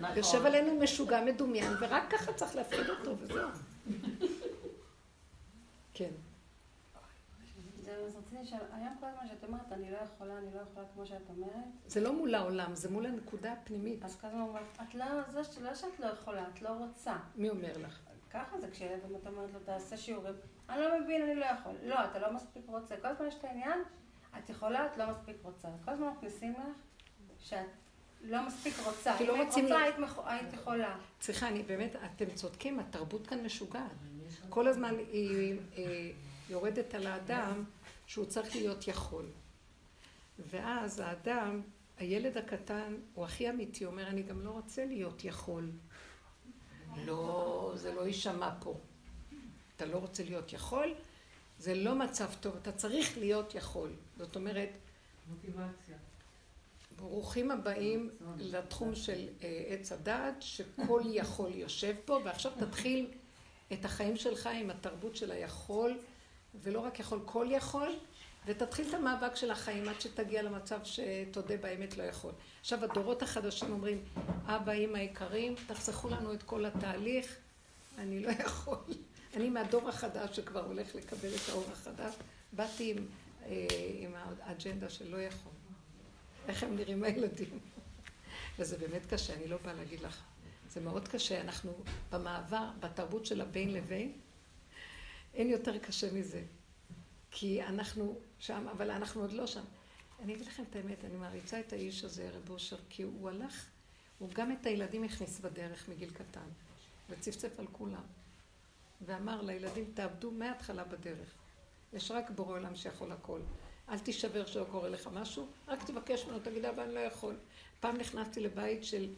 נכון. 0.00 0.16
יושב 0.16 0.46
עלינו 0.46 0.78
משוגע 0.80 1.24
מדומיין, 1.24 1.72
ורק 1.80 2.10
ככה 2.10 2.32
צריך 2.32 2.56
להפחיד 2.56 2.90
אותו, 2.90 3.16
וזהו. 3.20 3.48
כן. 5.96 6.10
זהו, 7.80 8.06
אז 8.06 8.16
רציתי 8.16 8.42
לשאול, 8.42 8.60
היום 8.72 8.96
כל 9.00 9.06
הזמן 9.06 9.28
שאת 9.28 9.44
אומרת, 9.44 9.72
אני 9.72 9.90
לא 9.90 9.96
יכולה, 9.96 10.38
אני 10.38 10.54
לא 10.54 10.60
יכולה, 10.60 10.86
כמו 10.94 11.06
שאת 11.06 11.28
אומרת, 11.28 11.64
זה 11.86 12.00
לא 12.00 12.12
מול 12.12 12.34
העולם, 12.34 12.74
זה 12.74 12.90
מול 12.90 13.06
הנקודה 13.06 13.52
הפנימית. 13.52 14.04
אז 14.04 14.20
כל 14.20 14.26
הזמן 14.26 14.40
אומרת, 14.40 14.62
את 14.82 14.94
לא, 14.94 15.04
זה 15.30 15.60
לא 15.60 15.74
שאת 15.74 16.00
לא 16.00 16.06
יכולה, 16.06 16.48
את 16.54 16.62
לא 16.62 16.68
רוצה. 16.68 17.16
מי 17.36 17.50
אומר 17.50 17.72
לך? 17.78 18.00
ככה 18.30 18.60
זה 18.60 18.70
כשילד, 18.70 19.00
אם 19.10 19.16
את 19.16 19.26
אומרת 19.26 19.52
לו, 19.54 19.60
תעשה 19.60 19.96
שיעורים, 19.96 20.34
אני 20.68 20.80
לא 20.80 21.00
מבין, 21.00 21.22
אני 21.22 21.34
לא 21.34 21.44
יכול. 21.44 21.72
לא, 21.82 22.04
אתה 22.04 22.18
לא 22.18 22.32
מספיק 22.32 22.62
רוצה. 22.66 22.96
כל 22.96 23.08
הזמן 23.08 23.26
יש 23.26 23.34
את 23.34 23.44
העניין, 23.44 23.80
את 24.38 24.50
יכולה, 24.50 24.86
את 24.86 24.96
לא 24.96 25.10
מספיק 25.10 25.36
רוצה. 25.42 25.68
כל 25.84 25.90
הזמן 25.90 26.08
מכניסים 26.08 26.52
לך 26.52 26.76
שאת 27.38 27.66
לא 28.20 28.46
מספיק 28.46 28.74
רוצה. 28.84 29.14
כי 29.18 29.26
לא 29.26 29.44
רוצים 29.44 29.64
רוצה, 29.64 29.78
היית 30.26 30.52
יכולה. 30.52 30.98
סליחה, 31.20 31.48
אני 31.48 31.62
באמת, 31.62 31.96
אתם 31.96 32.30
צודקים, 32.34 32.80
התרבות 32.80 33.26
כאן 33.26 33.44
משוגעת. 33.44 33.90
כל 34.48 34.68
הזמן 34.68 34.94
היא 35.12 35.56
אה, 35.76 36.10
יורדת 36.50 36.94
על 36.94 37.06
האדם 37.06 37.64
שהוא 38.06 38.24
צריך 38.24 38.56
להיות 38.56 38.88
יכול. 38.88 39.24
ואז 40.38 41.00
האדם, 41.00 41.62
הילד 41.98 42.36
הקטן, 42.36 42.94
הוא 43.14 43.24
הכי 43.24 43.50
אמיתי, 43.50 43.84
אומר, 43.84 44.06
אני 44.06 44.22
גם 44.22 44.40
לא 44.40 44.50
רוצה 44.50 44.84
להיות 44.84 45.24
יכול. 45.24 45.70
לא, 47.04 47.72
זה 47.76 47.94
לא 47.94 48.06
יישמע 48.06 48.50
פה. 48.60 48.78
אתה 49.76 49.86
לא 49.86 49.98
רוצה 49.98 50.24
להיות 50.24 50.52
יכול, 50.52 50.94
זה 51.58 51.74
לא 51.74 51.94
מצב 51.94 52.28
טוב, 52.40 52.56
אתה 52.62 52.72
צריך 52.72 53.18
להיות 53.18 53.54
יכול. 53.54 53.90
זאת 54.18 54.36
אומרת, 54.36 54.68
מוטיבציה. 55.28 55.96
ברוכים 56.96 57.50
הבאים 57.50 58.10
לתחום 58.38 58.94
של 58.94 59.28
אה, 59.42 59.64
עץ 59.68 59.92
הדעת, 59.92 60.42
שכל 60.42 61.02
יכול 61.06 61.54
יושב 61.54 61.94
פה, 62.04 62.20
ועכשיו 62.24 62.52
תתחיל 62.58 63.10
את 63.72 63.84
החיים 63.84 64.16
שלך 64.16 64.48
עם 64.54 64.70
התרבות 64.70 65.16
של 65.16 65.30
היכול, 65.30 65.98
ולא 66.62 66.80
רק 66.80 67.00
יכול, 67.00 67.20
כל 67.24 67.46
יכול, 67.50 67.92
ותתחיל 68.46 68.88
את 68.88 68.94
המאבק 68.94 69.36
של 69.36 69.50
החיים 69.50 69.88
עד 69.88 70.00
שתגיע 70.00 70.42
למצב 70.42 70.80
שתודה 70.84 71.56
באמת 71.56 71.96
לא 71.96 72.02
יכול. 72.02 72.32
עכשיו 72.60 72.84
הדורות 72.84 73.22
החדשים 73.22 73.72
אומרים, 73.72 74.04
אבא, 74.46 74.72
אמא 74.72 74.98
יקרים, 74.98 75.54
תחסכו 75.66 76.08
לנו 76.08 76.32
את 76.32 76.42
כל 76.42 76.66
התהליך, 76.66 77.36
אני 77.98 78.20
לא 78.20 78.30
יכול. 78.44 78.78
אני 79.34 79.50
מהדור 79.50 79.88
החדש 79.88 80.36
שכבר 80.36 80.64
הולך 80.64 80.94
לקבל 80.94 81.28
את 81.34 81.48
האור 81.48 81.64
החדש, 81.72 82.14
באתי 82.52 82.90
עם, 82.90 83.06
אה, 83.46 83.66
עם 83.98 84.12
האג'נדה 84.40 84.90
של 84.90 85.10
לא 85.10 85.22
יכול. 85.22 85.52
איך 86.48 86.62
הם 86.62 86.76
נראים 86.76 87.04
הילדים. 87.04 87.58
וזה 88.58 88.78
באמת 88.78 89.06
קשה, 89.06 89.34
אני 89.34 89.48
לא 89.48 89.56
באה 89.64 89.72
להגיד 89.72 90.00
לך. 90.00 90.22
זה 90.76 90.82
מאוד 90.82 91.08
קשה, 91.08 91.40
אנחנו 91.40 91.72
במעבר, 92.12 92.70
בתרבות 92.80 93.26
של 93.26 93.40
הבין 93.40 93.72
לבין, 93.72 94.12
אין 95.34 95.50
יותר 95.50 95.78
קשה 95.78 96.12
מזה. 96.12 96.42
כי 97.30 97.62
אנחנו 97.62 98.18
שם, 98.38 98.68
אבל 98.68 98.90
אנחנו 98.90 99.20
עוד 99.20 99.32
לא 99.32 99.46
שם. 99.46 99.64
אני 100.20 100.34
אגיד 100.34 100.46
לכם 100.46 100.62
את 100.70 100.76
האמת, 100.76 101.04
אני 101.04 101.16
מעריצה 101.16 101.60
את 101.60 101.72
האיש 101.72 102.04
הזה, 102.04 102.30
רב 102.30 102.50
אושר, 102.50 102.76
כי 102.88 103.02
הוא 103.02 103.28
הלך, 103.28 103.66
הוא 104.18 104.30
גם 104.34 104.52
את 104.52 104.66
הילדים 104.66 105.04
הכניס 105.04 105.40
בדרך 105.40 105.88
מגיל 105.88 106.10
קטן, 106.10 106.48
וצפצף 107.08 107.60
על 107.60 107.66
כולם. 107.72 108.04
ואמר 109.06 109.42
לילדים, 109.42 109.90
תאבדו 109.94 110.30
מההתחלה 110.30 110.84
בדרך. 110.84 111.34
יש 111.92 112.10
רק 112.10 112.30
בורא 112.30 112.52
עולם 112.52 112.76
שיכול 112.76 113.12
הכל. 113.12 113.40
אל 113.88 113.98
תישבר 113.98 114.46
שלא 114.46 114.66
קורה 114.70 114.88
לך 114.88 115.08
משהו, 115.12 115.46
רק 115.68 115.84
תבקש 115.84 116.24
ממנו, 116.24 116.38
תגיד, 116.38 116.64
אבא, 116.64 116.82
אני 116.82 116.94
לא 116.94 117.00
יכול. 117.00 117.36
פעם 117.80 117.96
נכנסתי 117.96 118.40
לבית 118.40 118.84
של 118.84 119.08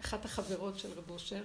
אחת 0.00 0.24
החברות 0.24 0.78
של 0.78 0.92
רב 0.92 1.10
אושר, 1.10 1.44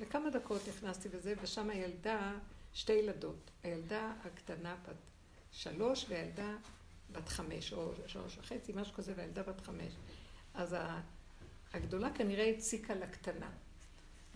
לכמה 0.00 0.30
דקות 0.30 0.68
נכנסתי 0.68 1.08
לזה, 1.08 1.34
ושם 1.42 1.70
הילדה, 1.70 2.32
שתי 2.74 2.92
ילדות. 2.92 3.50
הילדה 3.62 4.12
הקטנה 4.24 4.76
בת 4.88 4.96
שלוש, 5.52 6.06
והילדה 6.08 6.56
בת 7.12 7.28
חמש, 7.28 7.72
או 7.72 7.92
שלוש 8.06 8.38
וחצי, 8.38 8.72
משהו 8.74 8.94
כזה, 8.94 9.12
והילדה 9.16 9.42
בת 9.42 9.60
חמש. 9.60 9.92
אז 10.54 10.76
הגדולה 11.72 12.10
כנראה 12.14 12.50
הציקה 12.50 12.94
לקטנה. 12.94 13.50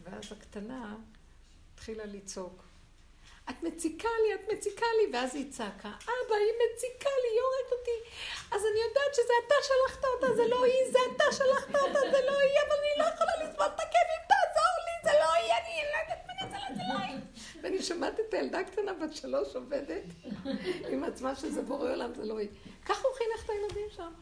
ואז 0.02 0.32
הקטנה 0.32 0.96
התחילה 1.74 2.06
לצעוק. 2.06 2.65
את 3.50 3.62
מציקה 3.62 4.08
לי, 4.22 4.34
את 4.34 4.52
מציקה 4.52 4.86
לי, 4.98 5.12
ואז 5.12 5.34
היא 5.34 5.52
צעקה, 5.52 5.88
אבא, 5.88 6.34
היא 6.34 6.54
מציקה 6.62 7.10
לי, 7.22 7.28
היא 7.32 7.40
הורגת 7.40 7.72
אותי. 7.72 7.98
אז 8.50 8.62
אני 8.70 8.80
יודעת 8.88 9.14
שזה 9.14 9.32
אתה 9.46 9.54
שלחת 9.62 10.04
אותה, 10.04 10.34
זה 10.34 10.48
לא 10.48 10.64
היא, 10.64 10.92
זה 10.92 10.98
אתה 11.16 11.24
שלחת 11.32 11.74
אותה, 11.74 12.00
זה 12.00 12.26
לא 12.26 12.38
היא, 12.38 12.58
אבל 12.66 12.76
אני 12.80 12.98
לא 12.98 13.04
יכולה 13.14 13.32
לסבול 13.36 13.66
את 13.66 13.80
הכאבים, 13.80 14.22
תעזור 14.28 14.74
לי, 14.86 15.10
זה 15.10 15.18
לא 15.20 15.32
היא, 15.32 15.52
אני 15.52 15.82
לא 15.92 15.98
יודעת 16.02 16.26
מה 16.26 16.48
זה, 16.50 16.74
זה 16.74 16.82
לא 16.94 16.98
היא. 16.98 17.20
ואני 17.62 17.82
שומעת 17.82 18.20
את 18.20 18.34
הילדה 18.34 18.58
הקטנה 18.58 18.92
בת 18.94 19.14
שלוש 19.16 19.56
עובדת 19.56 20.04
עם 20.88 21.04
עצמה 21.04 21.34
שזה 21.34 21.62
בורא 21.62 21.92
עולם, 21.92 22.14
זה 22.14 22.24
לא 22.24 22.38
היא. 22.38 22.48
ככה 22.84 23.08
הוא 23.08 23.16
חינך 23.16 23.44
את 23.44 23.50
הילדים 23.50 23.90
שם. 23.96 24.12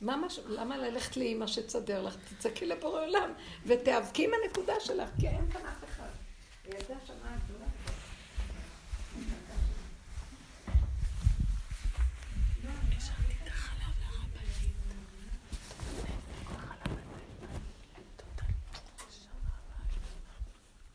מה 0.00 0.16
מש... 0.16 0.40
למה 0.46 0.78
ללכת 0.78 1.16
לאימא 1.16 1.46
שתסדר 1.46 2.02
לך? 2.02 2.16
תצעקי 2.38 2.66
לבורא 2.66 3.00
עולם 3.00 3.32
ותיאבקי 3.66 4.24
עם 4.24 4.30
הנקודה 4.42 4.80
שלך, 4.80 5.08
כי 5.20 5.28
אין 5.28 5.50
כאן 5.50 5.66
אף 5.66 5.84
אחד. 5.84 6.08
שמה 7.06 7.34
הגדולה 7.34 7.51